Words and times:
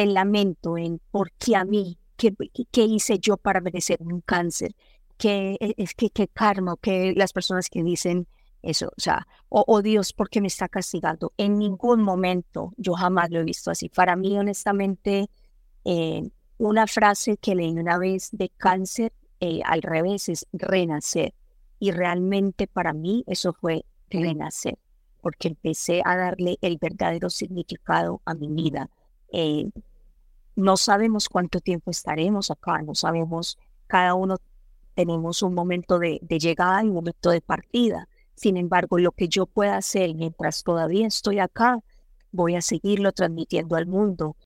el 0.00 0.14
lamento, 0.14 0.76
en 0.78 1.00
por 1.10 1.32
qué 1.32 1.56
a 1.56 1.64
mí, 1.64 1.98
qué, 2.16 2.34
qué 2.70 2.82
hice 2.84 3.18
yo 3.18 3.36
para 3.36 3.60
merecer 3.60 3.98
un 4.00 4.20
cáncer, 4.20 4.74
qué 5.16 5.56
es 5.60 5.94
que 5.94 6.10
qué 6.10 6.28
karma, 6.28 6.76
que 6.80 7.14
las 7.16 7.32
personas 7.32 7.68
que 7.68 7.82
dicen 7.82 8.26
eso, 8.62 8.88
o 8.96 9.00
sea, 9.00 9.26
oh, 9.48 9.82
Dios, 9.82 10.12
¿por 10.12 10.30
qué 10.30 10.40
me 10.40 10.48
está 10.48 10.68
castigando? 10.68 11.32
En 11.36 11.58
ningún 11.58 12.02
momento 12.02 12.72
yo 12.76 12.94
jamás 12.94 13.30
lo 13.30 13.40
he 13.40 13.44
visto 13.44 13.70
así. 13.70 13.88
Para 13.88 14.16
mí, 14.16 14.38
honestamente, 14.38 15.28
eh, 15.84 16.22
una 16.58 16.86
frase 16.86 17.36
que 17.36 17.54
leí 17.54 17.72
una 17.72 17.98
vez 17.98 18.30
de 18.32 18.48
cáncer 18.48 19.12
eh, 19.40 19.60
al 19.64 19.82
revés 19.82 20.28
es 20.28 20.46
renacer. 20.52 21.34
Y 21.78 21.90
realmente 21.90 22.66
para 22.66 22.92
mí 22.92 23.24
eso 23.26 23.52
fue 23.52 23.84
renacer, 24.08 24.78
porque 25.20 25.48
empecé 25.48 26.00
a 26.04 26.16
darle 26.16 26.56
el 26.62 26.78
verdadero 26.78 27.28
significado 27.28 28.22
a 28.24 28.34
mi 28.34 28.48
vida. 28.48 28.88
Eh, 29.36 29.68
no 30.54 30.76
sabemos 30.76 31.28
cuánto 31.28 31.58
tiempo 31.58 31.90
estaremos 31.90 32.52
acá, 32.52 32.80
no 32.82 32.94
sabemos, 32.94 33.58
cada 33.88 34.14
uno 34.14 34.36
tenemos 34.94 35.42
un 35.42 35.54
momento 35.54 35.98
de, 35.98 36.20
de 36.22 36.38
llegada 36.38 36.84
y 36.84 36.88
un 36.88 36.94
momento 36.94 37.30
de 37.30 37.40
partida. 37.40 38.08
Sin 38.36 38.56
embargo, 38.56 38.98
lo 38.98 39.10
que 39.10 39.28
yo 39.28 39.46
pueda 39.46 39.76
hacer 39.76 40.14
mientras 40.14 40.62
todavía 40.62 41.08
estoy 41.08 41.40
acá, 41.40 41.80
voy 42.30 42.54
a 42.54 42.62
seguirlo 42.62 43.10
transmitiendo 43.10 43.74
al 43.74 43.86
mundo. 43.86 44.36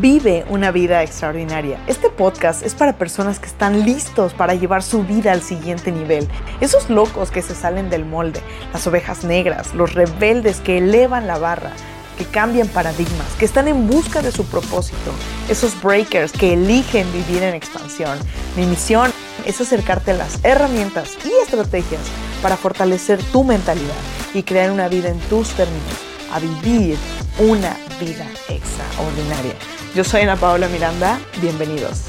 Vive 0.00 0.44
una 0.48 0.70
vida 0.70 1.02
extraordinaria. 1.02 1.82
Este 1.88 2.10
podcast 2.10 2.64
es 2.64 2.76
para 2.76 2.96
personas 2.96 3.40
que 3.40 3.46
están 3.46 3.84
listos 3.84 4.34
para 4.34 4.54
llevar 4.54 4.84
su 4.84 5.02
vida 5.04 5.32
al 5.32 5.42
siguiente 5.42 5.90
nivel. 5.90 6.28
Esos 6.60 6.90
locos 6.90 7.32
que 7.32 7.42
se 7.42 7.56
salen 7.56 7.90
del 7.90 8.04
molde, 8.04 8.40
las 8.72 8.86
ovejas 8.86 9.24
negras, 9.24 9.74
los 9.74 9.94
rebeldes 9.94 10.60
que 10.60 10.78
elevan 10.78 11.26
la 11.26 11.38
barra, 11.38 11.72
que 12.20 12.26
cambian 12.26 12.68
paradigmas, 12.68 13.32
que 13.38 13.46
están 13.46 13.66
en 13.66 13.88
busca 13.88 14.20
de 14.20 14.30
su 14.30 14.44
propósito. 14.44 15.10
Esos 15.48 15.80
breakers 15.82 16.32
que 16.32 16.52
eligen 16.52 17.10
vivir 17.14 17.42
en 17.42 17.54
expansión. 17.54 18.18
Mi 18.58 18.66
misión 18.66 19.10
es 19.46 19.58
acercarte 19.58 20.10
a 20.10 20.18
las 20.18 20.44
herramientas 20.44 21.16
y 21.24 21.30
estrategias 21.42 22.02
para 22.42 22.58
fortalecer 22.58 23.22
tu 23.32 23.42
mentalidad 23.42 23.94
y 24.34 24.42
crear 24.42 24.70
una 24.70 24.88
vida 24.88 25.08
en 25.08 25.18
tus 25.30 25.48
términos, 25.52 25.94
a 26.30 26.40
vivir 26.40 26.98
una 27.38 27.74
vida 27.98 28.26
extraordinaria. 28.50 29.54
Yo 29.94 30.04
soy 30.04 30.20
Ana 30.20 30.36
Paola 30.36 30.68
Miranda, 30.68 31.18
bienvenidos. 31.40 32.02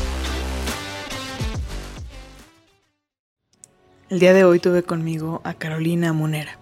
El 4.10 4.20
día 4.20 4.34
de 4.34 4.44
hoy 4.44 4.60
tuve 4.60 4.84
conmigo 4.84 5.40
a 5.46 5.54
Carolina 5.54 6.12
Monera. 6.12 6.61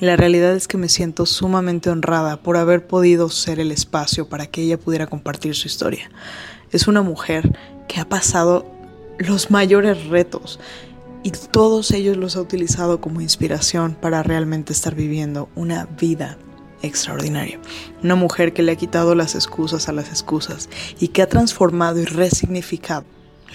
La 0.00 0.14
realidad 0.14 0.54
es 0.54 0.68
que 0.68 0.78
me 0.78 0.88
siento 0.88 1.26
sumamente 1.26 1.90
honrada 1.90 2.40
por 2.40 2.56
haber 2.56 2.86
podido 2.86 3.28
ser 3.30 3.58
el 3.58 3.72
espacio 3.72 4.28
para 4.28 4.46
que 4.46 4.62
ella 4.62 4.78
pudiera 4.78 5.08
compartir 5.08 5.56
su 5.56 5.66
historia. 5.66 6.08
Es 6.70 6.86
una 6.86 7.02
mujer 7.02 7.58
que 7.88 7.98
ha 7.98 8.08
pasado 8.08 8.64
los 9.18 9.50
mayores 9.50 10.06
retos 10.06 10.60
y 11.24 11.32
todos 11.32 11.90
ellos 11.90 12.16
los 12.16 12.36
ha 12.36 12.40
utilizado 12.40 13.00
como 13.00 13.20
inspiración 13.20 13.96
para 14.00 14.22
realmente 14.22 14.72
estar 14.72 14.94
viviendo 14.94 15.48
una 15.56 15.86
vida 15.86 16.38
extraordinaria. 16.82 17.58
Una 18.00 18.14
mujer 18.14 18.52
que 18.52 18.62
le 18.62 18.70
ha 18.70 18.76
quitado 18.76 19.16
las 19.16 19.34
excusas 19.34 19.88
a 19.88 19.92
las 19.92 20.10
excusas 20.10 20.68
y 21.00 21.08
que 21.08 21.22
ha 21.22 21.28
transformado 21.28 21.98
y 21.98 22.04
resignificado 22.04 23.04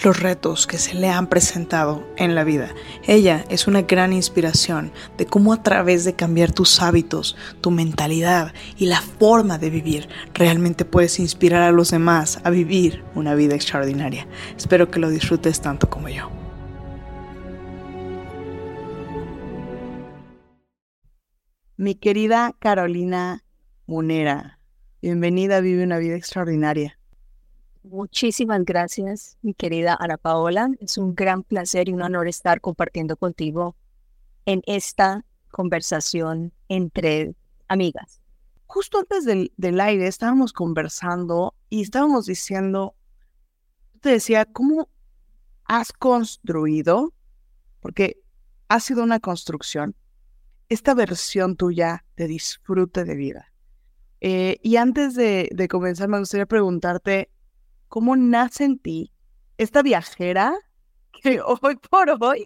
los 0.01 0.19
retos 0.19 0.67
que 0.67 0.77
se 0.77 0.95
le 0.95 1.09
han 1.09 1.27
presentado 1.27 2.07
en 2.17 2.35
la 2.35 2.43
vida. 2.43 2.69
Ella 3.05 3.45
es 3.49 3.67
una 3.67 3.83
gran 3.83 4.13
inspiración 4.13 4.91
de 5.17 5.25
cómo 5.25 5.53
a 5.53 5.61
través 5.61 6.03
de 6.03 6.15
cambiar 6.15 6.51
tus 6.51 6.81
hábitos, 6.81 7.35
tu 7.61 7.71
mentalidad 7.71 8.53
y 8.77 8.87
la 8.87 9.01
forma 9.01 9.57
de 9.57 9.69
vivir, 9.69 10.09
realmente 10.33 10.85
puedes 10.85 11.19
inspirar 11.19 11.61
a 11.61 11.71
los 11.71 11.91
demás 11.91 12.39
a 12.43 12.49
vivir 12.49 13.03
una 13.15 13.35
vida 13.35 13.55
extraordinaria. 13.55 14.27
Espero 14.57 14.89
que 14.89 14.99
lo 14.99 15.09
disfrutes 15.09 15.61
tanto 15.61 15.89
como 15.89 16.09
yo. 16.09 16.29
Mi 21.75 21.95
querida 21.95 22.55
Carolina 22.59 23.43
Munera, 23.87 24.59
bienvenida 25.01 25.57
a 25.57 25.59
Vive 25.59 25.83
una 25.83 25.97
vida 25.97 26.15
extraordinaria. 26.15 26.97
Muchísimas 27.83 28.63
gracias, 28.63 29.37
mi 29.41 29.53
querida 29.53 29.97
Ana 29.99 30.17
Paola. 30.17 30.69
Es 30.79 30.97
un 30.97 31.15
gran 31.15 31.43
placer 31.43 31.89
y 31.89 31.93
un 31.93 32.01
honor 32.01 32.29
estar 32.29 32.61
compartiendo 32.61 33.17
contigo 33.17 33.75
en 34.45 34.61
esta 34.65 35.25
conversación 35.51 36.53
entre 36.69 37.35
amigas. 37.67 38.21
Justo 38.67 38.99
antes 38.99 39.25
del, 39.25 39.51
del 39.57 39.81
aire 39.81 40.07
estábamos 40.07 40.53
conversando 40.53 41.55
y 41.69 41.81
estábamos 41.81 42.25
diciendo, 42.25 42.95
te 43.99 44.11
decía, 44.11 44.45
¿cómo 44.45 44.87
has 45.65 45.91
construido? 45.91 47.13
Porque 47.81 48.21
ha 48.69 48.79
sido 48.79 49.03
una 49.03 49.19
construcción, 49.19 49.93
esta 50.69 50.93
versión 50.93 51.57
tuya 51.57 52.05
de 52.15 52.27
disfrute 52.27 53.03
de 53.03 53.15
vida. 53.15 53.53
Eh, 54.21 54.57
y 54.63 54.77
antes 54.77 55.15
de, 55.15 55.49
de 55.53 55.67
comenzar, 55.67 56.07
me 56.07 56.17
gustaría 56.17 56.45
preguntarte, 56.45 57.29
cómo 57.93 58.15
nace 58.15 58.63
en 58.63 58.79
ti 58.79 59.11
esta 59.59 59.83
viajera 59.83 60.55
que 61.11 61.39
hoy 61.45 61.75
por 61.91 62.09
hoy 62.23 62.43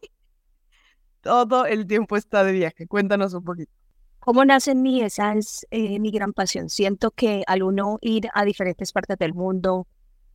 todo 1.22 1.66
el 1.66 1.88
tiempo 1.88 2.18
está 2.18 2.44
de 2.44 2.52
viaje. 2.52 2.85
Cuéntanos 2.85 3.34
un 3.34 3.46
poquito. 3.46 3.72
¿Cómo 4.19 4.44
nace 4.44 4.72
en 4.72 4.81
mí? 4.81 5.02
Esa 5.02 5.35
es 5.35 5.66
eh, 5.72 6.02
mi 6.02 6.12
gran 6.12 6.34
pasión. 6.34 6.68
Siento 6.68 7.12
que 7.12 7.46
al 7.47 7.63
uno 7.63 7.97
ir 8.02 8.28
a 8.34 8.44
diferentes 8.44 8.91
partes 8.91 9.18
del 9.19 9.34
mundo 9.34 9.88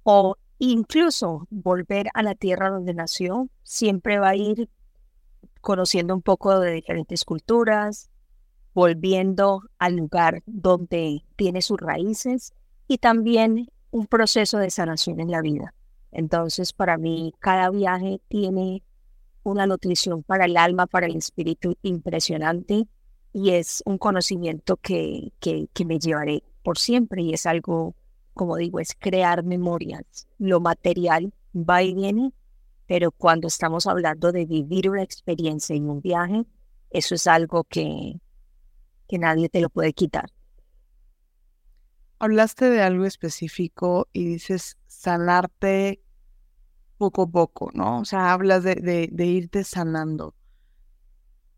o 0.02 0.36
incluso 0.58 1.46
volver 1.50 2.08
a 2.14 2.22
la 2.22 2.34
tierra 2.34 2.70
donde 2.70 2.94
nació, 2.94 3.50
siempre 3.64 4.18
va 4.18 4.30
a 4.30 4.36
ir 4.36 4.70
conociendo 5.60 6.14
un 6.14 6.22
poco 6.22 6.58
de 6.58 6.72
diferentes 6.72 7.26
culturas, 7.26 8.08
volviendo 8.72 9.60
al 9.78 9.96
lugar 9.96 10.42
donde 10.46 11.22
tiene 11.36 11.60
sus 11.60 11.78
raíces 11.78 12.54
y 12.88 12.96
también 12.96 13.68
un 13.92 14.06
proceso 14.06 14.58
de 14.58 14.70
sanación 14.70 15.20
en 15.20 15.30
la 15.30 15.42
vida. 15.42 15.74
Entonces, 16.10 16.72
para 16.72 16.98
mí, 16.98 17.32
cada 17.38 17.70
viaje 17.70 18.20
tiene 18.28 18.82
una 19.44 19.66
nutrición 19.66 20.22
para 20.22 20.46
el 20.46 20.56
alma, 20.56 20.86
para 20.86 21.06
el 21.06 21.16
espíritu 21.16 21.76
impresionante 21.82 22.86
y 23.32 23.50
es 23.50 23.82
un 23.86 23.98
conocimiento 23.98 24.76
que, 24.78 25.32
que, 25.40 25.84
me 25.84 25.98
llevaré 25.98 26.42
por 26.62 26.78
siempre 26.78 27.22
y 27.22 27.34
es 27.34 27.46
algo, 27.46 27.94
como 28.34 28.56
digo, 28.56 28.80
es 28.80 28.94
crear 28.98 29.44
memorias. 29.44 30.26
Lo 30.38 30.60
material 30.60 31.32
va 31.54 31.82
y 31.82 31.94
viene, 31.94 32.32
pero 32.86 33.10
cuando 33.10 33.46
estamos 33.46 33.86
hablando 33.86 34.32
de 34.32 34.46
vivir 34.46 34.88
una 34.88 35.02
experiencia 35.02 35.76
en 35.76 35.90
un 35.90 36.00
viaje, 36.00 36.44
eso 36.90 37.14
es 37.14 37.26
algo 37.26 37.64
que, 37.64 38.20
que 39.06 39.18
nadie 39.18 39.48
te 39.48 39.60
lo 39.60 39.68
puede 39.68 39.92
quitar 39.92 40.30
hablaste 42.22 42.70
de 42.70 42.80
algo 42.80 43.04
específico 43.04 44.06
y 44.12 44.24
dices 44.24 44.78
sanarte 44.86 46.00
poco 46.96 47.22
a 47.22 47.26
poco, 47.26 47.72
¿no? 47.74 47.98
O 47.98 48.04
sea, 48.04 48.32
hablas 48.32 48.62
de, 48.62 49.10
irte 49.18 49.64
sanando. 49.64 50.32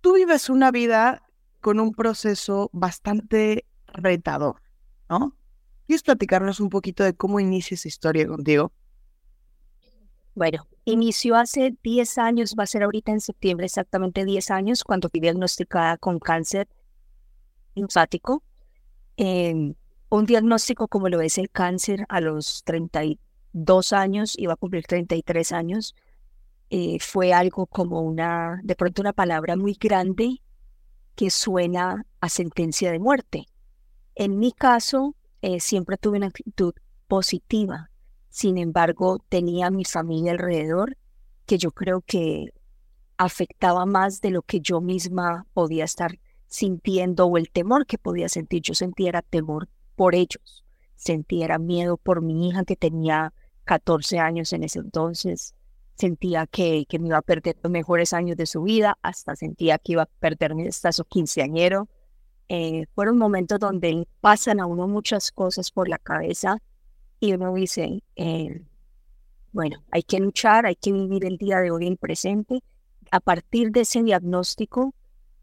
Tú 0.01 0.15
vives 0.15 0.49
una 0.49 0.71
vida 0.71 1.23
con 1.61 1.81
un 1.81 1.93
proceso 1.93 2.71
bastante 2.73 3.67
retador, 3.89 4.63
¿no? 5.11 5.37
¿Quieres 5.87 6.03
platicarnos 6.03 6.61
un 6.61 6.71
poquito 6.71 7.05
de 7.05 7.15
cómo 7.15 7.41
inicia 7.41 7.75
esa 7.75 7.89
historia 7.89 8.27
contigo? 8.27 8.73
Bueno, 10.35 10.67
inició 10.87 11.37
hace 11.37 11.77
10 11.83 12.17
años, 12.17 12.55
va 12.59 12.63
a 12.65 12.69
ser 12.69 12.85
ahorita 12.85 13.13
en 13.13 13.21
septiembre 13.21 13.67
exactamente 13.67 14.25
10 14.25 14.51
años, 14.51 14.83
cuando 14.83 15.11
fui 15.11 15.21
diagnosticada 15.21 15.99
con 15.99 16.19
cáncer 16.19 16.69
linfático. 17.75 18.43
Eh, 19.19 19.75
un 20.17 20.27
diagnóstico 20.27 20.87
como 20.87 21.09
lo 21.09 21.21
es 21.21 21.39
el 21.39 21.51
cáncer 21.51 22.07
a 22.09 22.21
los 22.21 22.63
32 22.65 23.93
años, 23.93 24.35
iba 24.39 24.53
a 24.53 24.57
cumplir 24.57 24.85
33 24.87 25.51
años, 25.51 25.97
eh, 26.71 26.99
fue 27.01 27.33
algo 27.33 27.67
como 27.67 28.01
una, 28.01 28.61
de 28.63 28.77
pronto 28.77 29.03
una 29.03 29.13
palabra 29.13 29.57
muy 29.57 29.75
grande 29.75 30.41
que 31.17 31.31
suena 31.31 32.07
a 32.21 32.29
sentencia 32.29 32.93
de 32.93 33.01
muerte. 33.01 33.47
En 34.15 34.39
mi 34.39 34.53
caso, 34.53 35.17
eh, 35.43 35.59
siempre 35.59 35.97
tuve 35.97 36.19
una 36.19 36.29
actitud 36.29 36.75
positiva. 37.09 37.91
Sin 38.31 38.57
embargo, 38.57 39.19
tenía 39.29 39.71
mi 39.71 39.85
familia 39.85 40.31
alrededor 40.31 40.97
que 41.45 41.59
yo 41.59 41.73
creo 41.73 42.03
que 42.03 42.53
afectaba 43.17 43.85
más 43.85 44.21
de 44.21 44.31
lo 44.31 44.43
que 44.43 44.61
yo 44.61 44.81
misma 44.81 45.47
podía 45.55 45.85
estar 45.85 46.21
sintiendo 46.47 47.27
o 47.27 47.37
el 47.37 47.51
temor 47.51 47.85
que 47.85 47.99
podía 47.99 48.29
sentir. 48.29 48.63
Yo 48.63 48.75
sentía 48.75 49.23
temor 49.23 49.69
por 49.97 50.15
ellos. 50.15 50.65
Sentía 50.97 51.59
miedo 51.59 51.97
por 51.97 52.23
mi 52.23 52.49
hija 52.49 52.65
que 52.65 52.77
tenía 52.77 53.33
14 53.65 54.19
años 54.19 54.53
en 54.53 54.65
ese 54.65 54.79
entonces. 54.81 55.55
Sentía 55.97 56.47
que, 56.47 56.87
que 56.89 56.99
me 56.99 57.09
iba 57.09 57.19
a 57.19 57.23
perder 57.23 57.57
los 57.63 57.71
mejores 57.71 58.13
años 58.13 58.37
de 58.37 58.47
su 58.47 58.63
vida, 58.63 58.99
hasta 59.03 59.37
sentía 59.37 59.79
que 59.79 59.93
iba 59.93 60.03
a 60.03 60.07
perderme 60.07 60.69
hasta 60.69 60.93
su 60.93 61.05
quinceañero. 61.05 61.89
eh, 62.49 62.87
fueron 62.95 63.17
momentos 63.19 63.59
donde 63.59 64.07
pasan 64.21 64.61
a 64.61 64.67
uno 64.67 64.87
muchas 64.89 65.33
cosas 65.33 65.71
por 65.71 65.89
la 65.89 65.99
cabeza 65.99 66.59
y 67.21 67.33
uno 67.33 67.55
dice, 67.55 68.03
eh, 68.17 68.63
bueno, 69.53 69.83
hay 69.91 70.03
que 70.03 70.19
luchar, 70.21 70.67
hay 70.67 70.77
que 70.77 70.93
vivir 70.93 71.25
el 71.25 71.39
día 71.39 71.61
de 71.61 71.71
hoy 71.71 71.87
en 71.87 71.97
presente. 71.97 72.63
A 73.11 73.21
partir 73.21 73.71
de 73.71 73.81
ese 73.83 74.03
diagnóstico 74.03 74.95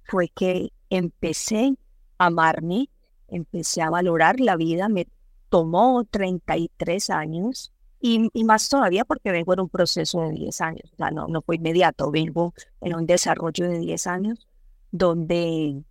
fue 0.03 0.30
que 0.30 0.74
empecé 0.89 1.75
a 2.18 2.27
amarme, 2.27 2.89
empecé 3.31 3.81
a 3.81 3.89
valorar 3.89 4.39
la 4.39 4.56
vida, 4.56 4.89
me 4.89 5.07
tomó 5.50 6.04
33 6.06 7.10
años 7.10 7.74
y, 8.00 8.30
más 8.44 8.69
todavía 8.69 9.06
porque 9.06 9.31
vengo 9.31 9.54
en 9.54 9.62
un 9.62 9.69
proceso 9.69 10.22
de 10.22 10.31
10 10.31 10.62
años, 10.62 10.92
o 10.94 10.95
sea, 10.98 11.12
no, 11.12 11.28
no 11.28 11.42
fue 11.42 11.56
inmediato, 11.56 12.12
vengo 12.12 12.54
en 12.81 12.95
un 12.95 13.06
desarrollo 13.06 13.69
de 13.69 13.80
10 13.80 14.07
años 14.07 14.48
donde 14.92 15.83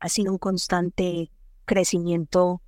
ha 0.00 0.08
sido 0.08 0.32
un 0.32 0.38
constante 0.38 1.30
crecimiento 1.64 2.62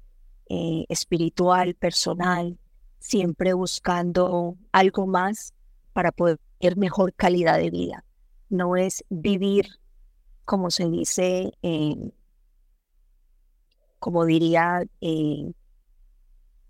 eh, 0.48 0.84
espiritual, 0.88 1.74
personal, 1.74 2.58
siempre 2.98 3.52
buscando 3.52 4.56
algo 4.72 5.06
más 5.06 5.54
para 5.92 6.12
poder 6.12 6.38
tener 6.58 6.76
mejor 6.76 7.14
calidad 7.14 7.58
de 7.58 7.70
vida. 7.70 8.04
No 8.48 8.76
es 8.76 9.04
vivir, 9.08 9.66
como 10.44 10.70
se 10.70 10.88
dice, 10.88 11.52
como 13.98 14.24
diría, 14.24 14.84
eh, 15.00 15.52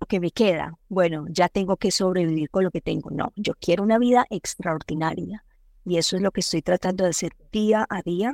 que 0.08 0.20
me 0.20 0.30
queda. 0.30 0.76
Bueno, 0.88 1.26
ya 1.28 1.48
tengo 1.48 1.76
que 1.76 1.92
sobrevivir 1.92 2.50
con 2.50 2.64
lo 2.64 2.70
que 2.70 2.80
tengo. 2.80 3.10
No, 3.10 3.32
yo 3.36 3.54
quiero 3.60 3.84
una 3.84 3.98
vida 3.98 4.26
extraordinaria. 4.30 5.44
Y 5.84 5.98
eso 5.98 6.16
es 6.16 6.22
lo 6.22 6.32
que 6.32 6.40
estoy 6.40 6.62
tratando 6.62 7.04
de 7.04 7.10
hacer 7.10 7.32
día 7.52 7.86
a 7.88 8.02
día. 8.02 8.32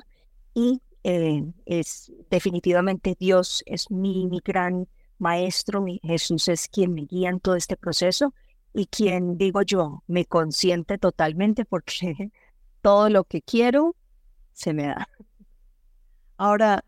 Y 0.55 0.81
eh, 1.03 1.45
es 1.67 2.13
definitivamente 2.31 3.17
Dios 3.19 3.63
es 3.67 3.91
mi, 3.91 4.27
mi 4.27 4.41
gran 4.43 4.89
maestro, 5.19 5.83
mi 5.83 6.01
Jesús 6.03 6.49
es 6.49 6.69
quien 6.69 6.95
me 6.95 7.03
guía 7.03 7.29
en 7.29 7.41
todo 7.41 7.57
este 7.57 7.77
proceso 7.77 8.33
y 8.73 8.87
quien, 8.87 9.37
digo 9.37 9.63
yo, 9.63 10.03
me 10.07 10.25
consiente 10.25 10.99
totalmente 10.99 11.65
porque 11.65 12.31
todo 12.83 13.09
lo 13.11 13.25
que 13.25 13.43
quiero 13.43 13.95
se 14.53 14.73
me 14.73 14.87
da. 14.87 15.09
Ahora, 16.37 16.85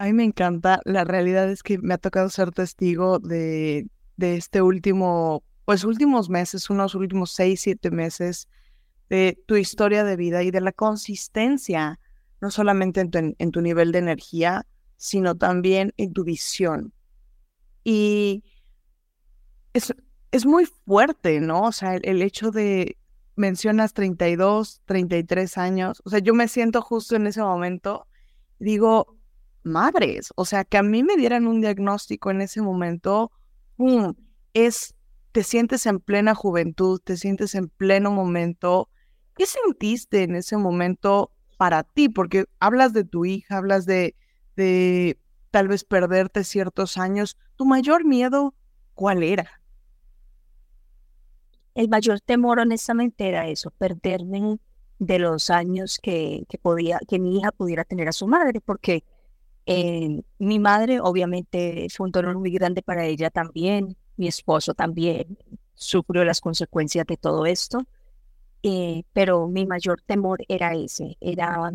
a 0.00 0.06
mí 0.06 0.14
me 0.14 0.24
encanta, 0.24 0.80
la 0.86 1.04
realidad 1.04 1.50
es 1.50 1.62
que 1.62 1.76
me 1.76 1.92
ha 1.92 1.98
tocado 1.98 2.30
ser 2.30 2.52
testigo 2.52 3.18
de, 3.18 3.86
de 4.16 4.36
este 4.36 4.62
último, 4.62 5.42
pues 5.66 5.84
últimos 5.84 6.30
meses, 6.30 6.70
unos 6.70 6.94
últimos 6.94 7.32
seis, 7.32 7.60
siete 7.60 7.90
meses 7.90 8.48
de 9.10 9.38
tu 9.44 9.56
historia 9.56 10.02
de 10.02 10.16
vida 10.16 10.42
y 10.42 10.50
de 10.50 10.62
la 10.62 10.72
consistencia 10.72 12.00
no 12.40 12.50
solamente 12.50 13.02
en 13.02 13.50
tu, 13.50 13.60
nivel 13.60 13.92
de 13.92 13.98
energía, 13.98 14.66
sino 14.96 15.34
también 15.34 15.92
en 15.98 16.14
tu 16.14 16.24
visión. 16.24 16.94
Y 17.84 18.42
es, 19.74 19.92
es 20.30 20.46
muy 20.46 20.64
fuerte, 20.64 21.40
¿no? 21.40 21.64
O 21.64 21.72
sea, 21.72 21.96
el, 21.96 22.22
hecho 22.22 22.50
de, 22.52 22.96
mencionas 23.36 23.92
32, 23.92 24.80
33 24.86 25.58
años, 25.58 26.00
o 26.06 26.08
sea, 26.08 26.20
yo 26.20 26.32
me 26.32 26.48
siento 26.48 26.80
justo 26.80 27.16
en 27.16 27.26
ese 27.26 27.42
momento, 27.42 28.06
digo, 28.58 29.19
madres, 29.62 30.32
o 30.36 30.44
sea, 30.44 30.64
que 30.64 30.78
a 30.78 30.82
mí 30.82 31.02
me 31.02 31.16
dieran 31.16 31.46
un 31.46 31.60
diagnóstico 31.60 32.30
en 32.30 32.40
ese 32.40 32.62
momento, 32.62 33.30
es, 34.54 34.94
te 35.32 35.42
sientes 35.42 35.86
en 35.86 36.00
plena 36.00 36.34
juventud, 36.34 37.00
te 37.02 37.16
sientes 37.16 37.54
en 37.54 37.68
pleno 37.68 38.10
momento. 38.10 38.88
¿Qué 39.36 39.46
sentiste 39.46 40.24
en 40.24 40.34
ese 40.34 40.56
momento 40.56 41.30
para 41.60 41.82
ti, 41.82 42.08
porque 42.08 42.46
hablas 42.58 42.94
de 42.94 43.04
tu 43.04 43.26
hija, 43.26 43.58
hablas 43.58 43.84
de, 43.84 44.14
de 44.56 45.18
tal 45.50 45.68
vez 45.68 45.84
perderte 45.84 46.42
ciertos 46.42 46.96
años. 46.96 47.36
¿Tu 47.56 47.66
mayor 47.66 48.06
miedo 48.06 48.54
cuál 48.94 49.22
era? 49.22 49.60
El 51.74 51.90
mayor 51.90 52.22
temor, 52.22 52.60
honestamente, 52.60 53.28
era 53.28 53.46
eso, 53.46 53.72
perderme 53.72 54.58
de 54.98 55.18
los 55.18 55.50
años 55.50 55.98
que, 56.02 56.46
que, 56.48 56.56
podía, 56.56 56.98
que 57.06 57.18
mi 57.18 57.36
hija 57.36 57.52
pudiera 57.52 57.84
tener 57.84 58.08
a 58.08 58.12
su 58.12 58.26
madre, 58.26 58.62
porque 58.62 59.04
eh, 59.72 60.22
mi 60.40 60.58
madre 60.58 60.98
obviamente 61.00 61.86
fue 61.94 62.06
un 62.06 62.10
dolor 62.10 62.36
muy 62.36 62.50
grande 62.50 62.82
para 62.82 63.06
ella 63.06 63.30
también, 63.30 63.96
mi 64.16 64.26
esposo 64.26 64.74
también 64.74 65.38
sufrió 65.74 66.24
las 66.24 66.40
consecuencias 66.40 67.06
de 67.06 67.16
todo 67.16 67.46
esto. 67.46 67.78
Eh, 68.64 69.04
pero 69.12 69.46
mi 69.46 69.66
mayor 69.66 70.02
temor 70.04 70.40
era 70.48 70.74
ese, 70.74 71.16
era 71.20 71.70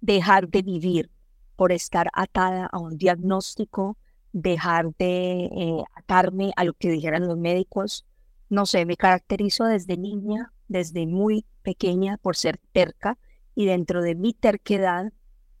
dejar 0.00 0.48
de 0.48 0.62
vivir 0.62 1.10
por 1.54 1.70
estar 1.70 2.08
atada 2.14 2.64
a 2.72 2.78
un 2.78 2.96
diagnóstico, 2.96 3.98
dejar 4.32 4.94
de 4.96 5.50
eh, 5.52 5.84
atarme 5.96 6.52
a 6.56 6.64
lo 6.64 6.72
que 6.72 6.90
dijeran 6.90 7.26
los 7.26 7.36
médicos. 7.36 8.06
No 8.48 8.64
sé, 8.64 8.86
me 8.86 8.96
caracterizo 8.96 9.64
desde 9.64 9.98
niña, 9.98 10.50
desde 10.66 11.06
muy 11.06 11.44
pequeña 11.62 12.16
por 12.16 12.36
ser 12.36 12.58
terca 12.72 13.18
y 13.54 13.66
dentro 13.66 14.00
de 14.00 14.14
mi 14.14 14.32
terquedad 14.32 15.12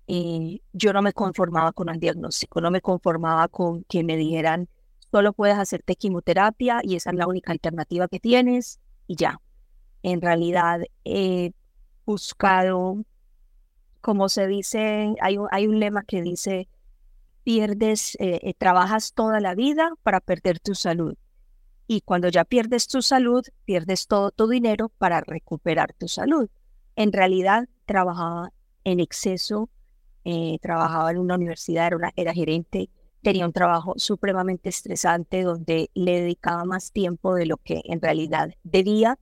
eh, 0.08 0.60
yo 0.72 0.92
no 0.92 1.02
me 1.02 1.12
conformaba 1.12 1.72
con 1.72 1.88
el 1.88 2.00
diagnóstico, 2.00 2.60
no 2.60 2.70
me 2.70 2.80
conformaba 2.80 3.48
con 3.48 3.84
que 3.84 4.02
me 4.02 4.16
dijeran 4.16 4.68
solo 5.10 5.32
puedes 5.32 5.56
hacerte 5.56 5.96
quimioterapia 5.96 6.80
y 6.82 6.96
esa 6.96 7.10
es 7.10 7.16
la 7.16 7.26
única 7.26 7.52
alternativa 7.52 8.08
que 8.08 8.20
tienes 8.20 8.80
y 9.06 9.16
ya 9.16 9.40
en 10.02 10.20
realidad 10.20 10.80
he 11.04 11.52
buscado, 12.06 13.04
como 14.00 14.28
se 14.28 14.46
dice, 14.46 15.14
hay 15.20 15.38
un, 15.38 15.48
hay 15.50 15.66
un 15.66 15.80
lema 15.80 16.02
que 16.04 16.22
dice, 16.22 16.68
pierdes, 17.44 18.16
eh, 18.20 18.40
eh, 18.42 18.54
trabajas 18.54 19.12
toda 19.12 19.40
la 19.40 19.54
vida 19.54 19.92
para 20.02 20.20
perder 20.20 20.60
tu 20.60 20.74
salud. 20.74 21.16
Y 21.86 22.02
cuando 22.02 22.28
ya 22.28 22.44
pierdes 22.44 22.86
tu 22.86 23.02
salud, 23.02 23.42
pierdes 23.64 24.06
todo 24.06 24.30
tu 24.30 24.46
dinero 24.48 24.90
para 24.98 25.20
recuperar 25.20 25.94
tu 25.94 26.06
salud. 26.08 26.48
En 26.96 27.12
realidad, 27.12 27.68
trabajaba 27.86 28.52
en 28.84 29.00
exceso, 29.00 29.70
eh, 30.24 30.58
trabajaba 30.60 31.10
en 31.10 31.18
una 31.18 31.36
universidad, 31.36 31.86
era, 31.86 32.12
era 32.16 32.32
gerente, 32.34 32.90
tenía 33.22 33.46
un 33.46 33.52
trabajo 33.52 33.94
supremamente 33.96 34.68
estresante 34.68 35.42
donde 35.42 35.90
le 35.94 36.20
dedicaba 36.20 36.64
más 36.64 36.92
tiempo 36.92 37.34
de 37.34 37.46
lo 37.46 37.56
que 37.56 37.82
en 37.84 38.00
realidad 38.00 38.54
debía 38.62 39.18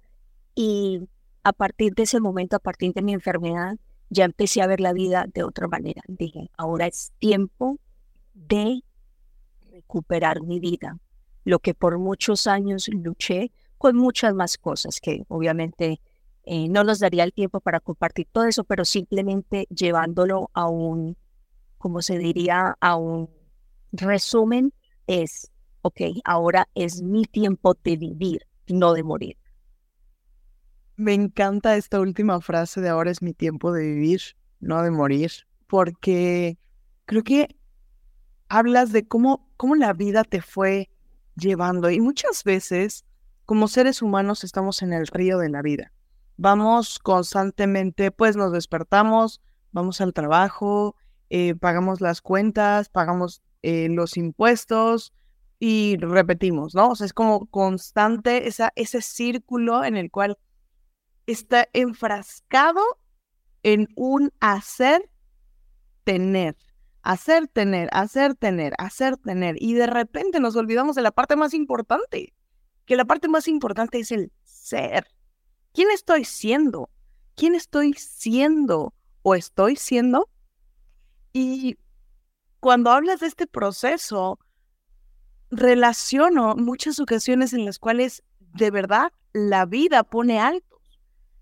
y 0.54 1.08
a 1.44 1.52
partir 1.52 1.94
de 1.94 2.02
ese 2.02 2.18
momento, 2.18 2.56
a 2.56 2.58
partir 2.58 2.92
de 2.92 3.02
mi 3.02 3.12
enfermedad, 3.12 3.76
ya 4.10 4.24
empecé 4.24 4.62
a 4.62 4.66
ver 4.66 4.80
la 4.80 4.92
vida 4.92 5.26
de 5.32 5.44
otra 5.44 5.68
manera. 5.68 6.02
Dije, 6.08 6.50
ahora 6.56 6.86
es 6.86 7.12
tiempo 7.18 7.78
de 8.34 8.82
recuperar 9.70 10.42
mi 10.42 10.58
vida. 10.58 10.98
Lo 11.44 11.60
que 11.60 11.74
por 11.74 11.98
muchos 11.98 12.46
años 12.46 12.88
luché 12.88 13.52
con 13.78 13.96
muchas 13.96 14.34
más 14.34 14.58
cosas 14.58 15.00
que 15.00 15.24
obviamente 15.28 16.00
eh, 16.46 16.68
no 16.68 16.84
nos 16.84 17.00
daría 17.00 17.24
el 17.24 17.32
tiempo 17.32 17.60
para 17.60 17.80
compartir 17.80 18.28
todo 18.30 18.44
eso, 18.44 18.62
pero 18.62 18.84
simplemente 18.84 19.66
llevándolo 19.68 20.48
a 20.54 20.68
un, 20.68 21.16
como 21.76 22.02
se 22.02 22.18
diría, 22.18 22.76
a 22.80 22.96
un 22.96 23.28
resumen, 23.90 24.72
es, 25.08 25.50
ok, 25.82 26.00
ahora 26.24 26.68
es 26.76 27.02
mi 27.02 27.24
tiempo 27.24 27.76
de 27.82 27.96
vivir, 27.96 28.46
no 28.68 28.92
de 28.94 29.02
morir. 29.02 29.36
Me 30.94 31.14
encanta 31.14 31.76
esta 31.76 32.00
última 32.00 32.40
frase 32.40 32.80
de 32.80 32.88
ahora 32.90 33.10
es 33.10 33.22
mi 33.22 33.34
tiempo 33.34 33.72
de 33.72 33.82
vivir, 33.82 34.20
no 34.60 34.82
de 34.82 34.92
morir, 34.92 35.32
porque 35.66 36.58
creo 37.06 37.24
que 37.24 37.56
hablas 38.48 38.92
de 38.92 39.06
cómo, 39.06 39.50
cómo 39.56 39.74
la 39.74 39.92
vida 39.92 40.22
te 40.22 40.40
fue 40.40 40.90
llevando 41.34 41.90
y 41.90 42.00
muchas 42.00 42.44
veces 42.44 43.04
como 43.44 43.66
seres 43.66 44.00
humanos 44.00 44.44
estamos 44.44 44.80
en 44.82 44.92
el 44.92 45.08
río 45.08 45.38
de 45.38 45.48
la 45.48 45.60
vida. 45.62 45.92
Vamos 46.36 46.98
constantemente, 46.98 48.10
pues 48.10 48.36
nos 48.36 48.52
despertamos, 48.52 49.40
vamos 49.72 50.00
al 50.00 50.12
trabajo, 50.12 50.94
eh, 51.30 51.54
pagamos 51.54 52.00
las 52.00 52.20
cuentas, 52.20 52.88
pagamos 52.88 53.42
eh, 53.62 53.88
los 53.88 54.16
impuestos 54.16 55.14
y 55.58 55.96
repetimos, 55.98 56.74
¿no? 56.74 56.90
O 56.90 56.94
sea, 56.94 57.06
es 57.06 57.14
como 57.14 57.46
constante 57.46 58.48
esa, 58.48 58.72
ese 58.76 59.00
círculo 59.00 59.84
en 59.84 59.96
el 59.96 60.10
cual 60.10 60.38
está 61.26 61.68
enfrascado 61.72 62.80
en 63.62 63.88
un 63.96 64.32
hacer, 64.40 65.10
tener, 66.04 66.56
hacer, 67.02 67.48
tener, 67.48 67.88
hacer, 67.92 68.34
tener, 68.34 68.74
hacer, 68.78 69.16
tener. 69.16 69.56
Y 69.58 69.74
de 69.74 69.86
repente 69.86 70.38
nos 70.38 70.54
olvidamos 70.54 70.96
de 70.96 71.02
la 71.02 71.10
parte 71.10 71.34
más 71.34 71.54
importante, 71.54 72.34
que 72.84 72.96
la 72.96 73.06
parte 73.06 73.28
más 73.28 73.48
importante 73.48 73.98
es 73.98 74.12
el 74.12 74.30
ser. 74.44 75.06
¿Quién 75.76 75.90
estoy 75.90 76.24
siendo? 76.24 76.88
¿Quién 77.34 77.54
estoy 77.54 77.92
siendo 77.92 78.94
o 79.20 79.34
estoy 79.34 79.76
siendo? 79.76 80.30
Y 81.34 81.76
cuando 82.60 82.90
hablas 82.90 83.20
de 83.20 83.26
este 83.26 83.46
proceso, 83.46 84.38
relaciono 85.50 86.56
muchas 86.56 86.98
ocasiones 86.98 87.52
en 87.52 87.66
las 87.66 87.78
cuales 87.78 88.24
de 88.40 88.70
verdad 88.70 89.12
la 89.34 89.66
vida 89.66 90.02
pone 90.02 90.40
alto 90.40 90.76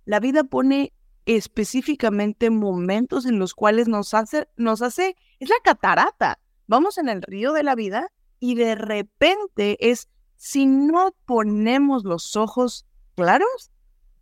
la 0.05 0.21
vida 0.21 0.45
pone 0.45 0.93
específicamente 1.27 2.51
momentos 2.51 3.25
en 3.25 3.39
los 3.39 3.55
cuales 3.55 3.89
nos 3.89 4.13
hace, 4.13 4.49
nos 4.57 4.83
hace, 4.83 5.17
es 5.39 5.49
la 5.49 5.57
catarata. 5.63 6.39
Vamos 6.67 6.99
en 6.99 7.09
el 7.09 7.23
río 7.23 7.53
de 7.53 7.63
la 7.63 7.75
vida 7.75 8.13
y 8.41 8.55
de 8.57 8.75
repente 8.75 9.77
es, 9.81 10.09
si 10.37 10.67
no 10.67 11.15
ponemos 11.25 12.05
los 12.05 12.37
ojos 12.37 12.85
claros, 13.15 13.71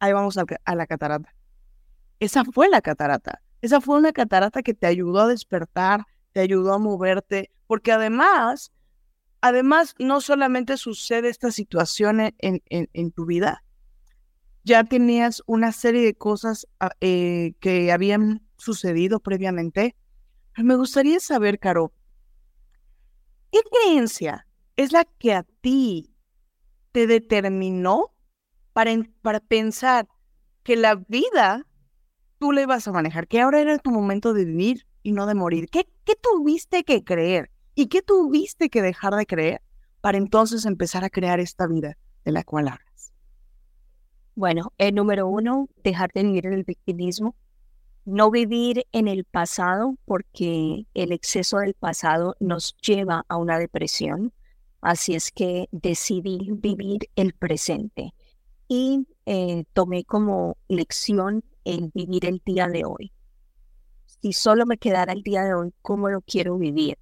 ahí 0.02 0.12
vamos 0.12 0.36
a, 0.36 0.74
la 0.74 0.86
catarata. 0.88 1.32
Esa 2.18 2.44
fue 2.44 2.68
la 2.68 2.82
catarata. 2.82 3.40
Esa 3.60 3.80
fue 3.80 3.96
una 3.96 4.12
catarata 4.12 4.62
que 4.62 4.74
te 4.74 4.88
ayudó 4.88 5.20
a 5.20 5.28
despertar, 5.28 6.04
te 6.32 6.40
ayudó 6.40 6.72
a 6.72 6.78
moverte, 6.78 7.52
porque 7.68 7.92
además, 7.92 8.72
además 9.40 9.94
no 10.00 10.20
solamente 10.20 10.76
sucede 10.76 11.28
esta 11.28 11.52
situación 11.52 12.20
en, 12.20 12.62
en, 12.68 13.12
tu 13.12 13.26
vida, 13.26 13.62
ya 14.64 14.82
tenías 14.82 15.40
una 15.46 15.70
serie 15.70 16.02
de 16.02 16.14
cosas 16.14 16.66
ah, 16.80 16.90
eh, 17.00 17.54
que 17.60 17.92
habían 17.92 18.44
sucedido 18.56 19.20
previamente. 19.20 19.94
Pero 20.52 20.66
me 20.66 20.74
gustaría 20.74 21.20
saber, 21.20 21.60
Caro, 21.60 21.92
¿qué 23.52 23.60
creencia 23.70 24.48
es 24.74 24.90
la 24.90 25.04
que 25.04 25.32
a 25.32 25.44
ti 25.60 26.12
te 26.90 27.06
determinó 27.06 28.12
para, 28.72 28.92
para 29.22 29.40
pensar 29.40 30.08
que 30.62 30.76
la 30.76 30.96
vida 31.08 31.66
tú 32.38 32.52
le 32.52 32.62
ibas 32.62 32.88
a 32.88 32.92
manejar, 32.92 33.28
que 33.28 33.40
ahora 33.40 33.60
era 33.60 33.78
tu 33.78 33.90
momento 33.90 34.32
de 34.32 34.44
vivir 34.44 34.86
y 35.02 35.12
no 35.12 35.26
de 35.26 35.34
morir? 35.34 35.68
¿Qué, 35.70 35.88
qué 36.04 36.14
tuviste 36.14 36.84
que 36.84 37.04
creer 37.04 37.50
y 37.74 37.86
qué 37.86 38.02
tuviste 38.02 38.70
que 38.70 38.82
dejar 38.82 39.14
de 39.14 39.26
creer 39.26 39.62
para 40.00 40.18
entonces 40.18 40.64
empezar 40.64 41.04
a 41.04 41.10
crear 41.10 41.40
esta 41.40 41.66
vida 41.66 41.96
de 42.24 42.32
la 42.32 42.44
cual 42.44 42.68
hablas? 42.68 43.12
Bueno, 44.34 44.72
el 44.78 44.94
número 44.94 45.28
uno, 45.28 45.68
dejar 45.84 46.10
de 46.14 46.22
vivir 46.22 46.46
en 46.46 46.54
el 46.54 46.64
victimismo, 46.64 47.36
no 48.04 48.30
vivir 48.30 48.86
en 48.92 49.06
el 49.06 49.24
pasado 49.24 49.96
porque 50.04 50.86
el 50.94 51.12
exceso 51.12 51.58
del 51.58 51.74
pasado 51.74 52.36
nos 52.40 52.76
lleva 52.78 53.24
a 53.28 53.36
una 53.36 53.58
depresión. 53.58 54.32
Así 54.80 55.14
es 55.14 55.30
que 55.30 55.68
decidí 55.70 56.48
vivir 56.50 57.08
el 57.14 57.34
presente 57.34 58.14
y 58.74 59.06
eh, 59.26 59.64
tomé 59.74 60.02
como 60.02 60.56
lección 60.66 61.44
el 61.62 61.90
vivir 61.92 62.24
el 62.24 62.40
día 62.42 62.68
de 62.68 62.86
hoy. 62.86 63.12
Si 64.06 64.32
solo 64.32 64.64
me 64.64 64.78
quedara 64.78 65.12
el 65.12 65.22
día 65.22 65.44
de 65.44 65.52
hoy, 65.52 65.74
¿cómo 65.82 66.08
lo 66.08 66.22
quiero 66.22 66.56
vivir? 66.56 66.96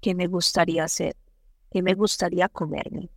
¿Qué 0.00 0.14
me 0.14 0.28
gustaría 0.28 0.84
hacer? 0.84 1.16
¿Qué 1.72 1.82
me 1.82 1.94
gustaría 1.94 2.48
comerme? 2.48 3.10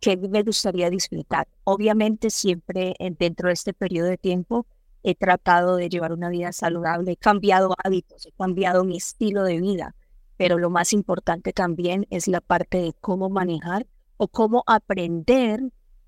¿Qué 0.00 0.16
me 0.16 0.42
gustaría 0.42 0.88
disfrutar? 0.88 1.48
Obviamente 1.64 2.30
siempre 2.30 2.94
dentro 3.18 3.48
de 3.48 3.52
este 3.52 3.74
periodo 3.74 4.08
de 4.08 4.16
tiempo 4.16 4.66
he 5.02 5.14
tratado 5.14 5.76
de 5.76 5.90
llevar 5.90 6.14
una 6.14 6.30
vida 6.30 6.50
saludable, 6.50 7.12
he 7.12 7.16
cambiado 7.18 7.74
hábitos, 7.84 8.24
he 8.24 8.32
cambiado 8.32 8.84
mi 8.84 8.96
estilo 8.96 9.42
de 9.42 9.60
vida, 9.60 9.94
pero 10.38 10.56
lo 10.56 10.70
más 10.70 10.94
importante 10.94 11.52
también 11.52 12.06
es 12.08 12.26
la 12.26 12.40
parte 12.40 12.78
de 12.78 12.94
cómo 13.02 13.28
manejar 13.28 13.86
o 14.16 14.28
cómo 14.28 14.64
aprender 14.66 15.60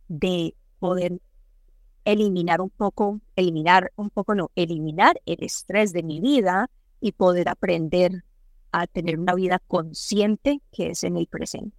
de 0.09 0.55
poder 0.83 1.21
eliminar 2.05 2.61
un 2.61 2.71
poco, 2.71 3.21
eliminar 3.37 3.93
un 3.95 4.11
poco, 4.11 4.35
no, 4.35 4.51
eliminar 4.57 5.21
el 5.27 5.45
estrés 5.45 5.93
de 5.93 6.03
mi 6.03 6.19
vida 6.19 6.69
y 7.01 7.13
poder 7.13 7.49
aprender 7.49 8.25
a 8.73 8.89
tener 8.89 9.17
una 9.21 9.37
vida 9.37 9.61
consciente 9.69 10.61
que 10.73 10.89
es 10.89 11.05
en 11.05 11.17
el 11.17 11.29
presente. 11.29 11.77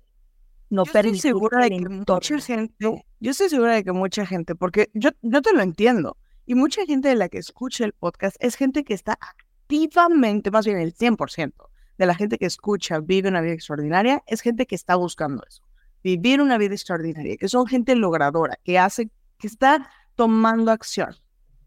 No 0.70 0.86
yo 0.86 0.92
estoy 0.94 1.20
segura 1.20 1.66
de 1.66 1.72
que 1.72 1.90
mucha 1.90 2.40
gente, 2.40 2.74
yo 2.80 3.32
estoy 3.32 3.50
segura 3.50 3.74
de 3.74 3.84
que 3.84 3.92
mucha 3.92 4.26
gente, 4.26 4.56
porque 4.56 4.90
yo, 4.94 5.10
yo 5.22 5.42
te 5.42 5.52
lo 5.52 5.62
entiendo, 5.62 6.16
y 6.46 6.56
mucha 6.56 6.86
gente 6.86 7.10
de 7.10 7.16
la 7.16 7.28
que 7.28 7.40
escucha 7.40 7.84
el 7.84 7.92
podcast 7.92 8.38
es 8.40 8.56
gente 8.56 8.86
que 8.86 8.94
está 8.94 9.20
activamente, 9.20 10.50
más 10.50 10.66
bien 10.66 10.78
el 10.80 10.96
100% 10.96 11.52
de 11.98 12.06
la 12.06 12.16
gente 12.16 12.38
que 12.38 12.46
escucha 12.46 13.02
vive 13.02 13.28
una 13.28 13.42
vida 13.42 13.54
extraordinaria, 13.54 14.24
es 14.28 14.40
gente 14.40 14.66
que 14.66 14.76
está 14.76 14.96
buscando 14.96 15.44
eso, 15.46 15.62
vivir 16.04 16.42
una 16.42 16.58
vida 16.58 16.74
extraordinaria, 16.74 17.38
que 17.38 17.48
son 17.48 17.66
gente 17.66 17.96
logradora, 17.96 18.60
que 18.64 18.78
hace, 18.78 19.10
que 19.38 19.48
está 19.48 19.90
tomando 20.16 20.72
acción. 20.72 21.16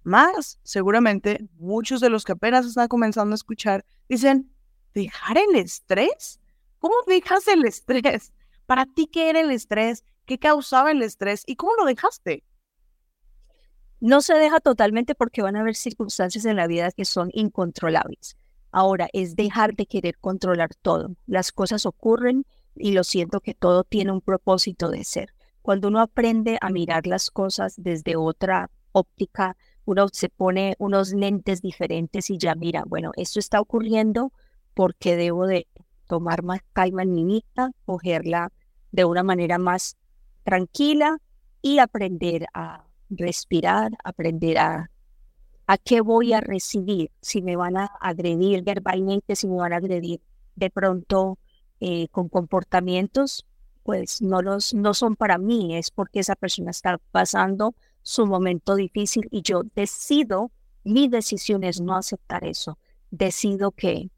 Más, 0.03 0.61
seguramente, 0.63 1.49
muchos 1.59 2.01
de 2.01 2.11
los 2.11 2.25
que 2.25 2.33
apenas 2.33 2.67
están 2.67 2.89
comenzando 2.89 3.33
a 3.33 3.35
escuchar 3.35 3.85
dicen, 4.09 4.53
¿dejar 4.95 5.39
el 5.39 5.57
estrés? 5.57 6.41
¿Cómo 6.79 6.95
dejas 7.07 7.49
el 7.49 7.65
estrés? 7.65 8.33
¿Para 8.67 8.87
ti 8.87 9.09
qué 9.13 9.31
era 9.31 9.41
el 9.41 9.51
estrés? 9.51 10.05
¿Qué 10.27 10.39
causaba 10.39 10.93
el 10.93 11.03
estrés? 11.03 11.43
¿Y 11.47 11.57
cómo 11.57 11.73
lo 11.77 11.85
dejaste? 11.85 12.45
No 13.99 14.21
se 14.21 14.35
deja 14.35 14.61
totalmente 14.61 15.15
porque 15.15 15.43
van 15.43 15.57
a 15.57 15.61
haber 15.61 15.75
circunstancias 15.75 16.45
en 16.45 16.57
la 16.57 16.67
vida 16.67 16.93
que 16.93 17.05
son 17.05 17.31
incontrolables. 17.33 18.37
Ahora 18.71 19.09
es 19.13 19.37
dejar 19.37 19.75
de 19.75 19.87
querer 19.87 20.19
controlar 20.19 20.75
todo. 20.83 21.17
Las 21.27 21.51
cosas 21.51 21.87
ocurren 21.87 22.45
y 22.79 22.93
lo 22.93 23.05
siento 23.05 23.41
que 23.41 23.55
todo 23.55 23.85
tiene 23.85 24.13
un 24.13 24.21
propósito 24.21 24.91
de 24.91 25.05
ser. 25.05 25.35
Cuando 25.63 25.89
uno 25.89 26.01
aprende 26.01 26.59
a 26.61 26.71
mirar 26.71 27.07
las 27.07 27.31
cosas 27.31 27.75
desde 27.77 28.17
otra 28.17 28.71
óptica, 28.93 29.57
uno 29.85 30.09
se 30.13 30.29
pone 30.29 30.75
unos 30.79 31.13
lentes 31.13 31.63
diferentes 31.63 32.31
y 32.31 32.39
ya 32.39 32.55
mira, 32.55 32.85
bueno, 32.87 33.13
esto 33.17 33.39
está 33.39 33.61
ocurriendo 33.61 34.33
porque 34.75 35.17
debo 35.17 35.47
de 35.47 35.67
tomar 36.07 36.43
más 36.43 36.61
calma 36.73 37.03
en 37.03 37.15
mi 37.15 37.45
cogerla 37.85 38.53
de 38.93 39.05
una 39.05 39.23
manera 39.23 39.59
más 39.59 39.97
tranquila 40.45 41.19
y 41.63 41.79
aprender 41.79 42.47
a 42.55 42.87
respirar, 43.11 43.93
aprender 44.05 44.59
a 44.59 44.91
a 45.67 45.79
qué 45.79 46.01
voy 46.01 46.33
a 46.33 46.41
recibir, 46.41 47.11
si 47.21 47.43
me 47.43 47.57
van 47.57 47.77
a 47.77 47.87
agredir 48.01 48.63
verbalmente, 48.63 49.35
si 49.35 49.49
me 49.49 49.57
van 49.57 49.73
a 49.73 49.77
agredir 49.77 50.21
de 50.55 50.71
pronto 50.71 51.39
eh, 51.81 52.09
con 52.09 52.29
comportamientos, 52.29 53.47
pues 53.83 54.21
no, 54.23 54.43
los, 54.43 54.75
no 54.75 54.95
son 54.95 55.15
para 55.15 55.39
mí, 55.39 55.77
es 55.77 55.91
porque 55.91 56.21
esa 56.21 56.35
persona 56.35 56.71
está 56.71 56.99
pasando 57.13 57.75
su 58.03 58.27
momento 58.27 58.75
difícil 58.75 59.29
y 59.31 59.43
yo 59.43 59.63
decido, 59.75 60.51
mi 60.85 61.09
decisión 61.09 61.65
es 61.65 61.81
no 61.81 61.95
aceptar 61.95 62.45
eso, 62.45 62.79
decido 63.11 63.73
que 63.73 64.11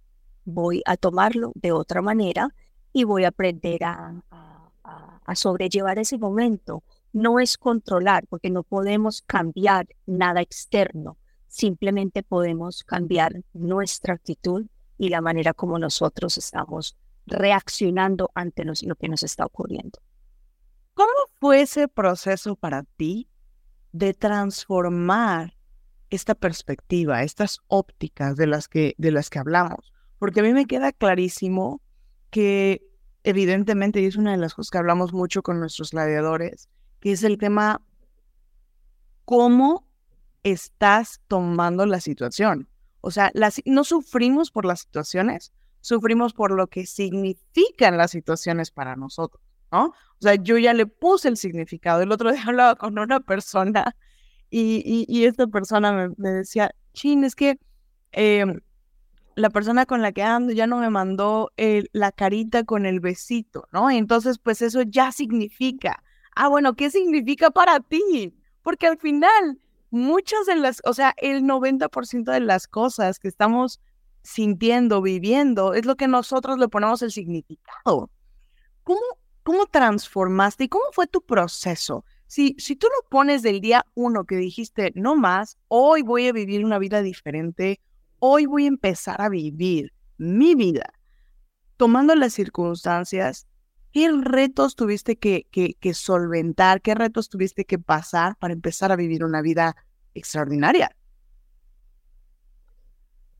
voy 0.44 0.82
a 0.86 0.96
tomarlo 0.96 1.52
de 1.54 1.72
otra 1.72 2.00
manera 2.00 2.54
y 2.92 3.04
voy 3.04 3.24
a 3.24 3.28
aprender 3.28 3.84
a, 3.84 4.22
a, 4.30 5.34
sobrellevar 5.34 5.98
ese 5.98 6.16
momento. 6.16 6.82
No 7.12 7.38
es 7.38 7.58
controlar, 7.58 8.26
porque 8.28 8.50
no 8.50 8.62
podemos 8.62 9.22
cambiar 9.22 9.86
nada 10.06 10.40
externo, 10.40 11.18
simplemente 11.48 12.22
podemos 12.22 12.84
cambiar 12.84 13.42
nuestra 13.52 14.14
actitud 14.14 14.66
y 14.96 15.10
la 15.10 15.20
manera 15.20 15.52
como 15.52 15.78
nosotros 15.78 16.38
estamos 16.38 16.96
reaccionando 17.28 18.30
ante 18.34 18.64
lo 18.64 18.74
que 18.96 19.08
nos 19.08 19.22
está 19.22 19.44
ocurriendo. 19.44 20.00
¿Cómo 20.94 21.12
fue 21.38 21.62
ese 21.62 21.88
proceso 21.88 22.56
para 22.56 22.82
ti 22.82 23.28
de 23.92 24.14
transformar 24.14 25.54
esta 26.10 26.34
perspectiva, 26.34 27.22
estas 27.22 27.60
ópticas 27.68 28.36
de 28.36 28.46
las 28.46 28.68
que, 28.68 28.94
de 28.98 29.12
las 29.12 29.30
que 29.30 29.38
hablamos? 29.38 29.92
Porque 30.18 30.40
a 30.40 30.42
mí 30.42 30.52
me 30.52 30.66
queda 30.66 30.92
clarísimo 30.92 31.80
que 32.30 32.82
evidentemente, 33.22 34.00
y 34.00 34.06
es 34.06 34.16
una 34.16 34.32
de 34.32 34.38
las 34.38 34.54
cosas 34.54 34.70
que 34.70 34.78
hablamos 34.78 35.12
mucho 35.12 35.42
con 35.42 35.60
nuestros 35.60 35.90
gladiadores, 35.90 36.68
que 37.00 37.12
es 37.12 37.22
el 37.22 37.38
tema 37.38 37.82
cómo 39.24 39.86
estás 40.42 41.20
tomando 41.28 41.84
la 41.86 42.00
situación. 42.00 42.68
O 43.00 43.10
sea, 43.10 43.30
no 43.66 43.84
sufrimos 43.84 44.50
por 44.50 44.64
las 44.64 44.80
situaciones, 44.80 45.52
sufrimos 45.88 46.34
por 46.34 46.52
lo 46.52 46.66
que 46.66 46.86
significan 46.86 47.96
las 47.96 48.10
situaciones 48.10 48.70
para 48.70 48.94
nosotros, 48.94 49.42
¿no? 49.72 49.86
O 49.86 50.20
sea, 50.20 50.34
yo 50.34 50.58
ya 50.58 50.74
le 50.74 50.86
puse 50.86 51.28
el 51.28 51.36
significado. 51.36 52.02
El 52.02 52.12
otro 52.12 52.30
día 52.32 52.42
hablaba 52.46 52.76
con 52.76 52.98
una 52.98 53.20
persona 53.20 53.96
y, 54.50 55.06
y, 55.08 55.24
esta 55.24 55.46
persona 55.46 56.12
me, 56.16 56.30
decía, 56.30 56.70
chin, 56.94 57.24
es 57.24 57.34
que 57.34 57.58
em, 58.12 58.60
la 59.34 59.50
persona 59.50 59.84
con 59.86 60.00
la 60.00 60.12
que 60.12 60.22
ando 60.22 60.52
ya 60.52 60.66
no 60.66 60.78
me 60.78 60.90
mandó 60.90 61.52
la 61.92 62.12
carita 62.12 62.64
con 62.64 62.86
el 62.86 63.00
besito, 63.00 63.68
¿no? 63.72 63.90
Entonces, 63.90 64.38
pues 64.38 64.62
eso 64.62 64.82
ya 64.82 65.12
significa. 65.12 66.02
Ah, 66.34 66.48
bueno, 66.48 66.74
¿qué 66.74 66.90
significa 66.90 67.50
para 67.50 67.80
ti? 67.80 68.34
Porque 68.62 68.86
al 68.86 68.98
final, 68.98 69.58
muchas 69.90 70.46
de 70.46 70.56
las, 70.56 70.80
o 70.84 70.94
sea, 70.94 71.14
el 71.18 71.44
90% 71.44 72.32
de 72.32 72.40
las 72.40 72.66
cosas 72.66 73.18
que 73.18 73.28
estamos 73.28 73.80
sintiendo, 74.22 75.02
viviendo, 75.02 75.74
es 75.74 75.86
lo 75.86 75.96
que 75.96 76.08
nosotros 76.08 76.58
le 76.58 76.68
ponemos 76.68 77.02
el 77.02 77.10
significado. 77.10 78.10
¿Cómo, 78.82 79.00
cómo 79.42 79.66
transformaste 79.66 80.64
y 80.64 80.68
cómo 80.68 80.84
fue 80.92 81.06
tu 81.06 81.22
proceso? 81.22 82.04
Si, 82.26 82.54
si 82.58 82.76
tú 82.76 82.88
lo 82.88 83.08
pones 83.08 83.42
del 83.42 83.60
día 83.60 83.86
uno 83.94 84.24
que 84.24 84.36
dijiste, 84.36 84.92
no 84.94 85.16
más, 85.16 85.56
hoy 85.68 86.02
voy 86.02 86.28
a 86.28 86.32
vivir 86.32 86.64
una 86.64 86.78
vida 86.78 87.02
diferente, 87.02 87.80
hoy 88.18 88.46
voy 88.46 88.64
a 88.64 88.68
empezar 88.68 89.20
a 89.22 89.28
vivir 89.28 89.92
mi 90.18 90.54
vida, 90.54 90.92
tomando 91.76 92.14
las 92.14 92.34
circunstancias, 92.34 93.46
¿qué 93.92 94.10
retos 94.20 94.74
tuviste 94.74 95.16
que, 95.16 95.46
que, 95.50 95.74
que 95.74 95.94
solventar? 95.94 96.82
¿Qué 96.82 96.94
retos 96.94 97.28
tuviste 97.28 97.64
que 97.64 97.78
pasar 97.78 98.36
para 98.36 98.52
empezar 98.52 98.92
a 98.92 98.96
vivir 98.96 99.24
una 99.24 99.40
vida 99.40 99.76
extraordinaria? 100.14 100.94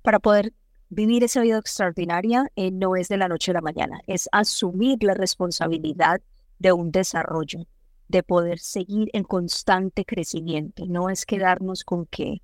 para 0.09 0.21
poder 0.21 0.55
vivir 0.91 1.25
esa 1.25 1.43
vida 1.43 1.59
extraordinaria 1.59 2.51
eh, 2.57 2.71
no 2.71 2.97
es 2.97 3.09
de 3.09 3.17
la 3.17 3.29
noche 3.29 3.51
a 3.51 3.55
la 3.55 3.61
mañana, 3.61 4.01
es 4.07 4.29
asumir 4.33 5.03
la 5.03 5.15
responsabilidad 5.15 6.21
de 6.59 6.73
un 6.73 6.91
desarrollo, 6.91 7.67
de 8.09 8.23
poder 8.23 8.59
seguir 8.59 9.11
en 9.13 9.25
constante 9.25 10.05
crecimiento. 10.05 10.87
No 10.87 11.11
es 11.11 11.27
quedarnos 11.27 11.85
con 11.85 12.07
que 12.07 12.43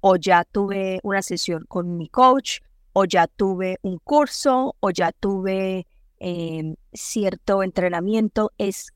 o 0.00 0.16
ya 0.16 0.44
tuve 0.44 0.98
una 1.02 1.22
sesión 1.22 1.64
con 1.68 1.96
mi 1.96 2.08
coach, 2.08 2.58
o 2.92 3.04
ya 3.04 3.26
tuve 3.26 3.78
un 3.82 3.98
curso, 3.98 4.74
o 4.80 4.90
ya 4.90 5.12
tuve 5.12 5.86
em, 6.18 6.74
cierto 6.92 7.62
entrenamiento. 7.62 8.52
Es 8.58 8.92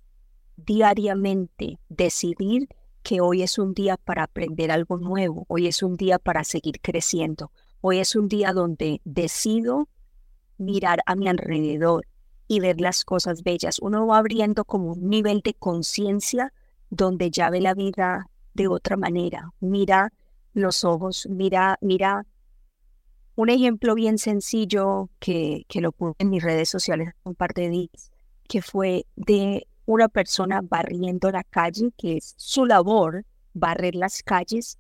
diariamente 0.57 1.79
decidir 1.89 2.69
que 3.03 3.21
hoy 3.21 3.43
es 3.43 3.59
un 3.59 3.73
día 3.73 3.97
para 3.97 4.25
aprender 4.25 4.73
algo 4.73 4.99
nuevo, 4.99 5.45
hoy 5.49 5.69
es 5.69 5.83
un 5.83 5.97
día 5.97 6.19
para 6.19 6.43
seguir 6.43 6.81
creciendo, 6.81 7.53
hoy 7.87 8.01
es 8.01 8.17
un 8.17 8.27
día 8.27 8.53
donde 8.53 9.01
decido 9.05 9.89
mirar 10.59 10.99
a 11.07 11.15
mi 11.15 11.29
alrededor 11.29 12.05
y 12.49 12.59
ver 12.59 12.81
las 12.81 13.05
cosas 13.05 13.45
bellas. 13.45 13.79
Uno 13.79 14.09
va 14.09 14.19
abriendo 14.19 14.65
como 14.65 14.95
un 14.95 15.09
nivel 15.09 15.41
de 15.41 15.55
conciencia 15.55 16.53
donde 16.91 17.31
ya 17.31 17.49
ve 17.49 17.61
la 17.61 17.75
vida 17.75 18.29
de 18.55 18.67
otra 18.67 18.97
manera. 18.97 19.53
Mira 19.61 20.13
los 20.53 20.83
ojos, 20.83 21.29
mira, 21.31 21.79
mira. 21.81 22.27
Un 23.37 23.51
ejemplo 23.51 23.95
bien 23.95 24.19
sencillo 24.19 25.09
que, 25.21 25.65
que 25.69 25.81
lo 25.81 25.93
puse 25.93 26.17
en 26.19 26.31
mis 26.31 26.43
redes 26.43 26.69
sociales 26.69 27.15
un 27.23 27.37
par 27.37 27.55
de 27.55 27.69
días, 27.69 28.11
que 28.49 28.63
fue 28.63 29.07
de 29.15 29.69
una 29.85 30.09
persona 30.09 30.61
barriendo 30.61 31.31
la 31.31 31.45
calle, 31.45 31.93
que 31.97 32.17
es 32.17 32.35
su 32.37 32.67
labor, 32.67 33.25
barrer 33.53 33.95
las 33.95 34.25
calles, 34.25 34.77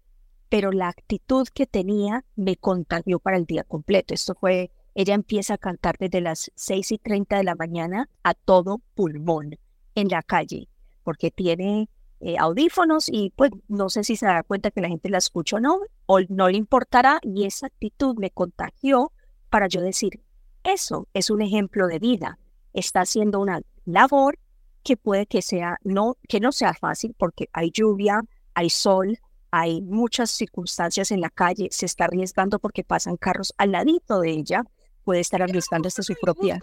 pero 0.49 0.73
la 0.73 0.89
actitud 0.89 1.47
que 1.53 1.67
tenía 1.67 2.25
me 2.37 2.57
contagió 2.57 3.19
para 3.19 3.37
el 3.37 3.47
día 3.47 3.65
completo. 3.65 4.15
Esto 4.15 4.35
fue, 4.35 4.71
ella 4.95 5.15
empieza 5.15 5.55
a 5.55 5.59
cantar 5.59 5.97
desde 5.99 6.21
las 6.21 6.51
6 6.55 6.93
y 6.93 6.99
30 6.99 7.37
de 7.37 7.45
la 7.45 7.55
mañana 7.55 8.09
a 8.23 8.35
todo 8.35 8.81
pulmón 8.95 9.59
en 9.95 10.09
la 10.09 10.23
calle, 10.23 10.69
porque 11.03 11.31
tiene 11.31 11.89
eh, 12.21 12.37
audífonos 12.39 13.09
y 13.09 13.31
pues 13.37 13.51
no 13.69 13.89
sé 13.91 14.05
si 14.05 14.17
se 14.17 14.27
da 14.27 14.43
cuenta 14.43 14.71
que 14.71 14.81
la 14.81 14.89
gente 14.89 15.11
la 15.11 15.19
escucha 15.19 15.57
o 15.57 15.61
no, 15.61 15.81
o 16.07 16.21
no 16.29 16.49
le 16.49 16.57
importará, 16.57 17.19
y 17.23 17.45
esa 17.45 17.67
actitud 17.67 18.17
me 18.19 18.31
contagió 18.31 19.13
para 19.51 19.69
yo 19.69 19.81
decir, 19.81 20.21
eso 20.63 21.09
es 21.15 21.31
un 21.31 21.43
ejemplo 21.43 21.87
de 21.87 21.99
vida, 21.99 22.39
está 22.73 23.01
haciendo 23.01 23.41
una 23.41 23.61
labor 23.85 24.39
que 24.83 24.97
puede 24.97 25.27
que 25.27 25.43
sea 25.43 25.79
no 25.83 26.17
que 26.29 26.39
no 26.39 26.53
sea 26.53 26.73
fácil 26.73 27.15
porque 27.19 27.49
hay 27.53 27.71
lluvia, 27.73 28.23
hay 28.55 28.71
sol, 28.71 29.19
hay 29.59 29.81
muchas 29.81 30.31
circunstancias 30.31 31.11
en 31.11 31.23
la 31.23 31.31
calle, 31.31 31.69
se 31.71 31.87
está 31.87 32.05
arriesgando 32.05 32.59
porque 32.59 32.85
pasan 32.85 33.17
carros 33.17 33.55
al 33.57 33.73
ladito 33.73 34.21
de 34.21 34.33
ella, 34.33 34.65
puede 35.03 35.21
estar 35.21 35.41
arriesgando 35.41 35.89
hasta 35.89 36.03
su 36.03 36.15
propia. 36.21 36.61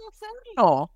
No. 0.56 0.92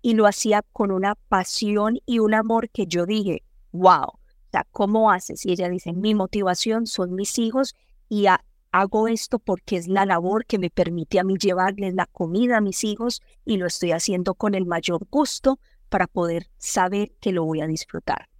Y 0.00 0.14
lo 0.14 0.26
hacía 0.26 0.62
con 0.72 0.90
una 0.90 1.16
pasión 1.16 1.98
y 2.06 2.18
un 2.18 2.32
amor 2.32 2.70
que 2.70 2.86
yo 2.86 3.04
dije, 3.04 3.42
wow, 3.72 4.06
o 4.06 4.18
sea, 4.50 4.66
¿cómo 4.70 5.10
haces? 5.10 5.44
Y 5.44 5.52
ella 5.52 5.68
dice, 5.68 5.92
mi 5.92 6.14
motivación 6.14 6.86
son 6.86 7.14
mis 7.14 7.38
hijos 7.38 7.74
y 8.08 8.24
hago 8.70 9.08
esto 9.08 9.38
porque 9.38 9.76
es 9.76 9.86
la 9.86 10.06
labor 10.06 10.46
que 10.46 10.58
me 10.58 10.70
permite 10.70 11.20
a 11.20 11.24
mí 11.24 11.36
llevarles 11.36 11.92
la 11.92 12.06
comida 12.06 12.56
a 12.56 12.62
mis 12.62 12.84
hijos 12.84 13.20
y 13.44 13.58
lo 13.58 13.66
estoy 13.66 13.92
haciendo 13.92 14.34
con 14.34 14.54
el 14.54 14.64
mayor 14.64 15.06
gusto 15.10 15.58
para 15.90 16.06
poder 16.06 16.48
saber 16.56 17.12
que 17.20 17.32
lo 17.32 17.44
voy 17.44 17.60
a 17.60 17.66
disfrutar. 17.66 18.30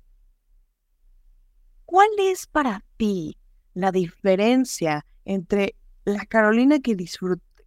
¿Cuál 1.84 2.08
es 2.18 2.46
para 2.46 2.84
ti 2.96 3.36
la 3.74 3.92
diferencia 3.92 5.06
entre 5.24 5.76
la 6.04 6.26
Carolina 6.26 6.78
que, 6.80 6.96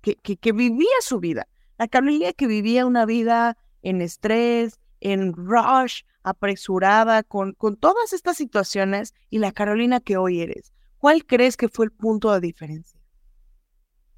que, 0.02 0.52
vivía 0.52 0.88
su 1.02 1.20
vida, 1.20 1.48
la 1.78 1.88
Carolina 1.88 2.34
que 2.34 2.48
vivía 2.48 2.86
una 2.86 3.06
vida 3.06 3.58
en 3.82 4.02
estrés, 4.02 4.80
en 5.00 5.34
rush, 5.34 6.02
apresurada, 6.24 7.24
con, 7.24 7.54
con 7.54 7.78
todas 7.78 8.14
estas 8.14 8.38
situaciones, 8.38 9.14
y 9.30 9.40
la 9.40 9.51
Carolina 9.51 10.00
que 10.00 10.18
hoy 10.18 10.42
eres? 10.42 10.74
¿Cuál 10.98 11.25
crees 11.25 11.58
que 11.58 11.70
fue 11.70 11.86
el 11.86 11.92
punto 11.92 12.32
de 12.32 12.40
diferencia? 12.40 13.00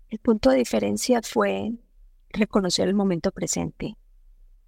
El 0.09 0.19
punto 0.19 0.49
de 0.49 0.57
diferencia 0.57 1.21
fue 1.21 1.73
reconocer 2.31 2.87
el 2.87 2.95
momento 2.95 3.31
presente 3.31 3.95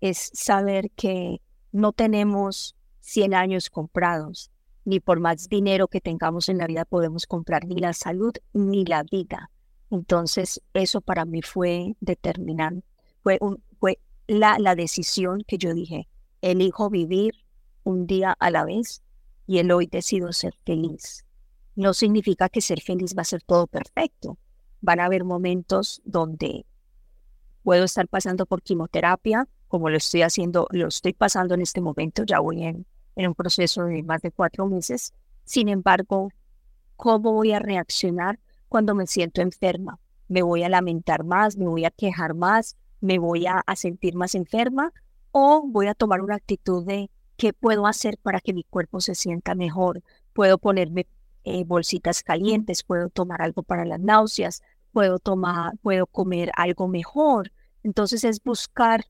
es 0.02 0.32
saber 0.34 0.91
que 0.91 1.41
no 1.72 1.94
tenemos 1.94 2.76
100 3.00 3.34
años 3.36 3.70
comprados, 3.70 4.51
ni 4.86 5.00
por 5.00 5.20
más 5.20 5.48
dinero 5.50 5.88
que 5.88 6.02
tengamos 6.02 6.50
en 6.50 6.58
la 6.58 6.67
vida 6.67 6.86
podemos 6.86 7.26
comprar 7.26 7.65
ni 7.65 7.76
la 7.76 7.94
salud 7.94 8.34
ni 8.54 8.86
la 8.86 9.04
vida. 9.04 9.50
Entonces, 9.89 10.62
eso 10.74 11.02
para 11.02 11.26
mí 11.26 11.41
fue 11.41 11.96
determinante. 12.00 12.88
Fue, 13.24 13.39
la, 14.28 14.58
la 14.60 14.76
decisión 14.76 15.44
que 15.46 15.58
yo 15.58 15.74
dije, 15.74 16.08
elijo 16.41 16.89
vivir 16.89 17.34
un 17.84 18.08
día 18.08 18.36
a 18.39 18.50
la 18.50 18.63
vez 18.63 19.04
y 19.46 19.58
el 19.58 19.72
hoy 19.72 19.88
decido 19.88 20.32
ser 20.32 20.54
feliz. 20.65 21.26
No 21.76 21.94
significa 21.94 22.48
que 22.48 22.62
ser 22.62 22.82
feliz 22.82 23.15
va 23.17 23.24
a 23.24 23.26
ser 23.26 23.44
todo 23.44 23.67
perfecto. 23.67 24.38
Van 24.80 25.00
a 25.00 25.06
haber 25.06 25.26
momentos 25.26 26.02
donde 26.06 26.65
puedo 27.63 27.84
estar 27.84 28.08
pasando 28.08 28.46
por 28.46 28.62
quimioterapia, 28.62 29.48
como 29.67 29.89
lo 29.89 29.98
estoy 29.98 30.22
haciendo, 30.22 30.67
lo 30.72 30.88
estoy 30.88 31.13
pasando 31.13 31.54
en 31.54 31.62
este 31.62 31.82
momento, 31.82 32.24
ya 32.24 32.39
voy 32.39 32.63
en, 32.63 32.86
en 33.21 33.29
un 33.29 33.36
proceso 33.36 33.86
de 33.86 34.03
más 34.03 34.21
de 34.21 34.31
cuatro 34.31 34.65
meses. 34.67 35.13
Sin 35.43 35.69
embargo, 35.69 36.29
¿cómo 36.95 37.34
voy 37.34 37.53
a 37.53 37.60
reaccionar 37.60 38.39
cuando 38.67 38.95
me 38.95 39.07
siento 39.07 39.41
enferma? 39.41 39.99
¿Me 40.27 40.41
voy 40.41 40.63
a 40.63 40.69
lamentar 40.69 41.23
más? 41.23 41.57
¿Me 41.57 41.67
voy 41.67 41.86
a 41.86 41.91
quejar 41.91 42.34
más? 42.34 42.77
¿Me 42.99 43.19
voy 43.19 43.45
a, 43.47 43.63
sentir 43.75 44.15
más 44.15 44.36
enferma? 44.36 44.93
¿O 45.31 45.63
voy 45.67 45.88
a 45.88 45.93
tomar 45.93 46.21
una 46.21 46.36
actitud 46.36 46.86
de 46.86 47.10
qué 47.38 47.53
puedo 47.53 47.88
hacer 47.88 48.17
para 48.17 48.39
que 48.39 48.53
mi 48.53 48.63
cuerpo 48.63 49.01
se 49.01 49.15
sienta 49.15 49.55
mejor? 49.55 50.03
¿Puedo 50.34 50.57
ponerme 50.57 51.07
eh, 51.43 51.63
bolsitas 51.63 52.23
calientes? 52.23 52.84
¿Puedo 52.84 53.10
tomar 53.10 53.41
algo 53.41 53.63
para 53.63 53.86
las 53.86 53.99
náuseas? 53.99 54.62
¿Puedo, 54.91 55.19
tomar, 55.19 55.77
¿Puedo 55.81 56.05
comer 56.05 56.51
algo 56.55 56.88
mejor? 56.88 57.51
Entonces 57.84 58.23
es 58.23 58.43
buscar 58.43 59.05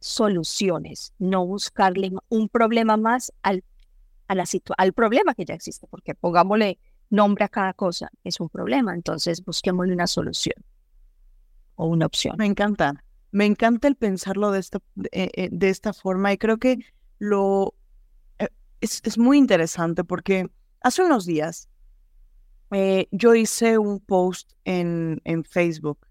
soluciones, 0.00 1.12
no 1.18 1.46
buscarle 1.46 2.12
un 2.28 2.48
problema 2.48 2.96
más 2.96 3.32
al, 3.42 3.64
a 4.28 4.34
la 4.34 4.44
al 4.76 4.92
problema 4.92 5.34
que 5.34 5.44
ya 5.44 5.54
existe, 5.54 5.86
porque 5.88 6.14
pongámosle 6.14 6.78
nombre 7.10 7.44
a 7.44 7.48
cada 7.48 7.72
cosa, 7.72 8.10
es 8.24 8.40
un 8.40 8.48
problema, 8.48 8.94
entonces 8.94 9.44
busquémosle 9.44 9.92
una 9.92 10.06
solución 10.06 10.56
o 11.76 11.86
una 11.86 12.06
opción. 12.06 12.36
Me 12.38 12.46
encanta, 12.46 13.04
me 13.30 13.46
encanta 13.46 13.88
el 13.88 13.96
pensarlo 13.96 14.50
de 14.50 14.60
esta, 14.60 14.78
eh, 15.12 15.30
eh, 15.34 15.48
de, 15.50 15.68
esta 15.68 15.92
forma 15.92 16.32
y 16.32 16.38
creo 16.38 16.58
que 16.58 16.78
lo 17.18 17.74
eh, 18.38 18.48
es, 18.80 19.00
es, 19.04 19.18
muy 19.18 19.38
interesante 19.38 20.04
porque 20.04 20.48
hace 20.80 21.02
unos 21.02 21.24
días 21.26 21.68
yo 23.10 23.34
hice 23.34 23.78
un 23.78 23.98
post 23.98 24.52
en, 24.66 25.22
en 25.24 25.42
Facebook 25.42 26.06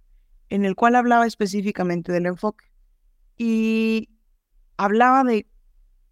en 0.49 0.65
el 0.65 0.75
cual 0.75 0.95
hablaba 0.95 1.27
específicamente 1.27 2.11
del 2.11 2.25
enfoque 2.25 2.65
y 3.37 4.09
hablaba 4.77 5.23
de 5.23 5.47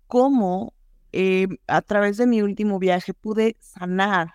cómo 0.07 0.73
eh, 1.11 1.47
a 1.67 1.81
través 1.81 2.17
de 2.17 2.27
mi 2.27 2.41
último 2.41 2.79
viaje 2.79 3.13
pude 3.13 3.57
sanar 3.59 4.33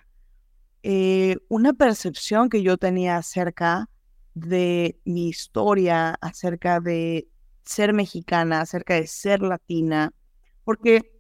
eh, 0.82 1.36
una 1.48 1.72
percepción 1.74 2.48
que 2.48 2.62
yo 2.62 2.78
tenía 2.78 3.16
acerca 3.18 3.88
de 4.34 4.98
mi 5.04 5.28
historia, 5.28 6.16
acerca 6.20 6.80
de 6.80 7.28
ser 7.64 7.92
mexicana, 7.92 8.62
acerca 8.62 8.94
de 8.94 9.06
ser 9.06 9.42
latina, 9.42 10.12
porque 10.64 11.12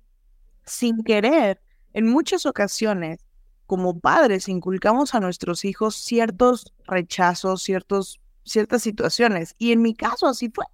sin 0.64 1.02
querer, 1.04 1.60
en 1.92 2.08
muchas 2.08 2.46
ocasiones, 2.46 3.18
como 3.66 4.00
padres, 4.00 4.48
inculcamos 4.48 5.14
a 5.14 5.20
nuestros 5.20 5.64
hijos 5.64 5.94
ciertos 5.94 6.72
rechazos, 6.86 7.62
ciertos, 7.62 8.20
ciertas 8.44 8.82
situaciones. 8.82 9.54
Y 9.58 9.72
en 9.72 9.82
mi 9.82 9.94
caso 9.94 10.26
así 10.26 10.50
fue 10.52 10.64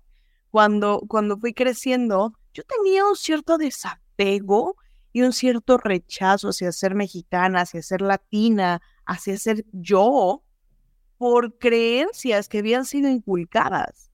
cuando, 0.51 1.03
cuando 1.09 1.37
fui 1.39 1.53
creciendo, 1.53 2.33
yo 2.55 2.63
tenía 2.65 3.05
un 3.07 3.17
cierto 3.17 3.59
desapego 3.59 4.77
y 5.13 5.23
un 5.23 5.33
cierto 5.33 5.79
rechazo 5.79 6.49
hacia 6.49 6.73
ser 6.73 6.95
mexicana, 6.95 7.63
hacia 7.63 7.83
ser 7.83 8.03
latina, 8.03 8.81
hacia 9.05 9.39
ser 9.39 9.65
yo, 9.73 10.43
por 11.19 11.59
creencias 11.59 12.49
que 12.49 12.59
habían 12.59 12.85
sido 12.85 13.09
inculcadas. 13.09 14.11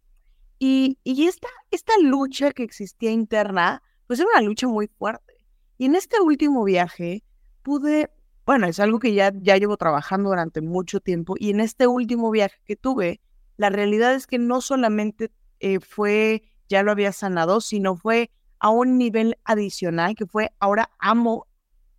Y, 0.59 0.99
y 1.03 1.27
esta, 1.27 1.49
esta 1.71 1.93
lucha 2.01 2.53
que 2.53 2.63
existía 2.63 3.11
interna, 3.11 3.83
pues 4.07 4.21
era 4.21 4.29
una 4.35 4.43
lucha 4.43 4.69
muy 4.69 4.87
fuerte. 4.87 5.35
Y 5.79 5.87
en 5.87 5.97
este 5.97 6.21
último 6.21 6.63
viaje 6.63 7.25
pude, 7.63 8.11
bueno, 8.47 8.67
es 8.67 8.79
algo 8.79 9.01
que 9.01 9.15
ya, 9.15 9.33
ya 9.35 9.57
llevo 9.57 9.77
trabajando 9.77 10.31
durante 10.31 10.61
mucho 10.61 11.01
tiempo, 11.01 11.35
y 11.37 11.51
en 11.51 11.61
este 11.61 11.87
último 11.87 12.31
viaje 12.31 12.61
que 12.65 12.77
tuve, 12.77 13.21
la 13.57 13.71
realidad 13.71 14.15
es 14.15 14.27
que 14.27 14.39
no 14.39 14.61
solamente 14.61 15.33
eh, 15.63 15.81
fue, 15.81 16.43
ya 16.69 16.83
lo 16.83 16.93
había 16.93 17.13
sanado, 17.13 17.61
sino 17.61 17.97
fue 17.97 18.31
a 18.59 18.71
un 18.71 18.99
nivel 18.99 19.39
adicional 19.45 20.15
que 20.15 20.27
fue 20.27 20.53
ahora 20.61 20.91
amo 20.99 21.47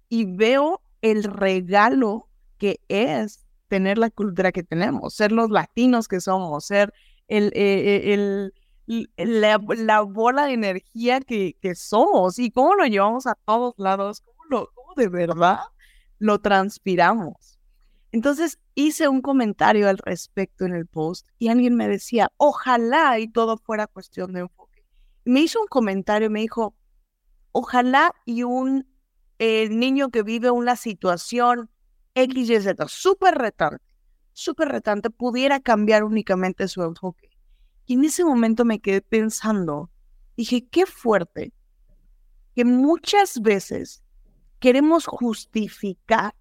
y 0.10 0.26
veo 0.26 0.82
el 1.02 1.24
regalo 1.24 2.30
que 2.58 2.80
es 2.88 3.46
tener 3.68 3.98
la 3.98 4.10
cultura 4.10 4.52
que 4.52 4.64
tenemos, 4.64 5.16
ser 5.16 5.32
los 5.32 5.50
latinos 5.50 6.08
que 6.08 6.22
somos, 6.22 6.66
ser 6.66 6.94
el, 7.28 7.52
eh, 7.56 8.14
el, 8.14 8.54
la, 9.18 9.58
bola 10.04 10.46
de 10.46 10.54
energía 10.54 11.20
que, 11.22 11.58
que, 11.62 11.76
somos 11.76 12.38
y 12.40 12.52
cómo 12.52 12.76
lo 12.76 12.86
llevamos 12.86 13.26
a 13.28 13.36
todos 13.46 13.74
lados, 13.78 14.22
cómo, 14.22 14.44
lo, 14.50 14.70
cómo 14.74 14.94
de 14.96 15.08
verdad 15.08 15.60
lo 16.20 16.40
transpiramos. 16.40 17.53
Entonces 18.14 18.60
hice 18.76 19.08
un 19.08 19.24
comentario 19.24 19.90
al 19.90 19.98
respecto 19.98 20.66
en 20.66 20.76
el 20.76 20.86
post 20.86 21.28
y 21.40 21.48
alguien 21.48 21.76
me 21.76 21.88
decía, 21.88 22.32
ojalá 22.38 23.18
y 23.18 23.28
todo 23.28 23.58
fuera 23.58 23.88
cuestión 23.88 24.34
de 24.34 24.42
enfoque. 24.42 24.86
Me 25.26 25.42
hizo 25.42 25.60
un 25.60 25.68
comentario, 25.68 26.30
me 26.30 26.42
dijo, 26.42 26.76
ojalá 27.54 28.14
y 28.24 28.44
un 28.44 28.88
eh, 29.40 29.68
niño 29.70 30.12
que 30.12 30.22
vive 30.22 30.52
una 30.52 30.76
situación 30.76 31.72
X, 32.14 32.52
Y, 32.52 32.62
Z, 32.62 32.88
súper 32.88 33.34
retante, 33.34 33.84
súper 34.32 34.68
retante, 34.68 35.10
pudiera 35.10 35.60
cambiar 35.60 36.04
únicamente 36.04 36.68
su 36.68 36.84
enfoque. 36.84 37.32
Y 37.88 37.96
en 37.96 38.04
ese 38.04 38.24
momento 38.24 38.64
me 38.64 38.80
quedé 38.80 39.02
pensando, 39.02 39.90
dije, 40.38 40.68
qué 40.68 40.86
fuerte 40.86 41.52
que 42.56 42.64
muchas 42.64 43.42
veces 43.42 44.04
queremos 44.60 45.08
justificar 45.08 46.36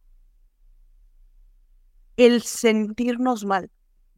el 2.17 2.43
sentirnos 2.43 3.45
mal. 3.45 3.71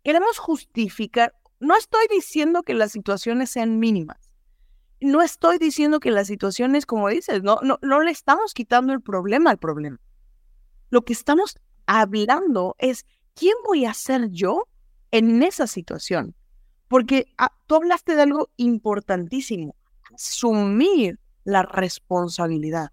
Queremos 0.03 0.39
justificar, 0.39 1.35
no 1.61 1.77
estoy 1.77 2.07
diciendo 2.11 2.63
que 2.63 2.75
las 2.75 2.93
situaciones 2.93 3.51
sean 3.51 3.79
mínimas. 3.79 4.31
No 5.01 5.23
estoy 5.23 5.59
diciendo 5.59 6.01
que 6.01 6.11
las 6.11 6.27
situaciones, 6.27 6.87
como 6.87 7.09
dices, 7.09 7.43
no, 7.43 7.59
no, 7.63 7.79
no 7.83 8.03
le 8.03 8.11
estamos 8.11 8.55
quitando 8.55 8.93
el 8.93 9.01
problema 9.01 9.51
al 9.51 9.59
problema. 9.59 10.01
Lo 10.91 11.05
que 11.05 11.13
estamos 11.13 11.57
hablando 11.87 12.77
es, 12.79 13.05
¿quién 13.35 13.55
voy 13.67 13.85
a 13.85 13.95
ser 13.95 14.31
yo 14.31 14.69
en 15.11 15.43
esa 15.43 15.67
situación? 15.67 16.35
Porque 16.89 17.27
ah, 17.39 17.53
tú 17.67 17.77
hablaste 17.77 18.15
de 18.15 18.23
algo 18.23 18.51
importantísimo, 18.57 19.75
asumir 20.15 21.19
la 21.45 21.63
responsabilidad. 21.63 22.91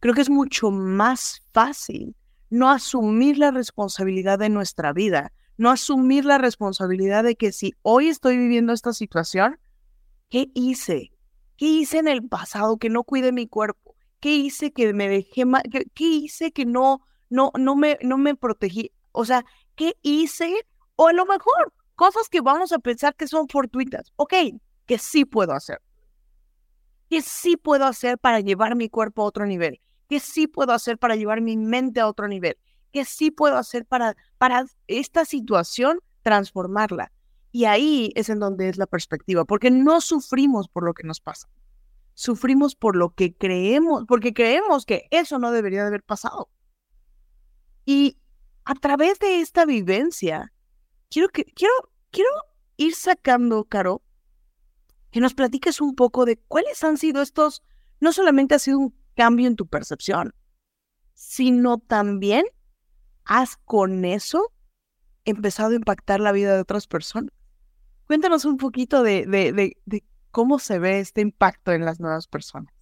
Creo 0.00 0.14
que 0.14 0.20
es 0.20 0.30
mucho 0.30 0.70
más 0.70 1.42
fácil 1.52 2.16
no 2.52 2.68
asumir 2.68 3.38
la 3.38 3.50
responsabilidad 3.50 4.38
de 4.38 4.50
nuestra 4.50 4.92
vida, 4.92 5.32
no 5.56 5.70
asumir 5.70 6.26
la 6.26 6.36
responsabilidad 6.36 7.24
de 7.24 7.34
que 7.34 7.50
si 7.50 7.72
hoy 7.80 8.08
estoy 8.08 8.36
viviendo 8.36 8.74
esta 8.74 8.92
situación, 8.92 9.58
¿qué 10.28 10.50
hice? 10.52 11.12
¿Qué 11.56 11.64
hice 11.64 11.96
en 11.96 12.08
el 12.08 12.28
pasado 12.28 12.76
que 12.76 12.90
no 12.90 13.04
cuide 13.04 13.32
mi 13.32 13.48
cuerpo? 13.48 13.96
¿Qué 14.20 14.36
hice 14.36 14.70
que 14.70 14.92
me 14.92 15.08
dejé 15.08 15.46
mal? 15.46 15.62
¿Qué, 15.94 16.04
hice 16.04 16.52
que 16.52 16.66
no, 16.66 17.00
no, 17.30 17.52
no, 17.58 17.74
me, 17.74 17.98
no 18.02 18.18
me 18.18 18.34
protegí? 18.34 18.92
O 19.12 19.24
sea, 19.24 19.46
¿qué 19.74 19.96
hice? 20.02 20.54
O 20.96 21.08
a 21.08 21.14
lo 21.14 21.24
mejor 21.24 21.72
cosas 21.94 22.28
que 22.28 22.42
vamos 22.42 22.70
a 22.72 22.80
pensar 22.80 23.14
que 23.16 23.28
son 23.28 23.48
fortuitas. 23.48 24.12
Ok, 24.16 24.34
que 24.84 24.98
sí 24.98 25.24
puedo 25.24 25.54
hacer. 25.54 25.80
Que 27.08 27.22
sí 27.22 27.56
puedo 27.56 27.86
hacer 27.86 28.18
para 28.18 28.40
llevar 28.40 28.76
mi 28.76 28.90
cuerpo 28.90 29.22
a 29.22 29.26
otro 29.26 29.46
nivel 29.46 29.80
¿Qué 30.12 30.20
sí 30.20 30.46
puedo 30.46 30.72
hacer 30.74 30.98
para 30.98 31.16
llevar 31.16 31.40
mi 31.40 31.56
mente 31.56 31.98
a 31.98 32.06
otro 32.06 32.28
nivel? 32.28 32.58
¿Qué 32.92 33.06
sí 33.06 33.30
puedo 33.30 33.56
hacer 33.56 33.86
para, 33.86 34.14
para 34.36 34.66
esta 34.86 35.24
situación 35.24 36.00
transformarla? 36.20 37.10
Y 37.50 37.64
ahí 37.64 38.12
es 38.14 38.28
en 38.28 38.38
donde 38.38 38.68
es 38.68 38.76
la 38.76 38.84
perspectiva, 38.84 39.46
porque 39.46 39.70
no 39.70 40.02
sufrimos 40.02 40.68
por 40.68 40.84
lo 40.84 40.92
que 40.92 41.04
nos 41.04 41.22
pasa. 41.22 41.48
Sufrimos 42.12 42.76
por 42.76 42.94
lo 42.94 43.14
que 43.14 43.34
creemos, 43.34 44.04
porque 44.06 44.34
creemos 44.34 44.84
que 44.84 45.06
eso 45.10 45.38
no 45.38 45.50
debería 45.50 45.80
de 45.80 45.88
haber 45.88 46.02
pasado. 46.02 46.50
Y 47.86 48.18
a 48.66 48.74
través 48.74 49.18
de 49.18 49.40
esta 49.40 49.64
vivencia, 49.64 50.52
quiero, 51.08 51.30
quiero, 51.30 51.72
quiero 52.10 52.28
ir 52.76 52.94
sacando, 52.94 53.64
Caro, 53.64 54.02
que 55.10 55.20
nos 55.20 55.32
platiques 55.32 55.80
un 55.80 55.94
poco 55.94 56.26
de 56.26 56.36
cuáles 56.36 56.84
han 56.84 56.98
sido 56.98 57.22
estos, 57.22 57.62
no 57.98 58.12
solamente 58.12 58.54
ha 58.54 58.58
sido 58.58 58.78
un 58.78 59.01
cambio 59.14 59.46
en 59.46 59.56
tu 59.56 59.66
percepción, 59.66 60.34
sino 61.14 61.78
también 61.78 62.44
has 63.24 63.56
con 63.56 64.04
eso 64.04 64.52
empezado 65.24 65.70
a 65.70 65.76
impactar 65.76 66.20
la 66.20 66.32
vida 66.32 66.54
de 66.54 66.60
otras 66.60 66.86
personas. 66.86 67.30
Cuéntanos 68.06 68.44
un 68.44 68.56
poquito 68.56 69.02
de, 69.02 69.26
de, 69.26 70.04
cómo 70.30 70.58
se 70.58 70.78
ve 70.78 71.00
este 71.00 71.20
impacto 71.20 71.72
en 71.72 71.84
las 71.84 72.00
nuevas 72.00 72.26
personas. 72.26 72.72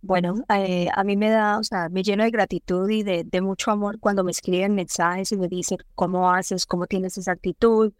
Bueno, 0.00 0.36
eh, 0.54 0.88
a 0.94 1.02
mí 1.02 1.16
me 1.16 1.28
da, 1.28 1.58
o 1.58 1.64
sea, 1.64 1.88
me 1.88 2.04
lleno 2.04 2.22
de 2.22 2.30
gratitud 2.30 2.88
y 2.88 3.02
de, 3.02 3.24
de, 3.24 3.40
mucho 3.40 3.72
amor 3.72 3.98
cuando 3.98 4.22
me 4.22 4.30
escriben 4.30 4.74
mensajes 4.74 5.32
y 5.32 5.36
me 5.36 5.48
dicen 5.48 5.78
cómo 5.96 6.30
haces, 6.30 6.66
cómo 6.66 6.86
tienes 6.86 7.18
esa 7.18 7.32
actitud, 7.32 7.92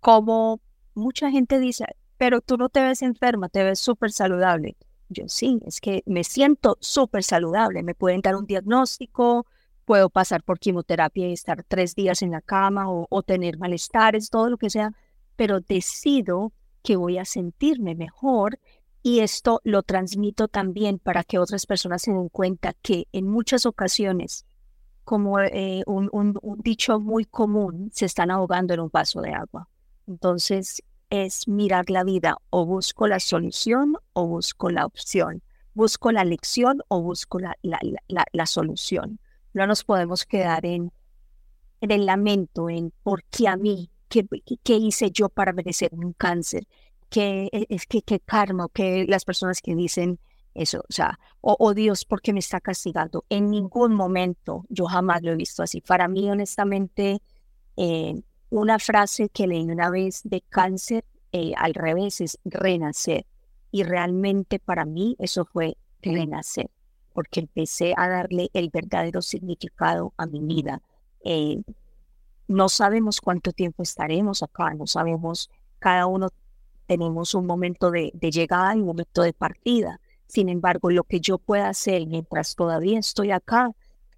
cómo 0.00 0.60
mucha 0.94 1.30
gente 1.30 1.60
dice, 1.60 1.84
pero 2.16 2.40
tú 2.40 2.56
no 2.56 2.68
te 2.68 2.80
ves 2.82 3.02
enferma, 3.02 3.48
te 3.48 3.64
ves 3.64 3.80
súper 3.80 4.12
saludable. 4.12 4.76
Yo 5.12 5.24
sí, 5.28 5.60
es 5.66 5.80
que 5.80 6.02
me 6.06 6.24
siento 6.24 6.78
súper 6.80 7.22
saludable. 7.22 7.82
Me 7.82 7.94
pueden 7.94 8.20
dar 8.20 8.36
un 8.36 8.46
diagnóstico, 8.46 9.46
puedo 9.84 10.10
pasar 10.10 10.42
por 10.42 10.58
quimioterapia 10.58 11.28
y 11.28 11.32
estar 11.32 11.64
tres 11.64 11.94
días 11.94 12.22
en 12.22 12.30
la 12.30 12.40
cama 12.40 12.86
o, 12.88 13.22
tener 13.22 13.58
malestares, 13.58 14.30
todo 14.30 14.48
lo 14.48 14.56
que 14.56 14.70
sea, 14.70 14.92
pero 15.36 15.60
decido 15.60 16.52
que 16.82 16.96
voy 16.96 17.18
a 17.18 17.24
sentirme 17.24 17.94
mejor 17.94 18.58
y 19.02 19.20
esto 19.20 19.60
lo 19.64 19.82
transmito 19.82 20.48
también 20.48 20.98
para 20.98 21.24
que 21.24 21.38
otras 21.38 21.66
personas 21.66 22.02
se 22.02 22.12
den 22.12 22.28
cuenta 22.28 22.74
que 22.82 23.08
en 23.12 23.26
muchas 23.26 23.66
ocasiones, 23.66 24.46
como 25.04 25.40
eh, 25.40 25.82
un, 25.86 26.08
un, 26.12 26.38
dicho 26.62 27.00
muy 27.00 27.24
común, 27.24 27.90
se 27.92 28.06
están 28.06 28.30
ahogando 28.30 28.74
en 28.74 28.80
un 28.80 28.90
vaso 28.92 29.20
de 29.20 29.32
agua. 29.32 29.68
Entonces, 30.06 30.82
es 31.12 31.46
mirar 31.46 31.90
la 31.90 32.04
vida 32.04 32.38
o 32.48 32.64
busco 32.64 33.06
la 33.06 33.20
solución 33.20 33.98
o 34.14 34.26
busco 34.26 34.70
la 34.70 34.86
opción, 34.86 35.42
busco 35.74 36.10
la 36.10 36.24
lección 36.24 36.80
o 36.88 37.02
busco 37.02 37.38
la, 37.38 37.54
la, 37.60 38.46
solución. 38.46 39.20
No 39.52 39.66
nos 39.66 39.84
podemos 39.84 40.24
quedar 40.24 40.64
en, 40.64 40.90
en, 41.82 41.90
el 41.90 42.06
lamento, 42.06 42.70
en 42.70 42.94
por 43.02 43.24
qué 43.24 43.46
a 43.46 43.58
mí, 43.58 43.90
qué, 44.08 44.26
qué 44.62 44.76
hice 44.76 45.10
yo 45.10 45.28
para 45.28 45.52
merecer 45.52 45.90
un 45.92 46.14
cáncer, 46.14 46.66
qué, 47.10 47.50
e, 47.52 47.66
es 47.68 47.84
que, 47.84 48.00
qué 48.00 48.18
karma, 48.18 48.68
que 48.72 49.04
las 49.06 49.26
personas 49.26 49.60
que 49.60 49.74
dicen 49.74 50.18
eso, 50.54 50.78
o 50.80 50.92
sea, 50.92 51.18
oh, 51.42 51.74
Dios, 51.74 52.06
¿por 52.06 52.22
qué 52.22 52.32
me 52.32 52.40
está 52.40 52.58
castigando? 52.58 53.26
En 53.28 53.50
ningún 53.50 53.94
momento 53.94 54.64
yo 54.70 54.86
jamás 54.86 55.22
lo 55.22 55.32
he 55.32 55.36
visto 55.36 55.62
así. 55.62 55.82
Para 55.82 56.08
mí, 56.08 56.30
honestamente, 56.30 57.20
eh, 57.76 58.22
una 58.52 58.78
frase 58.78 59.30
que 59.30 59.46
leí 59.46 59.62
una 59.62 59.88
vez 59.88 60.20
de 60.24 60.42
cáncer, 60.42 61.06
eh, 61.32 61.54
al 61.56 61.72
revés, 61.72 62.20
es 62.20 62.38
renacer. 62.44 63.24
Y 63.70 63.82
realmente 63.82 64.58
para 64.58 64.84
mí 64.84 65.16
eso 65.18 65.46
fue 65.46 65.78
renacer, 66.02 66.70
porque 67.14 67.40
empecé 67.40 67.94
a 67.96 68.08
darle 68.08 68.50
el 68.52 68.68
verdadero 68.68 69.22
significado 69.22 70.12
a 70.18 70.26
mi 70.26 70.40
vida. 70.40 70.82
Eh, 71.24 71.62
no 72.46 72.68
sabemos 72.68 73.22
cuánto 73.22 73.52
tiempo 73.52 73.82
estaremos 73.82 74.42
acá, 74.42 74.74
no 74.74 74.86
sabemos, 74.86 75.48
cada 75.78 76.04
uno 76.06 76.28
tenemos 76.86 77.34
un 77.34 77.46
momento 77.46 77.90
de, 77.90 78.10
de 78.12 78.30
llegada 78.30 78.76
y 78.76 78.80
un 78.80 78.86
momento 78.86 79.22
de 79.22 79.32
partida. 79.32 79.98
Sin 80.26 80.50
embargo, 80.50 80.90
lo 80.90 81.04
que 81.04 81.20
yo 81.20 81.38
pueda 81.38 81.70
hacer 81.70 82.06
mientras 82.06 82.54
todavía 82.54 82.98
estoy 82.98 83.30
acá, 83.30 83.70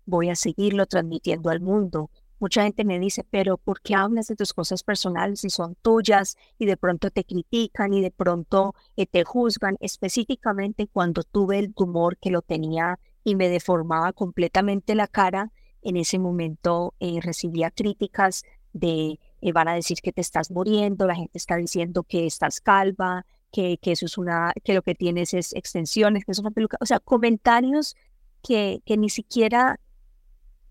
voy 0.06 0.30
a 0.30 0.34
seguirlo 0.34 0.86
transmitiendo 0.86 1.50
al 1.50 1.60
mundo, 1.60 2.10
Mucha 2.38 2.64
gente 2.64 2.84
me 2.84 2.98
dice, 2.98 3.24
pero 3.30 3.56
¿por 3.56 3.80
qué 3.80 3.94
hablas 3.94 4.26
de 4.26 4.36
tus 4.36 4.52
cosas 4.52 4.82
personales 4.82 5.40
si 5.40 5.50
son 5.50 5.76
tuyas 5.82 6.36
y 6.58 6.66
de 6.66 6.76
pronto 6.76 7.10
te 7.10 7.24
critican 7.24 7.94
y 7.94 8.00
de 8.00 8.10
pronto 8.10 8.74
eh, 8.96 9.06
te 9.06 9.24
juzgan? 9.24 9.76
Específicamente 9.80 10.88
cuando 10.88 11.22
tuve 11.22 11.58
el 11.58 11.74
tumor 11.74 12.18
que 12.18 12.30
lo 12.30 12.42
tenía 12.42 12.98
y 13.22 13.36
me 13.36 13.48
deformaba 13.48 14.12
completamente 14.12 14.94
la 14.94 15.06
cara, 15.06 15.52
en 15.82 15.96
ese 15.96 16.18
momento 16.18 16.94
eh, 16.98 17.20
recibía 17.22 17.70
críticas 17.70 18.42
de 18.72 19.20
eh, 19.40 19.52
van 19.52 19.68
a 19.68 19.74
decir 19.74 19.98
que 20.02 20.12
te 20.12 20.22
estás 20.22 20.50
muriendo, 20.50 21.06
la 21.06 21.14
gente 21.14 21.36
está 21.38 21.56
diciendo 21.56 22.02
que 22.02 22.26
estás 22.26 22.60
calva, 22.60 23.26
que, 23.52 23.78
que 23.78 23.92
eso 23.92 24.06
es 24.06 24.16
una, 24.16 24.52
que 24.64 24.74
lo 24.74 24.82
que 24.82 24.94
tienes 24.94 25.34
es 25.34 25.52
extensiones, 25.52 26.24
que 26.24 26.32
es 26.32 26.38
una 26.38 26.50
peluca, 26.50 26.78
o 26.80 26.86
sea, 26.86 26.98
comentarios 26.98 27.94
que, 28.42 28.80
que 28.84 28.96
ni 28.96 29.10
siquiera 29.10 29.78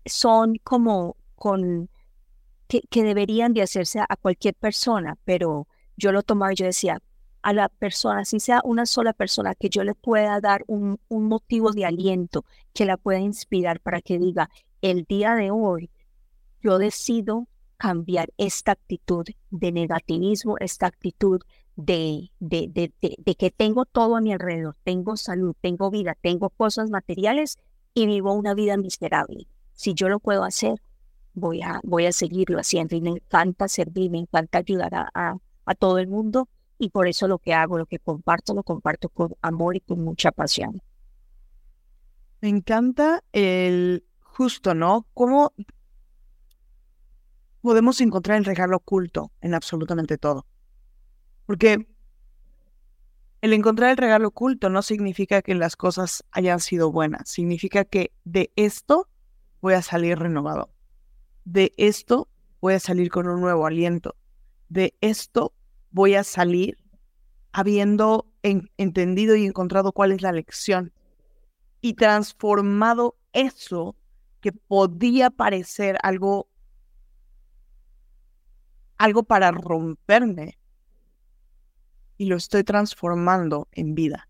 son 0.04 0.56
como 0.64 1.16
con 1.34 1.88
que, 2.68 3.02
deberían 3.02 3.52
de 3.52 3.62
hacerse 3.62 4.00
a, 4.00 4.16
cualquier 4.16 4.54
persona, 4.54 5.16
pero 5.24 5.66
yo 5.96 6.12
lo 6.12 6.22
tomaba 6.22 6.52
y 6.52 6.56
yo 6.56 6.66
decía, 6.66 7.00
a 7.42 7.52
la 7.52 7.68
persona, 7.68 8.24
si 8.24 8.40
sea 8.40 8.62
una 8.64 8.86
sola 8.86 9.12
persona, 9.12 9.54
que 9.54 9.68
yo 9.68 9.84
le 9.84 9.94
pueda 9.94 10.40
dar 10.40 10.64
un, 10.66 10.98
motivo 11.10 11.72
de 11.72 11.84
aliento, 11.84 12.44
que 12.72 12.86
la 12.86 12.96
pueda 12.96 13.20
inspirar 13.20 13.80
para 13.80 14.00
que 14.00 14.18
diga, 14.18 14.48
el 14.80 15.04
día 15.04 15.34
de 15.34 15.50
hoy 15.50 15.90
yo 16.62 16.78
decido 16.78 17.46
cambiar 17.76 18.30
esta 18.38 18.72
actitud 18.72 19.26
de 19.50 19.72
negativismo, 19.72 20.56
esta 20.58 20.86
actitud 20.86 21.42
de, 21.76 22.30
de, 22.40 23.36
que 23.36 23.50
tengo 23.50 23.84
todo 23.84 24.16
a 24.16 24.20
mi 24.22 24.32
alrededor, 24.32 24.76
tengo 24.82 25.16
salud, 25.16 25.54
tengo 25.60 25.90
vida, 25.90 26.16
tengo 26.20 26.48
cosas 26.48 26.88
materiales 26.88 27.58
y 27.92 28.06
vivo 28.06 28.32
una 28.32 28.54
vida 28.54 28.78
miserable. 28.78 29.46
Si 29.74 29.92
yo 29.92 30.08
lo 30.08 30.18
puedo 30.18 30.44
hacer, 30.44 30.80
voy 31.34 31.62
a, 31.62 31.80
voy 31.82 32.06
a 32.06 32.12
seguirlo 32.12 32.58
haciendo 32.58 32.96
y 32.96 33.00
me 33.00 33.10
encanta 33.10 33.68
servir, 33.68 34.10
me 34.10 34.18
encanta 34.18 34.58
ayudar 34.58 34.94
a, 34.94 35.10
a, 35.14 35.36
a 35.66 35.74
todo 35.74 35.98
el 35.98 36.08
mundo 36.08 36.48
y 36.78 36.90
por 36.90 37.06
eso 37.06 37.28
lo 37.28 37.38
que 37.38 37.54
hago, 37.54 37.78
lo 37.78 37.86
que 37.86 37.98
comparto, 37.98 38.54
lo 38.54 38.62
comparto 38.62 39.08
con 39.08 39.34
amor 39.42 39.76
y 39.76 39.80
con 39.80 40.02
mucha 40.02 40.32
pasión. 40.32 40.82
Me 42.40 42.48
encanta 42.48 43.22
el 43.32 44.04
justo, 44.20 44.74
¿no? 44.74 45.06
¿Cómo 45.14 45.52
podemos 47.62 48.00
encontrar 48.00 48.36
el 48.36 48.44
regalo 48.44 48.76
oculto 48.76 49.32
en 49.40 49.54
absolutamente 49.54 50.18
todo? 50.18 50.46
Porque 51.46 51.86
el 53.40 53.52
encontrar 53.52 53.90
el 53.90 53.96
regalo 53.96 54.28
oculto 54.28 54.68
no 54.68 54.82
significa 54.82 55.42
que 55.42 55.54
las 55.54 55.76
cosas 55.76 56.24
hayan 56.32 56.60
sido 56.60 56.90
buenas, 56.90 57.28
significa 57.28 57.84
que 57.84 58.12
de 58.24 58.50
esto 58.56 59.08
voy 59.60 59.74
a 59.74 59.82
salir 59.82 60.18
renovado, 60.18 60.73
de 61.44 61.72
esto 61.76 62.28
voy 62.60 62.74
a 62.74 62.80
salir 62.80 63.10
con 63.10 63.28
un 63.28 63.40
nuevo 63.40 63.66
aliento, 63.66 64.16
de 64.68 64.94
esto 65.00 65.52
voy 65.90 66.14
a 66.14 66.24
salir 66.24 66.76
habiendo 67.52 68.26
entendido 68.42 69.36
y 69.36 69.46
encontrado 69.46 69.92
cuál 69.92 70.12
es 70.12 70.22
la 70.22 70.32
lección 70.32 70.92
y 71.80 71.94
transformado 71.94 73.16
eso 73.32 73.96
que 74.40 74.52
podía 74.52 75.30
parecer 75.30 75.98
algo 76.02 76.48
algo 78.98 79.22
para 79.22 79.50
romperme 79.50 80.58
y 82.16 82.26
lo 82.26 82.36
estoy 82.36 82.64
transformando 82.64 83.68
en 83.72 83.94
vida. 83.94 84.28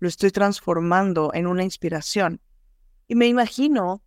Lo 0.00 0.08
estoy 0.08 0.30
transformando 0.30 1.30
en 1.34 1.46
una 1.46 1.62
inspiración. 1.62 2.40
Y 3.06 3.14
me 3.14 3.26
imagino 3.26 4.02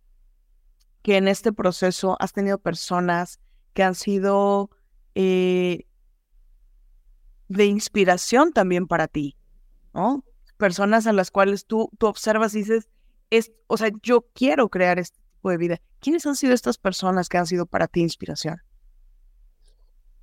que 1.06 1.18
en 1.18 1.28
este 1.28 1.52
proceso 1.52 2.16
has 2.18 2.32
tenido 2.32 2.58
personas 2.58 3.38
que 3.74 3.84
han 3.84 3.94
sido 3.94 4.70
eh, 5.14 5.86
de 7.46 7.66
inspiración 7.66 8.52
también 8.52 8.88
para 8.88 9.06
ti, 9.06 9.36
¿no? 9.94 10.24
Personas 10.56 11.06
a 11.06 11.12
las 11.12 11.30
cuales 11.30 11.64
tú, 11.64 11.90
tú 11.98 12.08
observas 12.08 12.56
y 12.56 12.58
dices, 12.58 12.88
es, 13.30 13.52
o 13.68 13.76
sea, 13.76 13.90
yo 14.02 14.26
quiero 14.34 14.68
crear 14.68 14.98
este 14.98 15.20
tipo 15.20 15.50
de 15.50 15.58
vida. 15.58 15.80
¿Quiénes 16.00 16.26
han 16.26 16.34
sido 16.34 16.54
estas 16.54 16.76
personas 16.76 17.28
que 17.28 17.38
han 17.38 17.46
sido 17.46 17.66
para 17.66 17.86
ti 17.86 18.00
inspiración? 18.00 18.60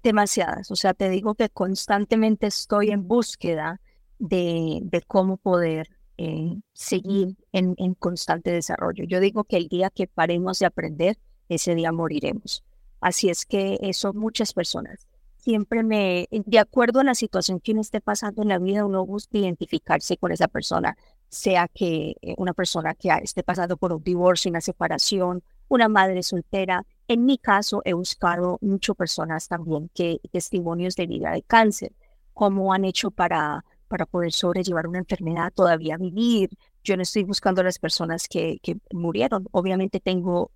Demasiadas, 0.04 0.70
o 0.70 0.76
sea, 0.76 0.94
te 0.94 1.08
digo 1.08 1.36
que 1.36 1.48
constantemente 1.48 2.48
estoy 2.48 2.90
en 2.90 3.08
búsqueda 3.08 3.80
de, 4.20 4.82
de 4.84 5.02
cómo 5.04 5.38
poder 5.38 5.88
eh, 6.18 6.56
seguir 6.74 7.36
en, 7.52 7.76
en 7.78 7.94
constante 7.94 8.52
desarrollo. 8.52 9.06
Yo 9.06 9.20
digo 9.20 9.44
que 9.44 9.58
el 9.58 9.68
día 9.68 9.90
que 9.90 10.08
paremos 10.08 10.60
de 10.60 10.66
aprender, 10.66 11.18
ese 11.50 11.76
día 11.76 11.92
moriremos. 11.92 12.64
Así 13.02 13.30
es 13.30 13.46
que 13.46 13.78
son 13.94 14.18
muchas 14.18 14.54
personas 14.54 15.08
siempre 15.44 15.84
me, 15.84 16.28
de 16.32 16.60
acuerdo 16.60 17.02
a 17.02 17.04
la 17.04 17.16
situación 17.16 17.60
que 17.60 17.74
uno 17.74 17.82
esté 17.82 18.00
pasando 18.00 18.42
en 18.42 18.48
la 18.48 18.60
vida, 18.60 18.86
uno 18.86 19.06
busca 19.06 19.38
identificarse 19.38 20.16
con 20.16 20.32
esa 20.32 20.48
persona, 20.48 20.96
sea 21.28 21.68
que 21.68 22.16
eh, 22.22 22.34
una 22.38 22.54
persona 22.54 22.94
que 22.96 23.10
esté 23.22 23.44
pasando 23.44 23.76
por 23.76 23.92
un 23.92 24.02
divorcio, 24.04 24.50
una 24.50 24.62
separación, 24.62 25.44
una 25.68 25.90
madre 25.90 26.24
soltera. 26.24 26.86
En 27.10 27.26
mi 27.26 27.38
caso, 27.38 27.82
he 27.84 27.94
buscado 27.94 28.58
muchas 28.62 28.96
personas 28.96 29.50
también 29.50 29.90
que 29.94 30.22
testimonios 30.32 30.96
de 30.96 31.08
vida 31.08 31.32
de 31.32 31.44
cáncer, 31.44 31.92
cómo 32.34 32.74
han 32.74 32.86
hecho 32.86 33.12
para, 33.12 33.66
para 33.94 34.08
poder 34.08 34.32
sobrellevar 34.32 34.88
una 34.88 34.98
enfermedad, 34.98 35.54
todavía 35.54 35.98
vivir. 35.98 36.50
Yo 36.84 36.96
no 36.96 37.04
estoy 37.04 37.26
buscando 37.26 37.62
a 37.62 37.64
las 37.64 37.78
personas 37.78 38.28
que, 38.28 38.58
que 38.64 38.78
murieron. 38.92 39.48
Obviamente 39.52 40.00
tengo 40.00 40.50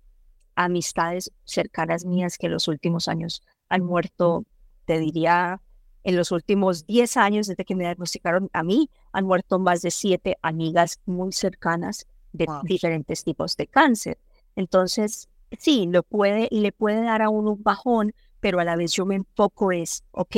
amistades 0.56 1.30
cercanas 1.44 2.04
mías 2.04 2.36
que 2.36 2.46
en 2.46 2.54
los 2.54 2.66
últimos 2.66 3.06
años 3.06 3.44
han 3.68 3.84
muerto 3.84 4.44
te 4.86 4.98
diría, 4.98 5.60
en 6.02 6.16
los 6.16 6.32
últimos 6.32 6.84
10 6.86 7.16
años 7.18 7.46
desde 7.46 7.64
que 7.64 7.76
me 7.76 7.84
diagnosticaron 7.84 8.48
a 8.52 8.64
mí, 8.64 8.90
han 9.12 9.26
muerto 9.26 9.60
más 9.60 9.82
de 9.82 9.92
siete 9.92 10.36
amigas 10.42 10.98
muy 11.06 11.30
cercanas 11.32 12.08
de 12.32 12.48
diferentes 12.64 13.22
tipos 13.22 13.56
de 13.56 13.68
cáncer. 13.68 14.18
Entonces, 14.56 15.28
sí, 15.58 15.86
lo 15.86 16.02
puede, 16.02 16.48
le 16.50 16.72
puede 16.72 17.02
dar 17.02 17.20
a 17.22 17.28
uno 17.28 17.52
un 17.52 17.62
bajón, 17.62 18.14
pero 18.40 18.58
a 18.58 18.64
la 18.64 18.74
vez 18.74 18.92
yo 18.92 19.04
me 19.06 19.14
enfoco 19.14 19.70
es, 19.70 20.02
ok, 20.10 20.36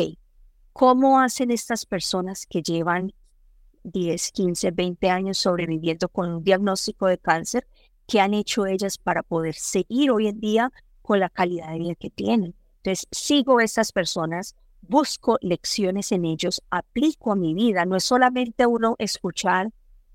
¿cómo 0.80 1.20
hacen 1.20 1.50
estas 1.50 1.84
personas 1.84 2.46
que 2.46 2.62
llevan 2.62 3.12
10, 3.82 4.32
15, 4.32 4.70
20 4.70 5.10
años 5.10 5.36
sobreviviendo 5.36 6.08
con 6.08 6.30
un 6.30 6.42
diagnóstico 6.42 7.06
de 7.06 7.18
cáncer? 7.18 7.68
¿Qué 8.06 8.18
han 8.18 8.32
hecho 8.32 8.64
ellas 8.64 8.96
para 8.96 9.22
poder 9.22 9.54
seguir 9.56 10.10
hoy 10.10 10.28
en 10.28 10.40
día 10.40 10.72
con 11.02 11.20
la 11.20 11.28
calidad 11.28 11.70
de 11.70 11.80
vida 11.80 11.94
que 11.96 12.08
tienen? 12.08 12.54
Entonces, 12.78 13.06
sigo 13.10 13.58
a 13.58 13.64
esas 13.64 13.92
personas, 13.92 14.56
busco 14.80 15.36
lecciones 15.42 16.12
en 16.12 16.24
ellos, 16.24 16.62
aplico 16.70 17.32
a 17.32 17.36
mi 17.36 17.52
vida. 17.52 17.84
No 17.84 17.96
es 17.96 18.04
solamente 18.04 18.64
uno 18.64 18.96
escuchar 18.98 19.70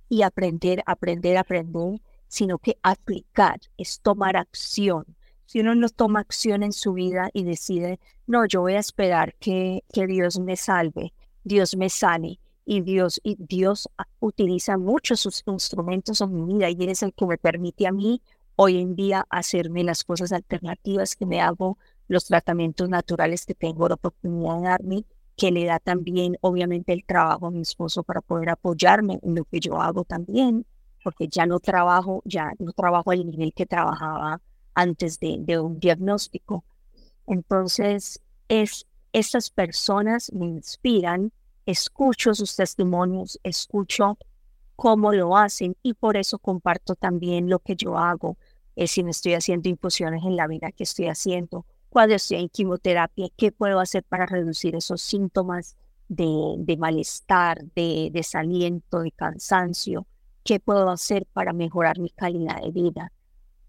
y 0.10 0.24
aprender, 0.24 0.82
aprender, 0.88 1.38
aprender, 1.38 2.02
sino 2.28 2.58
que 2.58 2.80
aplicar 2.82 3.60
es 3.78 4.00
tomar 4.02 4.36
acción. 4.36 5.06
Si 5.46 5.60
uno 5.60 5.76
no 5.76 5.90
toma 5.90 6.20
acción 6.20 6.64
en 6.64 6.74
su 6.74 6.94
vida 6.94 7.30
y 7.34 7.44
decide, 7.44 8.00
no, 8.28 8.46
yo 8.46 8.62
voy 8.62 8.74
a 8.74 8.80
esperar 8.80 9.36
que, 9.36 9.84
que 9.94 10.08
Dios 10.08 10.40
me 10.40 10.56
salve, 10.56 11.14
Dios 11.44 11.76
me 11.76 11.90
sane, 11.90 12.40
y 12.66 12.82
Dios, 12.82 13.22
y 13.24 13.38
Dios 13.40 13.88
utiliza 14.20 14.78
muchos 14.78 15.20
sus 15.22 15.44
instrumentos 15.46 16.20
en 16.22 16.34
mi 16.34 16.54
vida 16.54 16.70
y 16.70 16.90
es 16.90 17.04
el 17.04 17.14
que 17.14 17.26
me 17.26 17.38
permite 17.38 17.88
a 17.88 17.92
mí 17.92 18.22
hoy 18.56 18.80
en 18.80 18.96
día 18.96 19.26
hacerme 19.30 19.84
las 19.84 20.04
cosas 20.04 20.32
alternativas 20.32 21.16
que 21.16 21.26
me 21.26 21.42
hago 21.42 21.78
los 22.08 22.26
tratamientos 22.26 22.90
naturales 22.90 23.46
que 23.46 23.54
tengo 23.54 23.88
la 23.88 23.96
oportunidad 23.96 24.58
de 24.58 24.64
darme, 24.64 25.06
que 25.36 25.52
le 25.52 25.66
da 25.66 25.80
también 25.80 26.38
obviamente 26.42 26.94
el 26.94 27.04
trabajo 27.06 27.48
a 27.48 27.52
mi 27.52 27.62
esposo 27.62 28.04
para 28.04 28.22
poder 28.22 28.50
apoyarme 28.50 29.20
en 29.22 29.36
lo 29.36 29.46
que 29.46 29.60
yo 29.60 29.82
hago 29.82 30.04
también, 30.04 30.66
porque 31.04 31.28
ya 31.28 31.46
no 31.46 31.60
trabajo, 31.60 32.22
ya 32.26 32.54
no 32.60 32.74
trabajo 32.74 33.12
al 33.12 33.26
nivel 33.26 33.54
que 33.54 33.66
trabajaba 33.66 34.42
antes 34.76 35.20
de, 35.20 35.60
un 35.60 35.80
diagnóstico. 35.80 36.64
Entonces, 37.26 38.22
es, 38.48 38.86
esas 39.14 39.50
personas 39.50 40.32
me 40.34 40.46
inspiran, 40.46 41.32
escucho 41.66 42.36
sus 42.36 42.56
testimonios, 42.56 43.40
escucho 43.44 44.18
cómo 44.76 45.14
lo 45.14 45.36
hacen 45.38 45.76
y 45.82 45.94
por 45.94 46.18
eso 46.18 46.38
comparto 46.38 46.96
también 46.96 47.50
lo 47.50 47.60
que 47.60 47.76
yo 47.76 47.98
hago. 47.98 48.38
Es 48.76 48.92
si 48.92 49.04
me 49.04 49.12
estoy 49.12 49.34
haciendo 49.34 49.70
infusiones 49.70 50.24
en 50.24 50.36
la 50.36 50.48
vida 50.48 50.72
que 50.72 50.84
estoy 50.84 51.08
haciendo, 51.08 51.66
cuando 51.90 52.16
estoy 52.16 52.40
en 52.40 52.50
quimioterapia, 52.50 53.30
qué 53.38 53.54
puedo 53.54 53.80
hacer 53.80 54.04
para 54.04 54.26
reducir 54.26 54.76
esos 54.76 55.02
síntomas 55.02 55.78
de, 56.10 56.76
malestar, 56.78 57.64
de 57.74 58.10
desaliento, 58.12 59.00
de 59.00 59.12
cansancio, 59.12 60.06
qué 60.44 60.60
puedo 60.60 60.90
hacer 60.90 61.26
para 61.32 61.54
mejorar 61.54 62.00
mi 62.00 62.10
calidad 62.10 62.62
de 62.62 62.72
vida. 62.72 63.12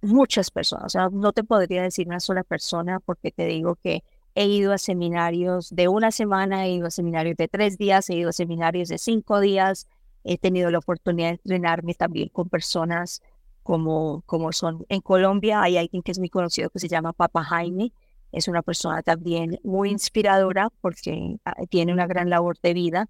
Muchas 0.06 0.50
personas, 0.50 0.86
o 0.86 0.88
sea, 0.88 1.08
no 1.10 1.32
te 1.32 1.42
podría 1.42 1.82
decir 1.82 2.06
una 2.06 2.20
sola 2.20 2.44
persona 2.44 3.00
porque 3.00 3.32
te 3.32 3.46
digo 3.46 3.76
que 3.76 4.04
he 4.34 4.46
ido 4.46 4.72
a 4.72 4.78
seminarios 4.78 5.74
de 5.74 5.88
una 5.88 6.10
semana, 6.10 6.66
he 6.66 6.72
ido 6.74 6.86
a 6.86 6.90
seminarios 6.90 7.36
de 7.36 7.48
tres 7.48 7.76
días, 7.76 8.08
he 8.08 8.14
ido 8.14 8.30
a 8.30 8.32
seminarios 8.32 8.88
de 8.88 8.98
cinco 8.98 9.40
días, 9.40 9.88
he 10.22 10.38
tenido 10.38 10.70
la 10.70 10.78
oportunidad 10.78 11.30
de 11.30 11.34
entrenarme 11.34 11.94
también 11.94 12.28
con 12.28 12.48
personas 12.48 13.20
como, 13.62 14.22
como 14.26 14.52
son 14.52 14.84
en 14.88 15.00
Colombia, 15.00 15.60
hay 15.60 15.76
alguien 15.76 16.02
que 16.02 16.12
es 16.12 16.18
muy 16.18 16.28
conocido 16.28 16.70
que 16.70 16.78
se 16.78 16.88
llama 16.88 17.12
Papa 17.12 17.42
Jaime, 17.42 17.92
es 18.32 18.48
una 18.48 18.62
persona 18.62 19.02
también 19.02 19.58
muy 19.64 19.90
inspiradora 19.90 20.70
porque 20.80 21.36
ah, 21.44 21.54
tiene 21.68 21.92
una 21.92 22.06
gran 22.06 22.28
labor 22.28 22.58
de 22.62 22.74
vida. 22.74 23.08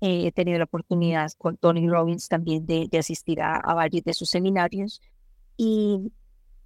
Eh, 0.00 0.26
he 0.26 0.32
tenido 0.32 0.58
la 0.58 0.64
oportunidad 0.64 1.32
con 1.38 1.56
Tony 1.56 1.88
Robbins 1.88 2.28
también 2.28 2.66
de, 2.66 2.88
asistir 2.98 3.40
a, 3.40 3.60
varios 3.74 4.04
de 4.04 4.14
sus 4.14 4.30
seminarios. 4.30 5.00
Y 5.56 6.12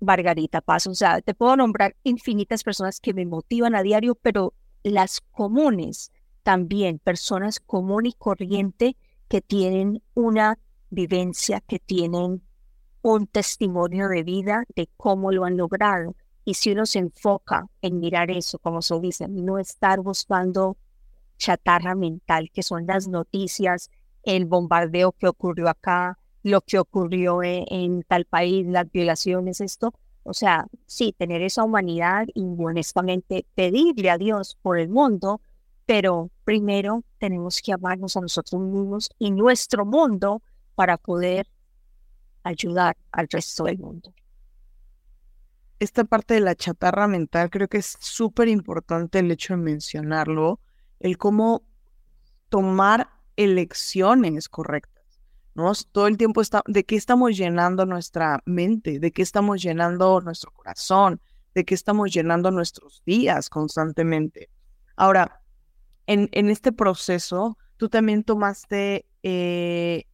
Margarita 0.01 0.61
Paz, 0.61 0.87
o 0.87 0.95
sea, 0.95 1.21
te 1.21 1.35
puedo 1.35 1.57
nombrar 1.57 1.97
infinitas 2.05 2.63
personas 2.63 3.01
que 3.01 3.15
me 3.15 3.27
motivan 3.27 3.75
a 3.75 3.83
diario, 3.83 4.15
pero 4.15 4.55
las 4.83 5.21
comunes 5.21 6.13
también, 6.43 6.99
personas 6.99 7.61
común 7.61 8.07
y 8.07 8.13
corriente 8.13 8.97
que 9.29 9.41
tienen 9.41 10.03
una 10.15 10.59
vivencia, 10.91 11.61
que 11.61 11.79
tienen 11.79 12.43
un 13.03 13.27
testimonio 13.27 14.09
de 14.09 14.23
vida 14.23 14.65
de 14.75 14.89
cómo 14.97 15.33
lo 15.33 15.45
han 15.45 15.57
logrado. 15.57 16.17
Y 16.45 16.55
si 16.55 16.73
uno 16.73 16.87
se 16.87 17.01
enfoca 17.01 17.67
en 17.83 18.01
mirar 18.01 18.31
eso, 18.31 18.59
como 18.59 18.81
se 18.81 18.99
dice, 19.01 19.29
no 19.29 19.59
estar 19.59 20.01
buscando 20.01 20.79
chatarra 21.37 21.95
mental, 21.95 22.51
que 22.51 22.63
son 22.63 22.87
las 22.87 23.09
noticias, 23.09 23.91
el 24.23 24.47
bombardeo 24.47 25.13
que 25.13 25.29
ocurrió 25.29 25.69
acá, 25.69 26.19
lo 26.49 26.61
que 26.63 26.79
ocurrió 26.79 27.43
e, 27.43 27.65
en, 27.69 28.03
tal 28.03 28.25
país, 28.25 28.67
las 28.67 28.91
violaciones, 28.91 29.61
esto. 29.61 29.95
O 30.23 30.35
sea, 30.35 30.67
sí, 30.87 31.15
tener 31.17 31.43
esa 31.43 31.65
humanidad 31.65 32.27
y 32.35 32.45
honestamente 32.59 33.47
pedirle 33.55 34.11
a 34.11 34.19
Dios 34.19 34.59
por 34.61 34.79
el 34.79 34.89
mundo, 34.89 35.41
pero 35.87 36.31
primero 36.45 37.03
tenemos 37.19 37.63
que 37.63 37.73
amarnos 37.73 38.17
a 38.17 38.21
nosotros 38.21 38.61
mismos 38.61 39.11
y 39.19 39.31
nuestro 39.31 39.87
mundo 39.87 40.43
para 40.75 40.99
poder 40.99 41.47
ayudar 42.43 42.97
al 43.13 43.29
resto 43.29 43.65
del 43.65 43.79
mundo. 43.79 44.13
esta 45.81 46.05
parte 46.05 46.35
de 46.35 46.41
la 46.41 46.57
chatarra 46.57 47.07
mental, 47.07 47.51
creo 47.51 47.69
que 47.69 47.79
es 47.79 47.97
súper 48.01 48.49
importante 48.49 49.21
el 49.21 49.31
hecho 49.31 49.55
de 49.55 49.63
mencionarlo, 49.63 50.61
el 50.99 51.17
cómo 51.19 51.63
tomar 52.49 53.11
elecciones 53.37 54.49
correctas. 54.49 54.98
¿No? 55.59 55.73
Todo 55.93 56.07
el 56.07 56.17
tiempo 56.17 56.41
está, 56.41 56.63
de 56.67 56.85
qué 56.85 56.97
estamos 56.97 57.37
llenando 57.37 57.85
nuestra 57.85 58.41
mente, 58.47 59.01
de 59.01 59.11
qué 59.11 59.23
estamos 59.23 59.61
llenando 59.61 60.21
nuestro 60.21 60.53
corazón, 60.53 61.21
de 61.55 61.65
qué 61.65 61.75
estamos 61.75 62.13
llenando 62.13 62.51
nuestros 62.51 63.03
días 63.05 63.51
constantemente. 63.51 64.51
Ahora, 64.97 65.43
en, 66.07 66.29
en 66.33 66.49
este 66.49 66.73
proceso, 66.73 67.59
tú 67.77 67.89
también 67.89 68.23
tomaste, 68.23 69.05
eh, 69.25 70.05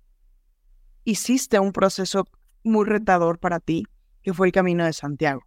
hiciste 1.04 1.61
un 1.61 1.72
proceso 1.72 2.24
muy 2.62 2.87
retador 2.87 3.38
para 3.38 3.61
ti, 3.61 3.85
que 4.22 4.33
fue 4.33 4.46
el 4.46 4.52
Camino 4.52 4.85
de 4.87 4.94
Santiago, 4.94 5.42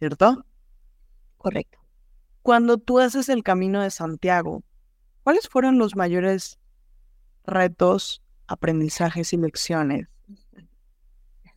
¿cierto? 0.00 0.44
Correcto. 1.36 1.78
Cuando 2.42 2.78
tú 2.78 2.98
haces 2.98 3.28
el 3.28 3.44
Camino 3.44 3.80
de 3.82 3.90
Santiago, 3.92 4.64
¿cuáles 5.22 5.48
fueron 5.48 5.78
los 5.78 5.94
mayores 5.94 6.58
retos, 7.44 8.22
aprendizajes 8.46 9.32
y 9.32 9.36
lecciones? 9.36 10.08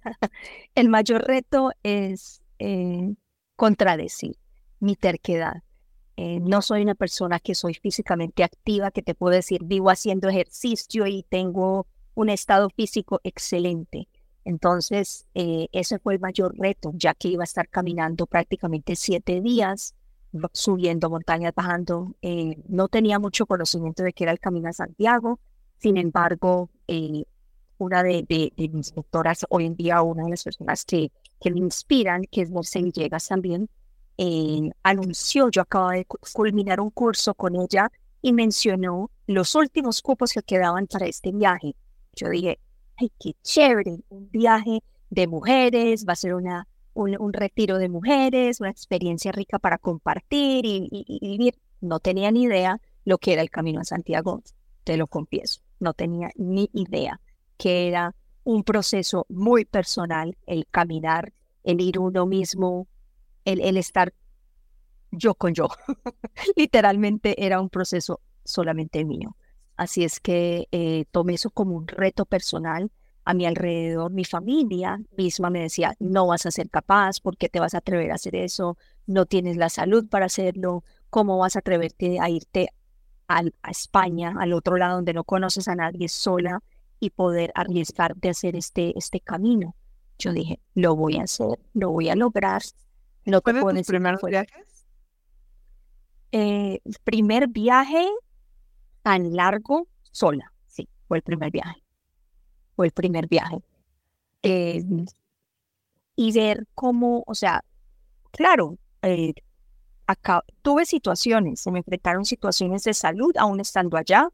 el 0.75 0.89
mayor 0.89 1.23
reto 1.23 1.71
es 1.83 2.41
eh, 2.59 3.13
contradecir 3.55 4.35
mi 4.79 4.95
terquedad. 4.95 5.63
Eh, 6.17 6.39
no 6.39 6.61
soy 6.61 6.81
una 6.81 6.95
persona 6.95 7.39
que 7.39 7.55
soy 7.55 7.73
físicamente 7.73 8.43
activa, 8.43 8.91
que 8.91 9.01
te 9.01 9.15
puedo 9.15 9.35
decir, 9.35 9.63
vivo 9.63 9.89
haciendo 9.89 10.29
ejercicio 10.29 11.07
y 11.07 11.23
tengo 11.23 11.87
un 12.13 12.29
estado 12.29 12.69
físico 12.69 13.19
excelente. 13.23 14.07
Entonces, 14.45 15.27
eh, 15.33 15.67
ese 15.71 15.99
fue 15.99 16.13
el 16.13 16.19
mayor 16.19 16.55
reto, 16.57 16.91
ya 16.93 17.13
que 17.15 17.29
iba 17.29 17.43
a 17.43 17.45
estar 17.45 17.67
caminando 17.67 18.27
prácticamente 18.27 18.95
siete 18.95 19.41
días, 19.41 19.95
subiendo 20.53 21.09
montañas, 21.09 21.53
bajando. 21.55 22.15
No 22.67 22.87
tenía 22.87 23.19
mucho 23.19 23.45
conocimiento 23.45 24.03
de 24.03 24.13
qué 24.13 24.25
era 24.25 24.31
el 24.31 24.39
Camino 24.39 24.69
a 24.69 24.73
Santiago. 24.73 25.39
Sin 25.77 25.97
embargo, 25.97 26.69
eh, 26.87 27.25
una 27.77 28.03
de, 28.03 28.53
mis 28.71 28.93
doctoras, 28.93 29.45
hoy 29.49 29.65
en 29.65 29.75
día 29.75 30.01
una 30.01 30.23
de 30.23 30.31
las 30.31 30.43
personas 30.43 30.85
que, 30.85 31.11
que 31.39 31.51
me 31.51 31.59
inspiran, 31.59 32.23
que 32.31 32.41
es 32.41 32.51
Mercedes 32.51 32.85
Villegas 32.85 33.27
también, 33.27 33.69
anunció, 34.83 35.49
yo 35.49 35.61
acabo 35.61 35.89
de 35.89 36.05
culminar 36.33 36.79
un 36.79 36.89
curso 36.89 37.33
con 37.33 37.55
ella 37.55 37.91
y 38.21 38.33
mencionó 38.33 39.11
los 39.27 39.55
últimos 39.55 40.01
cupos 40.01 40.33
que 40.33 40.41
quedaban 40.41 40.87
para 40.87 41.05
este 41.05 41.31
viaje. 41.31 41.75
Yo 42.15 42.29
dije, 42.29 42.59
ay, 42.97 43.11
qué 43.19 43.33
chévere, 43.43 43.97
un 44.09 44.29
viaje 44.31 44.79
de 45.09 45.27
mujeres, 45.27 46.05
va 46.07 46.13
a 46.13 46.15
ser 46.15 46.33
una, 46.33 46.67
un, 46.93 47.33
retiro 47.33 47.77
de 47.77 47.89
mujeres, 47.89 48.61
una 48.61 48.69
experiencia 48.69 49.31
rica 49.31 49.59
para 49.59 49.77
compartir 49.77 50.65
y, 50.65 51.19
vivir. 51.21 51.55
No 51.81 51.99
tenía 51.99 52.31
ni 52.31 52.43
idea 52.43 52.79
lo 53.03 53.17
que 53.17 53.33
era 53.33 53.41
el 53.41 53.49
Camino 53.49 53.81
a 53.81 53.83
Santiago, 53.83 54.41
te 54.83 54.97
lo 54.97 55.07
confieso, 55.07 55.61
no 55.79 55.93
tenía 55.93 56.31
ni 56.35 56.69
idea 56.73 57.19
que 57.57 57.87
era 57.87 58.15
un 58.43 58.63
proceso 58.63 59.25
muy 59.29 59.65
personal, 59.65 60.37
el 60.45 60.67
caminar, 60.67 61.33
el 61.63 61.81
ir 61.81 61.99
uno 61.99 62.25
mismo, 62.25 62.87
el, 63.43 63.77
estar 63.77 64.13
yo 65.11 65.33
con 65.35 65.53
yo. 65.53 65.67
Literalmente 66.55 67.43
era 67.45 67.59
un 67.59 67.69
proceso 67.69 68.21
solamente 68.43 69.03
mío. 69.03 69.35
Así 69.77 70.03
es 70.03 70.19
que 70.19 70.67
eh, 70.71 71.05
tomé 71.11 71.33
eso 71.33 71.49
como 71.49 71.75
un 71.75 71.87
reto 71.87 72.25
personal. 72.25 72.91
A 73.27 73.33
mi 73.33 73.47
alrededor, 73.47 74.11
mi 74.11 74.23
familia 74.23 75.01
misma 75.17 75.49
me 75.49 75.61
decía, 75.61 75.95
no 75.99 76.27
vas 76.27 76.45
a 76.45 76.51
ser 76.51 76.69
capaz, 76.69 77.19
¿por 77.19 77.37
qué 77.37 77.49
te 77.49 77.59
vas 77.59 77.73
a 77.73 77.79
atrever 77.79 78.11
a 78.11 78.15
hacer 78.15 78.35
eso? 78.35 78.77
No 79.07 79.25
tienes 79.25 79.57
la 79.57 79.69
salud 79.69 80.07
para 80.07 80.27
hacerlo, 80.27 80.83
¿cómo 81.09 81.39
vas 81.39 81.55
a 81.55 81.59
atreverte 81.59 82.19
a 82.19 82.29
irte 82.29 82.69
a 83.27 83.43
España, 83.69 84.35
al 84.39 84.53
otro 84.53 84.77
lado 84.77 84.95
donde 84.95 85.13
no 85.13 85.23
conoces 85.23 85.67
a 85.67 85.75
nadie 85.75 86.07
sola 86.09 86.61
y 86.99 87.09
poder 87.09 87.51
arriesgarte 87.55 88.27
a 88.27 88.31
hacer 88.31 88.55
este, 88.55 88.97
este 88.97 89.19
camino? 89.19 89.75
Yo 90.17 90.31
dije, 90.31 90.59
lo 90.75 90.95
voy 90.95 91.17
a 91.17 91.23
hacer, 91.23 91.59
lo 91.73 91.91
voy 91.91 92.09
a 92.09 92.15
lograr. 92.15 92.61
No 93.25 93.41
te 93.41 93.53
puedo 93.53 93.75
tus 93.75 93.87
primeros 93.87 94.21
viajes? 94.21 94.85
Eh, 96.31 96.79
primer 97.03 97.47
viaje 97.47 98.07
tan 99.01 99.35
largo 99.35 99.87
sola. 100.11 100.51
Sí, 100.67 100.87
fue 101.07 101.17
el 101.17 101.23
primer 101.23 101.51
viaje. 101.51 101.83
Fue 102.75 102.87
el 102.87 102.91
primer 102.91 103.27
viaje. 103.27 103.57
Eh, 104.43 104.83
y 106.15 106.31
ver 106.31 106.67
cómo, 106.73 107.23
o 107.25 107.35
sea, 107.35 107.63
claro, 108.31 108.77
eh, 109.01 109.33
tuve 110.61 110.85
situaciones, 110.85 111.61
se 111.61 111.71
me 111.71 111.79
enfrentaron 111.79 112.25
situaciones 112.25 112.83
de 112.83 112.93
salud 112.93 113.35
aún 113.37 113.59
estando 113.59 113.97
allá, 113.97 114.29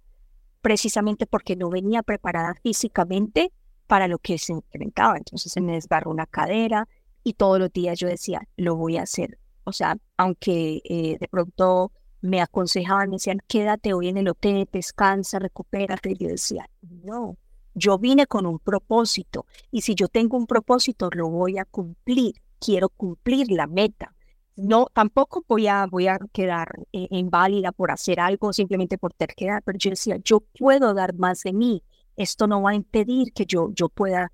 precisamente 0.61 1.25
porque 1.25 1.55
no 1.55 1.69
venía 1.69 2.03
preparada 2.03 2.53
físicamente 2.61 3.51
para 3.87 4.07
lo 4.07 4.19
que 4.19 4.37
se 4.37 4.53
enfrentaba. 4.53 5.17
Entonces 5.17 5.51
se 5.51 5.61
me 5.61 5.73
desgarró 5.73 6.11
una 6.11 6.25
cadera 6.25 6.87
y 7.23 7.33
todos 7.33 7.59
los 7.59 7.71
días 7.71 7.99
yo 7.99 8.07
decía, 8.07 8.41
lo 8.57 8.75
voy 8.75 8.97
a 8.97 9.03
hacer. 9.03 9.37
O 9.63 9.73
sea, 9.73 9.97
aunque 10.17 10.81
eh, 10.85 11.17
de 11.19 11.27
pronto 11.27 11.91
me 12.21 12.41
aconsejaban, 12.41 13.09
me 13.09 13.15
decían, 13.15 13.39
quédate 13.47 13.93
hoy 13.93 14.09
en 14.09 14.17
el 14.17 14.27
hotel, 14.27 14.67
descansa, 14.71 15.39
recupérate. 15.39 16.15
Yo 16.15 16.27
decía, 16.27 16.69
no, 16.81 17.37
yo 17.73 17.97
vine 17.97 18.27
con 18.27 18.45
un 18.45 18.59
propósito 18.59 19.45
y 19.71 19.81
si 19.81 19.95
yo 19.95 20.07
tengo 20.07 20.37
un 20.37 20.47
propósito, 20.47 21.09
lo 21.11 21.29
voy 21.29 21.57
a 21.57 21.65
cumplir. 21.65 22.35
Quiero 22.59 22.89
cumplir 22.89 23.51
la 23.51 23.65
meta. 23.65 24.13
No, 24.55 24.87
tampoco 24.93 25.43
voy 25.47 25.67
a, 25.67 25.85
voy 25.87 26.07
a 26.07 26.19
quedar 26.33 26.75
eh, 26.91 27.07
inválida 27.11 27.71
por 27.71 27.91
hacer 27.91 28.19
algo 28.19 28.53
simplemente 28.53 28.97
por 28.97 29.13
terquedad, 29.13 29.61
pero 29.65 29.77
yo 29.77 29.91
decía, 29.91 30.17
yo 30.23 30.41
puedo 30.41 30.93
dar 30.93 31.13
más 31.15 31.41
de 31.43 31.53
mí. 31.53 31.83
Esto 32.17 32.47
no 32.47 32.61
va 32.61 32.71
a 32.71 32.75
impedir 32.75 33.33
que 33.33 33.45
yo, 33.45 33.71
yo 33.73 33.89
pueda 33.89 34.31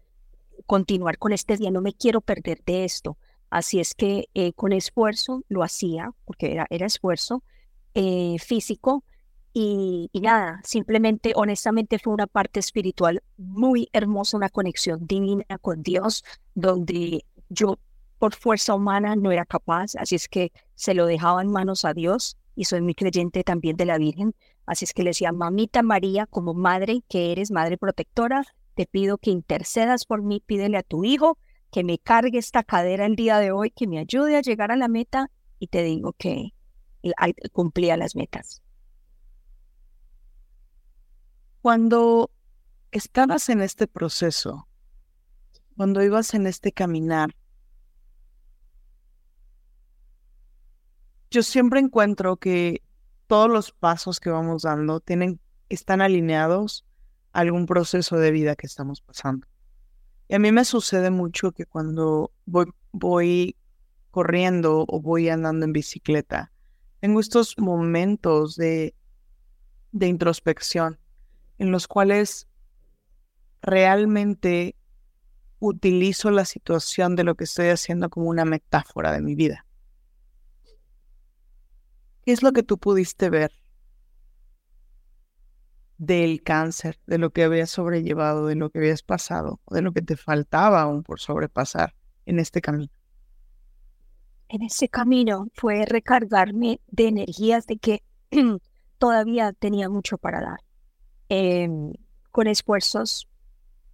continuar 0.66 1.18
con 1.18 1.34
este 1.34 1.58
día. 1.58 1.72
No 1.72 1.82
me 1.82 1.94
quiero 1.94 2.22
perder 2.22 2.64
de 2.66 2.84
esto. 2.84 3.18
Así 3.50 3.80
es 3.80 3.96
que 3.96 4.30
eh, 4.34 4.54
con 4.54 4.74
esfuerzo 4.74 5.44
lo 5.48 5.64
hacía, 5.64 6.12
porque 6.26 6.52
era, 6.52 6.68
era 6.70 6.86
esfuerzo, 6.86 7.44
eh, 7.94 8.38
físico. 8.40 9.04
Y, 9.54 10.10
nada, 10.14 10.62
simplemente, 10.64 11.34
honestamente, 11.36 11.98
fue 11.98 12.14
una 12.14 12.28
parte 12.28 12.60
espiritual 12.60 13.24
muy 13.38 13.90
hermosa, 13.92 14.38
una 14.38 14.50
conexión 14.50 15.08
divina 15.08 15.46
con 15.62 15.82
Dios, 15.82 16.24
donde 16.54 17.26
yo 17.50 17.80
por 18.20 18.36
fuerza 18.36 18.74
humana 18.74 19.16
no 19.16 19.32
era 19.32 19.46
capaz, 19.46 19.96
así 19.96 20.16
es 20.16 20.28
que 20.28 20.52
se 20.76 20.94
lo 20.94 21.06
dejaba 21.06 21.42
en 21.42 21.52
manos 21.52 21.86
a 21.86 21.94
Dios 21.94 22.38
y 22.56 22.66
soy 22.66 22.82
muy 22.82 22.96
creyente 22.96 23.44
también 23.44 23.78
de 23.78 23.86
la 23.86 23.98
Virgen, 23.98 24.36
así 24.66 24.86
es 24.86 24.94
que 24.94 25.04
le 25.04 25.12
decía, 25.12 25.32
mamita 25.32 25.84
María, 25.84 26.26
como 26.26 26.54
madre 26.54 27.04
que 27.08 27.32
eres, 27.32 27.52
madre 27.52 27.78
protectora, 27.78 28.44
te 28.74 28.86
pido 28.86 29.18
que 29.18 29.32
intercedas 29.32 30.06
por 30.06 30.22
mí, 30.22 30.42
pídele 30.46 30.78
a 30.78 30.84
tu 30.84 31.04
hijo 31.04 31.38
que 31.72 31.84
me 31.84 32.00
cargue 32.00 32.38
esta 32.38 32.64
cadera 32.64 33.06
el 33.06 33.16
día 33.16 33.40
de 33.40 33.52
hoy, 33.52 33.72
que 33.72 33.88
me 33.88 34.00
ayude 34.00 34.38
a 34.38 34.42
llegar 34.42 34.72
a 34.72 34.76
la 34.76 34.88
meta 34.88 35.30
y 35.60 35.68
te 35.68 35.84
digo 35.84 36.14
que 36.14 36.54
cumplía 37.52 37.98
las 37.98 38.16
metas. 38.16 38.62
Cuando 41.62 42.32
estabas 42.92 43.50
en 43.50 43.62
este 43.62 43.88
proceso, 43.88 44.68
cuando 45.76 46.02
ibas 46.02 46.34
en 46.34 46.48
este 46.48 46.72
caminar, 46.72 47.36
yo 51.30 51.44
siempre 51.44 51.80
encuentro 51.80 52.38
que 52.38 52.82
todos 53.28 53.50
los 53.50 53.72
pasos 53.72 54.20
que 54.20 54.30
vamos 54.30 54.64
dando 54.64 55.00
tienen, 55.00 55.40
están 55.70 56.02
alineados 56.02 56.86
a 57.34 57.42
algún 57.42 57.66
proceso 57.66 58.18
de 58.18 58.32
vida 58.32 58.56
que 58.56 58.68
estamos 58.68 59.02
pasando. 59.02 59.48
Y 60.30 60.36
a 60.36 60.40
mí 60.40 60.52
me 60.52 60.66
sucede 60.66 61.10
mucho 61.10 61.52
que 61.52 61.66
cuando 61.66 62.32
voy, 62.46 63.56
corriendo 64.12 64.86
o 64.88 65.02
voy 65.02 65.30
andando 65.30 65.66
en 65.66 65.74
bicicleta, 65.74 66.52
tengo 67.00 67.20
estos 67.20 67.58
momentos 67.58 68.56
de, 68.56 68.96
de 69.92 70.08
introspección 70.08 70.98
en 71.60 71.72
los 71.72 71.88
cuales 71.88 72.48
realmente 73.62 74.76
utilizo 75.60 76.32
la 76.32 76.46
situación 76.46 77.16
de 77.16 77.24
lo 77.24 77.36
que 77.36 77.44
estoy 77.44 77.68
haciendo 77.68 78.10
como 78.10 78.28
una 78.28 78.46
metáfora 78.46 79.12
de 79.12 79.22
mi 79.22 79.36
vida. 79.36 79.67
¿Qué 82.28 82.34
es 82.34 82.44
lo 82.44 82.52
que 82.52 82.62
tú 82.62 82.78
pudiste 82.78 83.30
ver 83.30 83.54
del 85.98 86.44
cáncer, 86.44 87.00
de 87.08 87.20
lo 87.20 87.30
que 87.30 87.46
habías 87.46 87.70
sobrellevado, 87.70 88.48
de 88.48 88.56
lo 88.56 88.70
que 88.70 88.80
habías 88.80 89.02
pasado, 89.02 89.62
de 89.72 89.82
lo 89.82 89.94
que 89.94 90.02
te 90.02 90.18
faltaba 90.18 90.82
aún 90.82 91.04
por 91.04 91.22
sobrepasar 91.22 91.96
en 92.26 92.40
este 92.40 92.60
camino? 92.60 92.92
en 94.50 94.64
ese 94.64 94.90
camino 94.90 95.48
fue 95.54 95.86
recargarme 95.86 96.82
de 96.88 97.08
energías 97.08 97.66
de 97.66 97.78
que 97.78 98.04
todavía 98.98 99.54
tenía 99.54 99.88
mucho 99.88 100.18
para 100.18 100.42
dar. 100.42 100.60
Em, 101.30 101.94
con 102.32 102.48
esfuerzos 102.48 103.30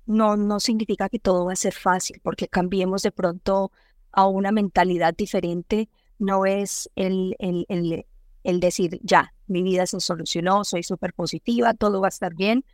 no, 0.08 0.38
no 0.38 0.60
significa 0.60 1.08
que 1.08 1.20
todo 1.20 1.46
va 1.46 1.54
a 1.54 1.56
ser 1.56 1.76
fácil, 1.76 2.20
porque 2.24 2.48
cambiemos 2.48 3.04
de 3.04 3.12
pronto 3.12 3.72
a 4.12 4.26
una 4.26 4.52
mentalidad 4.52 5.14
diferente, 5.16 5.88
no 6.18 6.48
es 6.48 6.90
el, 6.96 7.36
el, 7.38 7.68
el, 7.70 8.08
el 8.44 8.60
decir, 8.60 9.00
ya, 9.04 9.34
mi 9.48 9.64
vida 9.64 9.86
se 9.86 10.00
solucionó, 10.00 10.64
soy 10.64 10.84
súper 10.84 11.14
positiva, 11.14 11.74
todo 11.74 12.02
va 12.02 12.08
a 12.08 12.10
estar 12.10 12.36
bien, 12.36 12.66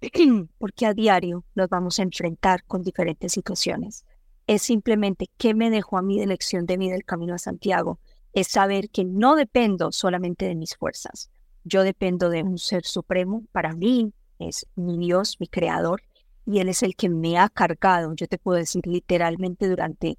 porque 0.58 0.86
a 0.86 0.94
diario 0.94 1.44
nos 1.54 1.68
vamos 1.68 1.98
a 1.98 2.02
enfrentar 2.02 2.64
con 2.64 2.82
diferentes 2.82 3.32
situaciones. 3.32 4.04
Es 4.46 4.62
simplemente 4.62 5.30
qué 5.38 5.54
me 5.54 5.70
dejó 5.70 5.98
a 5.98 6.02
mí 6.02 6.18
de 6.18 6.26
lección 6.26 6.66
de 6.66 6.76
vida 6.76 6.94
el 6.94 7.04
camino 7.04 7.34
a 7.34 7.38
Santiago. 7.38 8.00
Es 8.32 8.48
saber 8.48 8.90
que 8.90 9.04
no 9.04 9.36
dependo 9.36 9.92
solamente 9.92 10.46
de 10.46 10.56
mis 10.56 10.76
fuerzas. 10.76 11.30
Yo 11.64 11.84
dependo 11.84 12.28
de 12.28 12.42
un 12.42 12.58
ser 12.58 12.84
supremo. 12.84 13.44
Para 13.52 13.72
mí 13.74 14.12
es 14.40 14.66
mi 14.74 14.98
Dios, 14.98 15.36
mi 15.38 15.46
creador, 15.46 16.02
y 16.44 16.58
Él 16.58 16.68
es 16.68 16.82
el 16.82 16.96
que 16.96 17.08
me 17.08 17.38
ha 17.38 17.48
cargado. 17.48 18.14
Yo 18.14 18.26
te 18.26 18.38
puedo 18.38 18.58
decir 18.58 18.84
literalmente 18.86 19.68
durante 19.68 20.18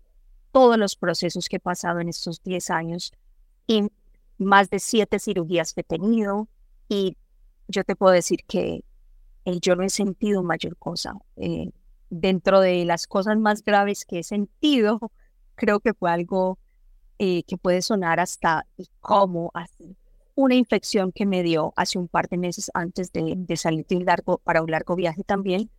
todos 0.54 0.78
los 0.78 0.96
procesos 0.96 1.50
que 1.50 1.58
he 1.58 1.60
pasado 1.60 2.00
en 2.00 2.08
estos 2.08 2.41
10 2.44 2.70
años 2.70 3.12
más 4.38 4.70
de 4.70 4.80
siete 4.80 5.20
cirugías 5.20 5.74
que 5.74 5.82
he 5.82 5.84
tenido 5.84 6.48
y 6.90 7.18
yo 7.68 7.84
te 7.84 7.96
puedo 7.96 8.14
decir 8.14 8.40
que 8.48 8.84
eh, 9.46 9.60
yo 9.62 9.76
no 9.76 9.84
he 9.84 9.90
sentido 9.90 10.44
mayor 10.44 10.78
cosa. 10.78 11.16
Eh, 11.36 11.72
dentro 12.10 12.60
de 12.60 12.86
las 12.86 13.08
cosas 13.08 13.38
más 13.38 13.64
graves 13.64 14.06
que 14.06 14.20
he 14.20 14.24
sentido, 14.24 15.00
creo 15.56 15.80
que 15.80 15.94
fue 15.94 16.12
algo 16.12 16.60
eh, 17.20 17.44
que 17.44 17.58
puede 17.58 17.82
sonar 17.82 18.20
hasta 18.20 18.66
como. 19.00 19.52
Una 20.36 20.56
infección 20.56 21.12
que 21.12 21.28
me 21.28 21.44
dio 21.44 21.74
hace 21.76 22.00
un 22.00 22.08
par 22.08 22.28
de 22.28 22.38
meses 22.38 22.72
antes 22.74 23.12
de, 23.12 23.36
de 23.38 23.56
salir 23.56 23.86
de 23.86 23.98
un 23.98 24.06
largo, 24.06 24.40
para 24.40 24.64
un 24.64 24.72
largo 24.72 24.96
viaje 24.96 25.24
también. 25.24 25.70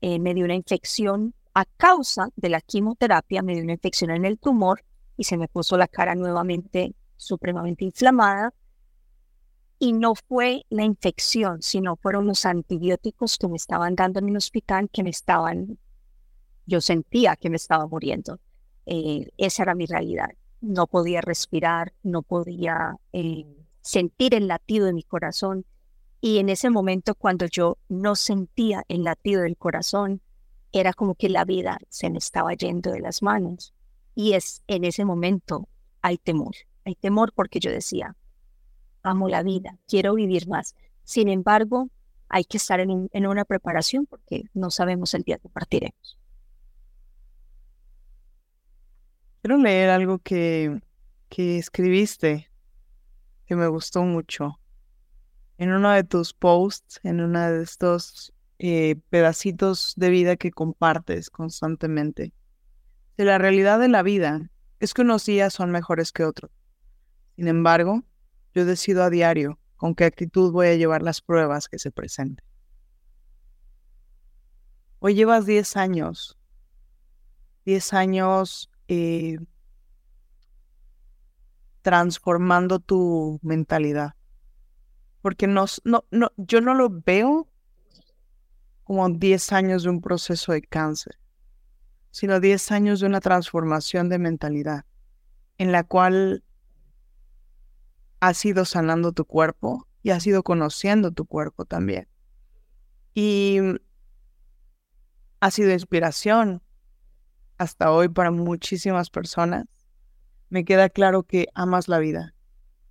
me 0.00 0.34
dio 0.34 0.44
una 0.44 0.54
infección 0.54 1.34
a 1.54 1.64
causa 1.64 2.28
de 2.36 2.48
la 2.48 2.60
quimioterapia, 2.60 3.42
me 3.42 3.54
dio 3.54 3.64
una 3.64 3.72
infección 3.72 4.12
en 4.12 4.24
el 4.24 4.38
tumor 4.38 4.84
y 5.16 5.24
se 5.24 5.36
me 5.36 5.48
puso 5.48 5.76
la 5.76 5.88
cara 5.88 6.14
nuevamente 6.14 6.94
supremamente 7.18 7.84
inflamada 7.84 8.54
y 9.78 9.92
no 9.92 10.14
fue 10.14 10.64
la 10.70 10.84
infección, 10.84 11.62
sino 11.62 11.96
fueron 11.96 12.26
los 12.26 12.44
antibióticos 12.46 13.38
que 13.38 13.48
me 13.48 13.56
estaban 13.56 13.94
dando 13.94 14.18
en 14.18 14.28
el 14.30 14.36
hospital 14.36 14.88
que 14.90 15.04
me 15.04 15.10
estaban, 15.10 15.78
yo 16.66 16.80
sentía 16.80 17.36
que 17.36 17.50
me 17.50 17.56
estaba 17.56 17.86
muriendo. 17.86 18.40
Eh, 18.86 19.30
esa 19.36 19.62
era 19.62 19.74
mi 19.74 19.86
realidad. 19.86 20.30
No 20.60 20.86
podía 20.86 21.20
respirar, 21.20 21.92
no 22.02 22.22
podía 22.22 22.96
eh, 23.12 23.46
sentir 23.80 24.34
el 24.34 24.48
latido 24.48 24.86
de 24.86 24.92
mi 24.92 25.04
corazón. 25.04 25.64
Y 26.20 26.38
en 26.38 26.48
ese 26.48 26.70
momento, 26.70 27.14
cuando 27.14 27.46
yo 27.46 27.78
no 27.88 28.16
sentía 28.16 28.84
el 28.88 29.04
latido 29.04 29.42
del 29.42 29.56
corazón, 29.56 30.20
era 30.72 30.92
como 30.92 31.14
que 31.14 31.28
la 31.28 31.44
vida 31.44 31.78
se 31.88 32.10
me 32.10 32.18
estaba 32.18 32.54
yendo 32.54 32.90
de 32.90 33.00
las 33.00 33.22
manos. 33.22 33.72
Y 34.16 34.32
es 34.32 34.64
en 34.66 34.84
ese 34.84 35.04
momento 35.04 35.68
hay 36.02 36.18
temor. 36.18 36.54
Hay 36.88 36.94
temor 36.94 37.34
porque 37.34 37.60
yo 37.60 37.70
decía, 37.70 38.16
amo 39.02 39.28
la 39.28 39.42
vida, 39.42 39.76
quiero 39.86 40.14
vivir 40.14 40.48
más. 40.48 40.74
Sin 41.04 41.28
embargo, 41.28 41.90
hay 42.30 42.44
que 42.44 42.56
estar 42.56 42.80
en, 42.80 43.10
una 43.26 43.44
preparación 43.44 44.06
porque 44.06 44.44
no 44.54 44.70
sabemos 44.70 45.12
el 45.12 45.22
día 45.22 45.36
que 45.36 45.50
partiremos. 45.50 46.18
Quiero 49.42 49.58
leer 49.58 49.90
algo 49.90 50.18
que, 50.18 50.80
que 51.28 51.58
escribiste 51.58 52.50
que 53.44 53.54
me 53.54 53.66
gustó 53.66 54.02
mucho. 54.04 54.58
En 55.58 55.72
uno 55.72 55.90
de 55.90 56.04
tus 56.04 56.32
posts, 56.32 57.00
en 57.02 57.20
uno 57.20 57.50
de 57.50 57.64
estos 57.64 58.32
eh, 58.58 58.96
pedacitos 59.10 59.92
de 59.98 60.08
vida 60.08 60.36
que 60.36 60.52
compartes 60.52 61.28
constantemente. 61.28 62.32
De 63.18 63.26
la 63.26 63.36
realidad 63.36 63.78
de 63.78 63.88
la 63.88 64.02
vida 64.02 64.50
es 64.80 64.94
que 64.94 65.02
unos 65.02 65.26
días 65.26 65.52
son 65.52 65.70
mejores 65.70 66.12
que 66.12 66.24
otros. 66.24 66.50
Sin 67.38 67.46
embargo, 67.46 68.02
yo 68.52 68.64
decido 68.64 69.04
a 69.04 69.10
diario 69.10 69.60
con 69.76 69.94
qué 69.94 70.04
actitud 70.04 70.50
voy 70.50 70.66
a 70.66 70.74
llevar 70.74 71.02
las 71.02 71.20
pruebas 71.20 71.68
que 71.68 71.78
se 71.78 71.92
presenten. 71.92 72.44
Hoy 74.98 75.14
llevas 75.14 75.46
10 75.46 75.76
años, 75.76 76.36
10 77.64 77.92
años 77.92 78.72
eh, 78.88 79.38
transformando 81.82 82.80
tu 82.80 83.38
mentalidad. 83.42 84.14
Porque 85.22 85.46
no, 85.46 85.66
no, 85.84 86.06
no, 86.10 86.32
yo 86.36 86.60
no 86.60 86.74
lo 86.74 86.90
veo 86.90 87.48
como 88.82 89.08
10 89.08 89.52
años 89.52 89.84
de 89.84 89.90
un 89.90 90.00
proceso 90.00 90.50
de 90.50 90.62
cáncer, 90.62 91.20
sino 92.10 92.40
10 92.40 92.72
años 92.72 92.98
de 92.98 93.06
una 93.06 93.20
transformación 93.20 94.08
de 94.08 94.18
mentalidad 94.18 94.86
en 95.56 95.70
la 95.70 95.84
cual 95.84 96.42
has 98.20 98.44
ido 98.44 98.64
sanando 98.64 99.12
tu 99.12 99.24
cuerpo 99.24 99.86
y 100.02 100.10
has 100.10 100.26
ido 100.26 100.42
conociendo 100.42 101.12
tu 101.12 101.26
cuerpo 101.26 101.64
también. 101.64 102.08
Y 103.14 103.58
ha 105.40 105.50
sido 105.50 105.72
inspiración 105.72 106.62
hasta 107.58 107.92
hoy 107.92 108.08
para 108.08 108.30
muchísimas 108.30 109.10
personas. 109.10 109.66
Me 110.48 110.64
queda 110.64 110.88
claro 110.88 111.24
que 111.24 111.48
amas 111.54 111.88
la 111.88 111.98
vida. 111.98 112.34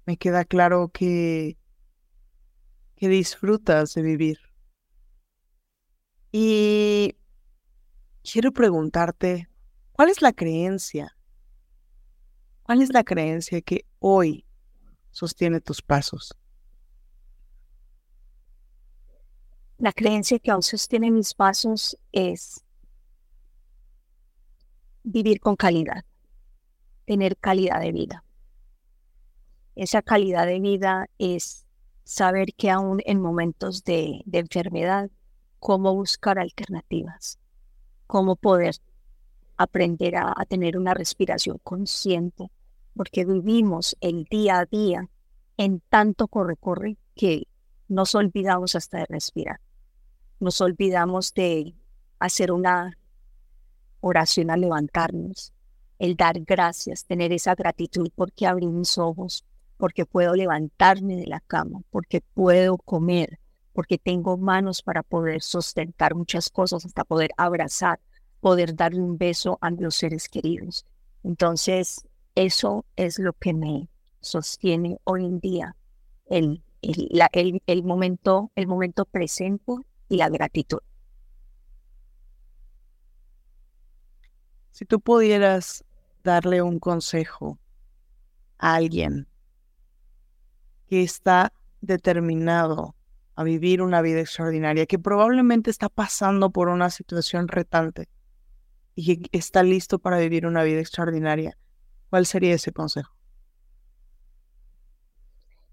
Me 0.05 0.17
queda 0.17 0.45
claro 0.45 0.89
que, 0.89 1.57
que 2.95 3.09
disfrutas 3.09 3.93
de 3.93 4.01
vivir. 4.01 4.39
Y 6.32 7.15
quiero 8.23 8.51
preguntarte, 8.51 9.49
¿cuál 9.91 10.09
es 10.09 10.21
la 10.21 10.34
creencia? 10.34 11.17
¿Cuál 12.63 12.82
es 12.82 12.93
la 12.93 13.03
creencia 13.03 13.61
que 13.61 13.86
hoy 13.99 14.47
sostiene 15.18 15.61
tus 15.61 15.82
pasos? 15.82 16.36
La 19.80 19.91
creencia 19.91 20.38
que 20.38 20.51
aún 20.51 20.61
sostiene 20.61 21.09
mis 21.09 21.34
pasos 21.34 21.97
es 22.11 22.63
vivir 25.03 25.39
con 25.39 25.55
calidad, 25.55 26.05
tener 27.05 27.36
calidad 27.36 27.82
de 27.82 27.91
vida. 27.91 28.24
Esa 29.74 30.03
calidad 30.03 30.45
de 30.45 30.59
vida 30.59 31.07
es 31.18 31.65
saber 32.03 32.53
que 32.53 32.70
aún 32.70 33.01
en 33.03 33.20
momentos 33.20 33.84
de, 33.84 34.22
enfermedad, 34.32 35.09
cómo 35.57 35.95
buscar 35.95 36.38
alternativas, 36.38 37.39
cómo 38.05 38.36
poder 38.36 38.76
aprender 39.57 40.15
a 40.18 40.45
tener 40.47 40.78
una 40.78 40.93
respiración 40.93 41.57
consciente, 41.63 42.51
porque 42.98 43.26
vivimos 43.26 43.95
el 44.02 44.26
día 44.26 44.60
a 44.60 44.66
día 44.66 45.08
en 45.56 45.82
tanto 45.88 46.28
corre-corre 46.28 46.98
que 47.16 47.48
nos 47.88 48.16
olvidamos 48.16 48.76
hasta 48.76 48.98
de 48.98 49.06
respirar. 49.08 49.62
Nos 50.39 50.60
olvidamos 50.62 51.34
de 51.34 51.76
hacer 52.20 52.52
una 52.52 52.98
oración 54.02 54.50
al 54.50 54.62
levantarnos, 54.62 55.54
el 56.00 56.16
dar 56.16 56.39
gracias, 56.41 57.06
tener 57.06 57.32
esa 57.32 57.56
gratitud 57.56 58.10
porque 58.16 58.48
abrí 58.48 58.68
mis 58.68 58.98
ojos, 58.98 59.45
porque 59.78 60.06
puedo 60.06 60.34
levantarme 60.34 61.16
de 61.16 61.28
la 61.28 61.39
cama, 61.39 61.82
porque 61.91 62.22
puedo 62.34 62.78
comer, 62.78 63.39
porque 63.74 64.00
tengo 64.00 64.38
manos 64.38 64.82
para 64.82 65.04
poder 65.04 65.43
sustentar 65.43 66.16
muchas 66.16 66.50
cosas, 66.50 66.84
hasta 66.84 67.04
poder 67.04 67.30
abrazar, 67.38 68.00
poder 68.39 68.76
darle 68.76 69.02
un 69.02 69.18
beso 69.18 69.60
a 69.62 69.70
los 69.70 69.95
seres 69.95 70.28
queridos. 70.28 70.86
Entonces, 71.24 72.08
eso 72.38 72.85
es 72.95 73.17
lo 73.17 73.33
que 73.33 73.51
me 73.55 73.89
sostiene 74.19 74.99
hoy 75.05 75.25
en 75.25 75.39
día 75.39 75.75
el, 76.27 76.63
el, 76.81 77.83
momento, 77.83 78.51
el 78.55 78.67
momento 78.67 79.05
presente 79.05 79.73
y 80.07 80.17
la 80.17 80.29
gratitud. 80.29 80.77
Si 84.69 84.85
tú 84.85 84.99
pudieras 84.99 85.83
darle 86.23 86.61
un 86.61 86.77
consejo 86.77 87.57
a 88.59 88.75
alguien 88.75 89.27
que 90.88 91.01
está 91.01 91.51
determinado 91.81 92.95
a 93.33 93.43
vivir 93.43 93.81
una 93.81 94.03
vida 94.03 94.19
extraordinaria, 94.19 94.85
que 94.85 94.99
probablemente 94.99 95.71
está 95.71 95.89
pasando 95.89 96.51
por 96.51 96.69
una 96.69 96.91
situación 96.91 97.47
retante 97.47 98.09
y 98.93 99.17
que 99.17 99.38
está 99.39 99.63
listo 99.63 99.97
para 99.97 100.19
vivir 100.19 100.45
una 100.45 100.61
vida 100.61 100.79
extraordinaria, 100.79 101.57
¿Cuál 102.10 102.26
sería 102.26 102.55
ese 102.55 102.72
consejo? 102.72 103.14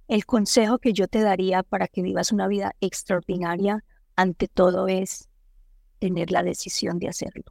El 0.08 0.26
consejo 0.26 0.78
que 0.78 0.92
yo 0.92 1.08
te 1.08 1.22
daría 1.22 1.62
para 1.62 1.88
que 1.88 2.02
vivas 2.02 2.32
una 2.32 2.48
vida 2.48 2.74
extraordinaria, 2.80 3.84
ante 4.16 4.48
todo, 4.48 4.88
es 4.88 5.28
tener 5.98 6.30
la 6.30 6.42
decisión 6.42 6.98
de 6.98 7.08
hacerlo, 7.08 7.44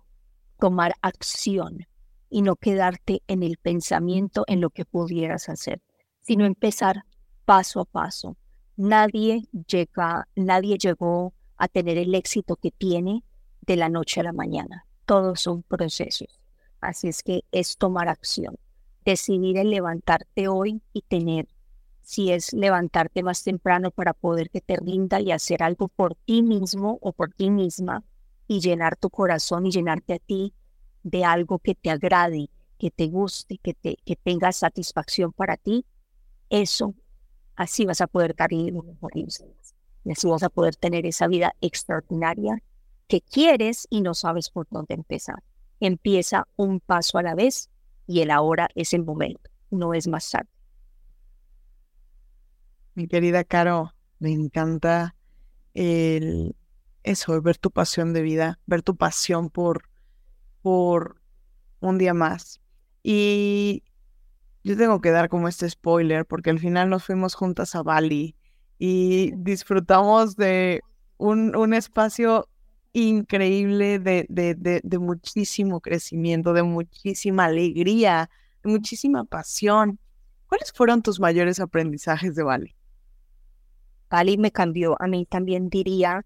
tomar 0.60 0.94
acción 1.02 1.88
y 2.30 2.42
no 2.42 2.56
quedarte 2.56 3.24
en 3.28 3.42
el 3.42 3.58
pensamiento 3.58 4.44
en 4.48 4.62
lo 4.62 4.70
que 4.70 4.86
pudieras 4.86 5.50
hacer, 5.50 5.82
sino 6.22 6.46
empezar 6.46 7.04
paso 7.46 7.80
a 7.80 7.86
paso. 7.86 8.38
Nadie 8.76 9.48
llega, 9.68 10.28
nadie 10.36 10.78
llegó 10.78 11.34
a 11.58 11.68
tener 11.68 11.98
el 11.98 12.14
éxito 12.16 12.56
que 12.58 12.72
tiene 12.72 13.24
de 13.62 13.78
la 13.78 13.90
noche 13.90 14.20
a 14.20 14.24
la 14.24 14.34
mañana. 14.34 14.86
Todos 15.06 15.42
son 15.42 15.64
procesos 15.64 16.40
Así 16.84 17.08
es 17.08 17.24
que 17.24 17.46
es 17.54 17.78
tomar 17.78 18.10
acción, 18.10 18.58
decidir 19.04 19.58
el 19.58 19.70
levantarte 19.70 20.48
hoy 20.48 20.82
y 20.94 21.02
tener, 21.02 21.48
si 22.02 22.32
es 22.32 22.54
levantarte 22.54 23.24
más 23.24 23.44
temprano 23.44 23.92
para 23.92 24.14
poder 24.14 24.50
que 24.50 24.62
te 24.62 24.76
rinda 24.76 25.22
y 25.22 25.32
hacer 25.32 25.64
algo 25.64 25.88
por 25.88 26.16
ti 26.16 26.44
mismo 26.44 27.00
o 27.02 27.14
por 27.14 27.34
ti 27.34 27.50
misma 27.50 28.04
y 28.48 28.60
llenar 28.60 28.98
tu 28.98 29.10
corazón 29.10 29.66
y 29.66 29.72
llenarte 29.72 30.14
a 30.14 30.20
ti 30.20 30.54
de 31.04 31.26
algo 31.26 31.60
que 31.60 31.76
te 31.76 31.90
agrade, 31.90 32.50
que 32.78 32.92
te 32.92 33.08
guste, 33.08 33.58
que, 33.58 33.74
te, 33.74 33.98
que 34.06 34.16
tenga 34.16 34.52
satisfacción 34.52 35.32
para 35.32 35.58
ti, 35.58 35.86
eso, 36.50 36.94
así 37.56 37.86
vas 37.86 38.02
a 38.02 38.08
poder 38.08 38.36
dar 38.36 38.52
lo 38.52 38.84
mejor 38.84 39.12
y 39.16 39.26
así 40.12 40.28
vas 40.28 40.44
a 40.44 40.50
poder 40.50 40.76
tener 40.76 41.06
esa 41.06 41.28
vida 41.28 41.56
extraordinaria 41.62 42.62
que 43.08 43.22
quieres 43.22 43.88
y 43.90 44.02
no 44.02 44.14
sabes 44.14 44.50
por 44.50 44.68
dónde 44.70 44.96
empezar. 44.96 45.44
Empieza 45.80 46.48
un 46.56 46.80
paso 46.80 47.18
a 47.18 47.24
la 47.24 47.36
vez 47.36 47.70
y 48.08 48.22
el 48.22 48.32
ahora 48.32 48.70
es 48.76 48.94
el 48.94 49.04
momento, 49.04 49.50
no 49.72 49.94
es 49.94 50.08
más 50.08 50.30
tarde. 50.30 50.50
Mi 52.96 53.08
querida 53.08 53.44
Caro, 53.44 53.94
me 54.20 54.32
encanta 54.32 55.16
el, 55.74 56.56
eso, 57.04 57.42
ver 57.42 57.58
tu 57.58 57.72
pasión 57.72 58.14
de 58.14 58.22
vida, 58.22 58.60
ver 58.66 58.82
tu 58.82 58.96
pasión 58.96 59.50
por, 59.50 59.90
por 60.62 61.22
un 61.80 61.98
día 61.98 62.14
más. 62.14 62.62
Y 63.02 63.84
yo 64.64 64.78
tengo 64.78 65.02
que 65.02 65.12
dar 65.12 65.28
como 65.28 65.48
este 65.48 65.70
spoiler, 65.70 66.26
porque 66.26 66.50
al 66.50 66.60
final 66.60 66.90
nos 66.90 67.04
fuimos 67.04 67.36
juntas 67.36 67.76
a 67.76 67.84
Bali 67.84 68.36
y 68.80 69.32
disfrutamos 69.36 70.36
de 70.36 70.82
un, 71.18 71.56
un 71.56 71.74
espacio 71.74 72.48
increíble 72.94 74.00
de, 74.00 74.26
de, 74.30 74.82
de, 74.84 75.00
muchísimo 75.00 75.82
crecimiento, 75.82 76.54
de 76.54 76.64
muchísima 76.64 77.46
alegría, 77.46 78.30
de 78.64 78.70
muchísima 78.70 79.24
pasión. 79.26 80.00
¿Cuáles 80.48 80.72
fueron 80.72 81.02
tus 81.02 81.20
mayores 81.20 81.60
aprendizajes 81.60 82.36
de 82.36 82.44
Bali? 82.44 82.76
Bali 84.10 84.38
me 84.38 84.52
cambió, 84.52 84.96
a 85.02 85.08
mí 85.08 85.26
también 85.26 85.70
diría 85.70 86.24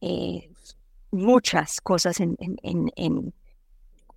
eh, 0.00 0.48
muchas 1.10 1.80
cosas 1.80 2.20
en, 2.20 2.36
en, 2.38 2.92
en, 2.94 3.34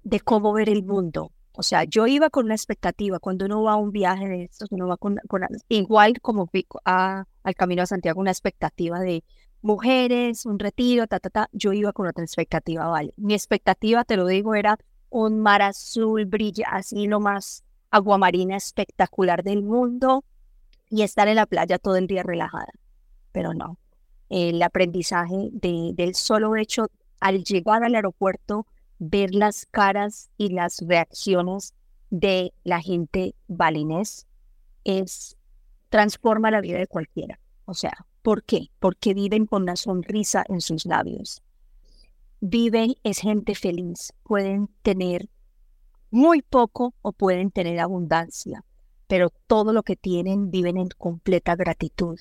de 0.03 0.19
cómo 0.19 0.53
ver 0.53 0.69
el 0.69 0.83
mundo. 0.83 1.31
O 1.53 1.63
sea, 1.63 1.85
yo 1.85 2.05
iba 2.05 2.29
con 2.29 2.45
una 2.45 2.53
expectativa, 2.53 3.17
cuando 3.17 3.45
uno 3.45 3.63
va 3.63 3.73
a 3.73 3.77
un 3.77 3.91
viaje 3.91 4.27
de 4.27 4.43
estos, 4.43 4.71
uno 4.71 4.87
va 4.87 4.97
con, 4.97 5.17
con 5.27 5.41
igual 5.69 6.21
como 6.21 6.47
a, 6.85 7.25
al 7.41 7.55
Camino 7.55 7.81
a 7.81 7.87
Santiago, 7.87 8.21
una 8.21 8.29
expectativa 8.29 8.99
de 8.99 9.23
mujeres, 9.67 10.45
un 10.45 10.57
retiro, 10.57 11.07
ta, 11.07 11.19
ta, 11.19 11.29
ta, 11.29 11.49
yo 11.51 11.73
iba 11.73 11.91
con 11.93 12.07
otra 12.07 12.23
expectativa, 12.23 12.87
¿vale? 12.87 13.13
Mi 13.17 13.33
expectativa, 13.33 14.03
te 14.05 14.15
lo 14.15 14.25
digo, 14.25 14.55
era 14.55 14.77
un 15.09 15.39
mar 15.39 15.61
azul, 15.61 16.25
brilla 16.25 16.69
así 16.71 17.05
lo 17.05 17.19
más 17.19 17.63
aguamarina 17.91 18.55
espectacular 18.55 19.43
del 19.43 19.63
mundo 19.63 20.23
y 20.89 21.03
estar 21.03 21.27
en 21.27 21.35
la 21.35 21.45
playa 21.45 21.77
todo 21.77 21.97
el 21.97 22.07
día 22.07 22.23
relajada. 22.23 22.71
Pero 23.33 23.53
no, 23.53 23.77
el 24.29 24.61
aprendizaje 24.63 25.49
de, 25.51 25.91
del 25.93 26.15
solo 26.15 26.55
hecho 26.55 26.87
al 27.19 27.43
llegar 27.43 27.83
al 27.83 27.95
aeropuerto, 27.95 28.65
ver 28.99 29.35
las 29.35 29.65
caras 29.65 30.29
y 30.37 30.49
las 30.49 30.79
reacciones 30.87 31.73
de 32.09 32.53
la 32.63 32.81
gente 32.81 33.35
balinés 33.47 34.27
es 34.85 35.37
transforma 35.89 36.51
la 36.51 36.61
vida 36.61 36.77
de 36.77 36.87
cualquiera. 36.87 37.39
O 37.65 37.73
sea, 37.73 38.05
¿Por 38.27 38.43
qué? 38.43 38.71
Porque 38.79 39.13
viven 39.13 39.45
con 39.45 39.61
una 39.61 39.77
sonrisa 39.77 40.43
en 40.49 40.59
sus 40.59 40.85
labios. 40.85 41.41
Viven, 42.41 42.95
es 43.03 43.19
gente 43.19 43.55
feliz. 43.55 44.11
Pueden 44.23 44.67
tener 44.81 45.29
muy 46.11 46.41
poco 46.41 46.93
o 47.01 47.13
pueden 47.13 47.51
tener 47.51 47.79
abundancia, 47.79 48.65
pero 49.07 49.29
todo 49.29 49.71
lo 49.71 49.81
que 49.81 49.95
tienen 49.95 50.51
viven 50.51 50.75
en 50.75 50.89
completa 50.89 51.55
gratitud. 51.55 52.19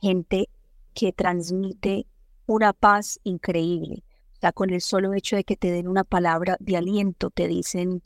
Gente 0.00 0.48
que 0.94 1.12
transmite 1.12 2.06
una 2.46 2.72
paz 2.72 3.18
increíble. 3.24 4.04
O 4.34 4.40
sea, 4.40 4.52
con 4.52 4.70
el 4.70 4.80
solo 4.80 5.14
hecho 5.14 5.34
de 5.34 5.42
que 5.42 5.56
te 5.56 5.72
den 5.72 5.88
una 5.88 6.04
palabra 6.04 6.58
de 6.60 6.76
aliento, 6.76 7.30
te 7.30 7.48
dicen 7.48 8.02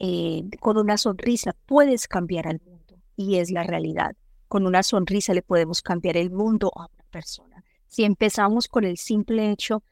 eh, 0.00 0.42
con 0.58 0.76
una 0.76 0.98
sonrisa, 0.98 1.54
puedes 1.64 2.08
cambiar 2.08 2.48
al 2.48 2.60
mundo. 2.60 2.96
Y 3.14 3.36
es 3.36 3.52
la 3.52 3.62
realidad 3.62 4.16
con 4.48 4.66
una 4.66 4.82
sonrisa 4.82 5.34
le 5.34 5.42
podemos 5.42 5.82
cambiar 5.82 6.16
el 6.16 6.30
mundo 6.30 6.72
a 6.74 6.86
una 6.86 7.04
persona. 7.10 7.64
Si 7.86 8.04
empezamos 8.04 8.68
con 8.68 8.84
el 8.84 8.96
simple 8.96 9.50
hecho 9.50 9.82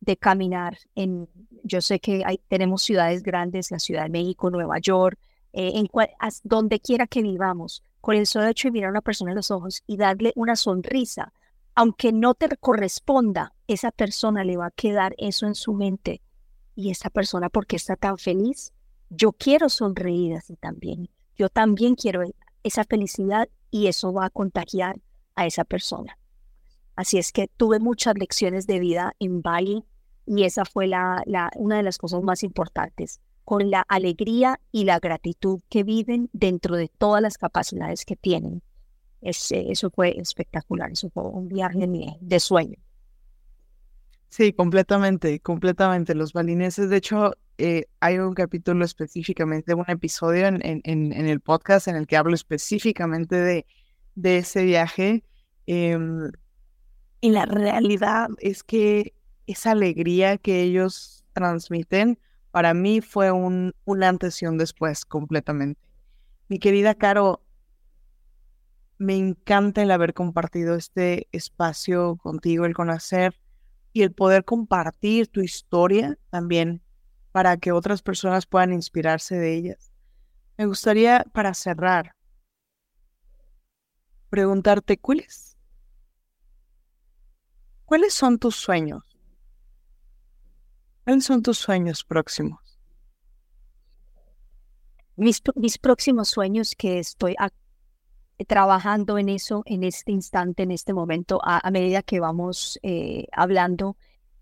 de 0.00 0.16
caminar 0.16 0.78
en, 0.94 1.28
yo 1.62 1.80
sé 1.80 2.00
que 2.00 2.22
hay, 2.24 2.40
tenemos 2.48 2.82
ciudades 2.82 3.22
grandes, 3.22 3.70
la 3.70 3.78
Ciudad 3.78 4.04
de 4.04 4.10
México, 4.10 4.50
Nueva 4.50 4.78
York, 4.78 5.18
eh, 5.52 5.72
donde 6.44 6.80
quiera 6.80 7.06
que 7.06 7.22
vivamos, 7.22 7.82
con 8.00 8.14
el 8.14 8.26
solo 8.26 8.46
hecho 8.46 8.68
de 8.68 8.72
mirar 8.72 8.88
a 8.88 8.92
una 8.92 9.00
persona 9.00 9.30
en 9.30 9.36
los 9.36 9.50
ojos 9.50 9.82
y 9.86 9.96
darle 9.96 10.32
una 10.36 10.54
sonrisa, 10.54 11.32
aunque 11.74 12.12
no 12.12 12.34
te 12.34 12.48
corresponda, 12.56 13.52
esa 13.66 13.90
persona 13.90 14.44
le 14.44 14.56
va 14.56 14.66
a 14.66 14.70
quedar 14.70 15.14
eso 15.18 15.46
en 15.46 15.54
su 15.54 15.72
mente. 15.72 16.20
Y 16.74 16.90
esa 16.90 17.10
persona, 17.10 17.48
¿por 17.48 17.66
qué 17.66 17.76
está 17.76 17.96
tan 17.96 18.18
feliz? 18.18 18.72
Yo 19.08 19.32
quiero 19.32 19.68
sonreír 19.68 20.34
así 20.36 20.56
también. 20.56 21.08
Yo 21.36 21.48
también 21.48 21.94
quiero 21.94 22.22
esa 22.62 22.84
felicidad 22.84 23.48
y 23.70 23.86
eso 23.86 24.12
va 24.12 24.26
a 24.26 24.30
contagiar 24.30 25.00
a 25.34 25.46
esa 25.46 25.64
persona. 25.64 26.18
Así 26.94 27.18
es 27.18 27.32
que 27.32 27.48
tuve 27.56 27.78
muchas 27.78 28.14
lecciones 28.16 28.66
de 28.66 28.78
vida 28.78 29.14
en 29.18 29.42
Bali 29.42 29.84
y 30.24 30.44
esa 30.44 30.64
fue 30.64 30.86
la, 30.86 31.22
la, 31.26 31.50
una 31.56 31.76
de 31.76 31.82
las 31.82 31.98
cosas 31.98 32.22
más 32.22 32.42
importantes, 32.42 33.20
con 33.44 33.70
la 33.70 33.82
alegría 33.82 34.60
y 34.72 34.84
la 34.84 34.98
gratitud 34.98 35.60
que 35.68 35.84
viven 35.84 36.28
dentro 36.32 36.76
de 36.76 36.88
todas 36.88 37.22
las 37.22 37.38
capacidades 37.38 38.04
que 38.04 38.16
tienen. 38.16 38.62
eso 39.20 39.90
fue 39.90 40.18
espectacular, 40.18 40.90
eso 40.90 41.10
fue 41.10 41.24
un 41.24 41.48
viaje 41.48 41.86
de 42.20 42.40
sueño. 42.40 42.78
Sí, 44.36 44.52
completamente, 44.52 45.40
completamente. 45.40 46.14
Los 46.14 46.34
balineses, 46.34 46.90
de 46.90 46.98
hecho, 46.98 47.32
eh, 47.56 47.86
hay 48.00 48.18
un 48.18 48.34
capítulo 48.34 48.84
específicamente, 48.84 49.72
un 49.72 49.86
episodio 49.88 50.46
en, 50.46 50.60
en, 50.62 50.82
en, 50.84 51.26
el 51.26 51.40
podcast 51.40 51.88
en 51.88 51.96
el 51.96 52.06
que 52.06 52.18
hablo 52.18 52.34
específicamente 52.34 53.34
de, 53.34 53.66
de 54.14 54.36
ese 54.36 54.64
viaje. 54.64 55.24
Em, 55.64 56.30
y 57.22 57.30
la 57.30 57.46
realidad 57.46 58.28
es 58.36 58.62
que 58.62 59.14
esa 59.46 59.70
alegría 59.70 60.36
que 60.36 60.60
ellos 60.60 61.24
transmiten, 61.32 62.18
para 62.50 62.74
mí 62.74 63.00
fue 63.00 63.32
un, 63.32 63.72
un 63.86 64.02
antes 64.02 64.42
y 64.42 64.46
un 64.46 64.58
después 64.58 65.06
completamente. 65.06 65.80
Mi 66.48 66.58
querida 66.58 66.94
Caro, 66.94 67.40
me 68.98 69.16
encanta 69.16 69.82
el 69.82 69.90
haber 69.90 70.12
compartido 70.12 70.74
este 70.74 71.26
espacio 71.32 72.16
contigo, 72.16 72.66
el 72.66 72.74
conocer 72.74 73.34
y 73.96 74.02
el 74.02 74.12
poder 74.12 74.44
compartir 74.44 75.26
tu 75.26 75.40
historia 75.40 76.18
también 76.28 76.82
para 77.32 77.56
que 77.56 77.72
otras 77.72 78.02
personas 78.02 78.44
puedan 78.44 78.74
inspirarse 78.74 79.38
de 79.38 79.54
ellas. 79.54 79.90
Me 80.58 80.66
gustaría, 80.66 81.24
para 81.32 81.54
cerrar, 81.54 82.14
preguntarte 84.28 84.98
cuáles, 84.98 85.56
cuáles 87.86 88.12
son 88.12 88.38
tus 88.38 88.56
sueños. 88.56 89.02
¿Cuáles 91.04 91.24
son 91.24 91.42
tus 91.42 91.56
sueños 91.56 92.04
próximos? 92.04 92.78
Mis, 95.16 95.40
mis 95.54 95.78
próximos 95.78 96.28
sueños 96.28 96.74
que 96.76 96.98
estoy 96.98 97.34
trabajando 98.44 99.18
en 99.18 99.28
eso 99.28 99.62
en 99.64 99.82
este 99.82 100.12
instante, 100.12 100.62
en 100.62 100.70
este 100.70 100.92
momento, 100.92 101.40
a, 101.42 101.70
medida 101.70 102.02
que 102.02 102.20
vamos 102.20 102.78
eh, 102.82 103.26
hablando, 103.32 103.96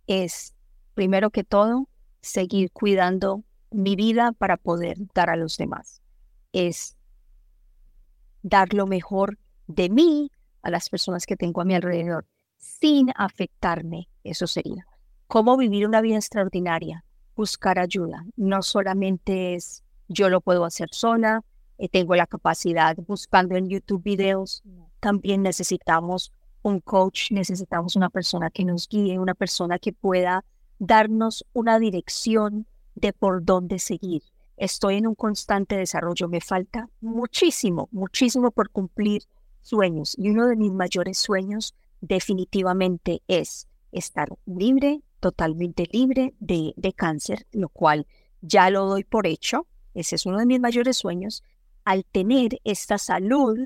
es 0.06 0.54
primero 0.94 1.30
que 1.30 1.44
todo 1.44 1.88
seguir 2.20 2.72
cuidando 2.72 3.44
mi 3.70 3.96
vida 3.96 4.32
para 4.32 4.56
poder 4.56 4.98
dar 5.14 5.30
a 5.30 5.36
los 5.36 5.56
demás. 5.56 6.02
Es 6.52 6.96
dar 8.42 8.74
lo 8.74 8.86
mejor 8.86 9.38
de 9.66 9.88
mí 9.88 10.30
a 10.62 10.70
las 10.70 10.88
personas 10.88 11.26
que 11.26 11.36
tengo 11.36 11.60
a 11.60 11.64
mi 11.64 11.74
alrededor 11.74 12.26
sin 12.56 13.10
afectarme. 13.16 14.08
Eso 14.22 14.46
sería. 14.46 14.86
¿Cómo 15.26 15.56
vivir 15.56 15.86
una 15.86 16.00
vida 16.00 16.16
extraordinaria? 16.16 17.04
Buscar 17.36 17.78
ayuda. 17.78 18.24
No 18.36 18.62
solamente 18.62 19.54
es 19.54 19.82
yo 20.08 20.28
lo 20.28 20.40
puedo 20.40 20.64
hacer 20.64 20.88
sola, 20.92 21.40
eh, 21.40 21.53
tengo 21.90 22.14
la 22.14 22.26
capacidad 22.26 22.96
buscando 23.06 23.56
en 23.56 23.68
YouTube 23.68 24.02
videos. 24.02 24.62
También 25.00 25.42
necesitamos 25.42 26.32
un 26.62 26.80
coach, 26.80 27.30
necesitamos 27.30 27.94
una 27.94 28.10
persona 28.10 28.50
que 28.50 28.64
nos 28.64 28.88
guíe, 28.88 29.18
una 29.18 29.34
persona 29.34 29.78
que 29.78 29.92
pueda 29.92 30.44
darnos 30.78 31.44
una 31.52 31.78
dirección 31.78 32.66
de 32.94 33.12
por 33.12 33.44
dónde 33.44 33.78
seguir. 33.78 34.22
Estoy 34.56 34.96
en 34.96 35.06
un 35.06 35.14
constante 35.14 35.76
desarrollo, 35.76 36.28
me 36.28 36.40
falta 36.40 36.88
muchísimo, 37.00 37.88
muchísimo 37.92 38.50
por 38.50 38.70
cumplir 38.70 39.24
sueños 39.62 40.14
y 40.16 40.30
uno 40.30 40.46
de 40.46 40.56
mis 40.56 40.72
mayores 40.72 41.18
sueños 41.18 41.74
definitivamente 42.00 43.22
es 43.26 43.66
estar 43.92 44.28
libre, 44.46 45.00
totalmente 45.20 45.88
libre 45.90 46.34
de, 46.38 46.72
de 46.76 46.92
cáncer, 46.92 47.46
lo 47.52 47.68
cual 47.68 48.06
ya 48.42 48.70
lo 48.70 48.86
doy 48.86 49.04
por 49.04 49.26
hecho, 49.26 49.66
ese 49.94 50.16
es 50.16 50.26
uno 50.26 50.38
de 50.38 50.46
mis 50.46 50.60
mayores 50.60 50.96
sueños, 50.96 51.42
al 51.84 52.04
tener 52.04 52.60
esta 52.64 52.98
salud 52.98 53.58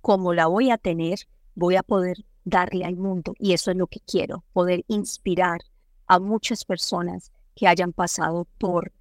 como 0.00 0.34
la 0.34 0.46
voy 0.46 0.70
a 0.70 0.78
tener, 0.78 1.20
voy 1.54 1.76
a 1.76 1.82
poder 1.82 2.24
darle 2.44 2.84
al 2.84 2.96
mundo. 2.96 3.34
Y 3.38 3.52
eso 3.52 3.70
es 3.70 3.76
lo 3.76 3.86
que 3.86 4.00
quiero, 4.00 4.44
poder 4.52 4.84
inspirar 4.88 5.60
a 6.06 6.18
muchas 6.18 6.64
personas 6.64 7.32
que 7.54 7.66
hayan 7.66 7.92
pasado 7.92 8.46
por 8.58 8.92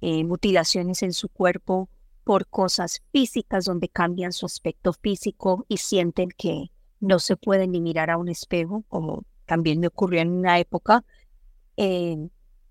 eh, 0.00 0.24
mutilaciones 0.24 1.02
en 1.02 1.12
su 1.12 1.28
cuerpo, 1.28 1.88
por 2.24 2.46
cosas 2.46 3.02
físicas 3.10 3.64
donde 3.64 3.88
cambian 3.88 4.32
su 4.32 4.46
aspecto 4.46 4.92
físico 4.92 5.66
y 5.68 5.78
sienten 5.78 6.28
que 6.36 6.70
no 7.00 7.18
se 7.18 7.36
pueden 7.36 7.72
ni 7.72 7.80
mirar 7.80 8.10
a 8.10 8.16
un 8.16 8.28
espejo, 8.28 8.84
como 8.88 9.24
también 9.46 9.80
me 9.80 9.88
ocurrió 9.88 10.20
en 10.20 10.30
una 10.30 10.58
época. 10.60 11.04
Eh, 11.76 12.28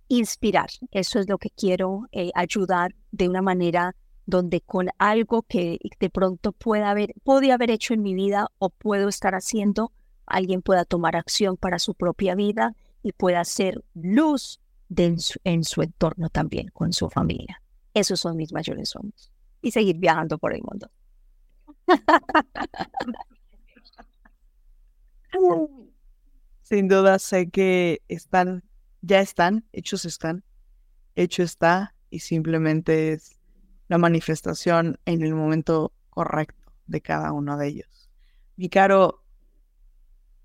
inspirar, 0.08 0.70
eso 0.92 1.20
es 1.20 1.28
lo 1.28 1.38
que 1.38 1.50
quiero, 1.50 2.08
eh, 2.12 2.32
ayudar 2.36 2.96
de 3.12 3.28
una 3.28 3.42
manera 3.42 3.96
donde 4.26 4.62
con 4.62 4.90
algo 4.98 5.44
que 5.44 5.80
de 6.00 6.10
pronto 6.10 6.52
pueda 6.52 6.90
haber, 6.90 7.14
podía 7.24 7.56
haber 7.56 7.72
hecho 7.72 7.94
en 7.94 8.02
mi 8.02 8.14
vida 8.14 8.48
o 8.60 8.70
puedo 8.70 9.10
estar 9.10 9.36
haciendo, 9.36 9.92
alguien 10.26 10.62
pueda 10.62 10.86
tomar 10.86 11.16
acción 11.16 11.58
para 11.58 11.80
su 11.80 11.96
propia 11.96 12.36
vida 12.36 12.76
y 13.04 13.14
pueda 13.14 13.44
ser 13.44 13.84
luz 13.94 14.60
en, 14.96 15.20
su, 15.64 15.82
entorno 15.82 16.30
también, 16.30 16.68
con 16.70 16.94
su 16.94 17.10
familia. 17.10 17.62
Esos 17.94 18.20
son 18.20 18.38
mis 18.38 18.54
mayores 18.54 18.90
sueños. 18.90 19.32
Y 19.62 19.72
seguir 19.72 19.98
viajando 19.98 20.38
por 20.38 20.54
el 20.54 20.62
mundo. 20.64 20.90
Sin 26.62 26.88
duda 26.88 27.20
sé 27.20 27.50
que 27.50 28.02
están, 28.08 28.64
ya 29.02 29.20
están, 29.20 29.66
hechos 29.72 30.06
están, 30.06 30.44
hecho 31.16 31.44
está 31.44 31.96
y 32.10 32.20
simplemente 32.20 33.14
es 33.14 33.41
la 33.92 33.98
manifestación 33.98 34.98
en 35.04 35.22
el 35.22 35.36
momento 35.36 35.92
correcto 36.12 36.72
de 36.88 37.02
cada 37.02 37.34
uno 37.34 37.58
de 37.58 37.68
ellos. 37.68 38.10
Mi 38.56 38.70
caro, 38.70 39.22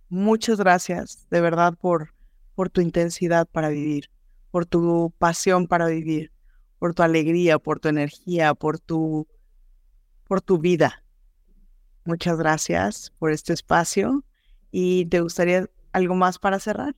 muchas 0.09 0.59
gracias 0.59 1.29
de 1.31 1.41
verdad 1.41 1.75
por, 1.81 2.13
por 2.57 2.71
tu 2.71 2.81
intensidad 2.81 3.47
para 3.47 3.69
vivir, 3.69 4.11
por 4.51 4.67
tu 4.67 5.15
pasión 5.19 5.69
para 5.69 5.87
vivir, 5.87 6.33
por 6.81 6.93
tu 6.93 7.05
alegría, 7.05 7.61
por 7.61 7.79
tu 7.79 7.87
energía, 7.87 8.53
por 8.53 8.81
tu, 8.81 9.29
por 10.27 10.41
tu 10.41 10.59
vida. 10.59 11.05
Muchas 12.05 12.39
gracias 12.39 13.13
por 13.17 13.31
este 13.31 13.53
espacio 13.53 14.25
y 14.73 15.07
te 15.07 15.21
gustaría 15.21 15.71
algo 15.93 16.17
más 16.17 16.41
para 16.41 16.59
cerrar 16.59 16.97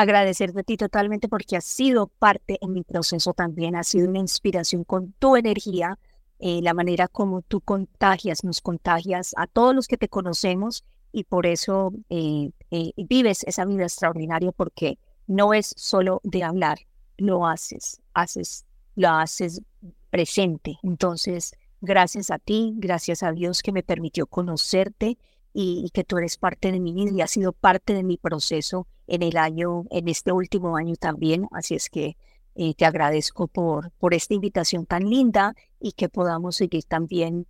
agradecerte 0.00 0.60
a 0.60 0.62
ti 0.62 0.76
totalmente 0.76 1.28
porque 1.28 1.56
has 1.56 1.64
sido 1.64 2.06
parte 2.06 2.58
en 2.62 2.72
mi 2.72 2.82
proceso 2.82 3.34
también, 3.34 3.76
has 3.76 3.88
sido 3.88 4.08
una 4.08 4.18
inspiración 4.18 4.82
con 4.84 5.12
tu 5.18 5.36
energía, 5.36 5.98
eh, 6.38 6.60
la 6.62 6.72
manera 6.72 7.06
como 7.06 7.42
tú 7.42 7.60
contagias, 7.60 8.42
nos 8.42 8.62
contagias 8.62 9.34
a 9.36 9.46
todos 9.46 9.74
los 9.74 9.86
que 9.86 9.98
te 9.98 10.08
conocemos 10.08 10.84
y 11.12 11.24
por 11.24 11.46
eso 11.46 11.92
eh, 12.08 12.50
eh, 12.70 12.92
vives 12.96 13.44
esa 13.44 13.66
vida 13.66 13.82
extraordinaria 13.82 14.52
porque 14.52 14.98
no 15.26 15.52
es 15.52 15.74
solo 15.76 16.20
de 16.24 16.44
hablar, 16.44 16.78
lo 17.18 17.46
haces, 17.46 18.00
haces, 18.14 18.64
lo 18.96 19.10
haces 19.10 19.60
presente. 20.08 20.78
Entonces, 20.82 21.52
gracias 21.82 22.30
a 22.30 22.38
ti, 22.38 22.72
gracias 22.76 23.22
a 23.22 23.32
Dios 23.32 23.62
que 23.62 23.72
me 23.72 23.82
permitió 23.82 24.26
conocerte 24.26 25.18
y, 25.52 25.90
que 25.92 26.04
tú 26.04 26.18
eres 26.18 26.36
parte 26.36 26.72
de 26.72 26.80
mi 26.80 26.92
vida 26.92 27.10
y 27.12 27.20
has 27.20 27.30
sido 27.30 27.52
parte 27.52 27.94
de 27.94 28.02
mi 28.02 28.16
proceso 28.16 28.86
en 29.06 29.22
el 29.22 29.36
año, 29.36 29.84
en 29.90 30.08
este 30.08 30.32
último 30.32 30.76
año 30.76 30.94
también. 30.96 31.48
Así 31.52 31.74
es 31.74 31.90
que 31.90 32.16
eh, 32.54 32.74
te 32.74 32.84
agradezco 32.84 33.48
por, 33.48 33.90
por 33.92 34.14
esta 34.14 34.34
invitación 34.34 34.86
tan 34.86 35.08
linda 35.08 35.54
y 35.80 35.92
que 35.92 36.08
podamos 36.08 36.56
seguir 36.56 36.84
también 36.84 37.46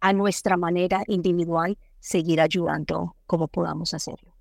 a 0.00 0.12
nuestra 0.12 0.56
manera 0.56 1.02
individual, 1.06 1.76
seguir 1.98 2.40
ayudando 2.40 3.16
como 3.26 3.48
podamos 3.48 3.94
hacerlo. 3.94 4.38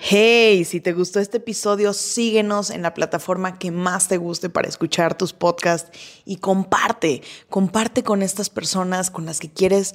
Hey, 0.00 0.64
si 0.64 0.80
te 0.80 0.92
gustó 0.92 1.20
este 1.20 1.36
episodio, 1.36 1.92
síguenos 1.92 2.70
en 2.70 2.80
la 2.80 2.94
plataforma 2.94 3.58
que 3.58 3.70
más 3.70 4.08
te 4.08 4.16
guste 4.16 4.48
para 4.48 4.66
escuchar 4.66 5.16
tus 5.16 5.34
podcasts 5.34 5.90
y 6.24 6.36
comparte, 6.36 7.22
comparte 7.50 8.02
con 8.02 8.22
estas 8.22 8.48
personas 8.48 9.10
con 9.10 9.26
las 9.26 9.40
que 9.40 9.50
quieres 9.50 9.94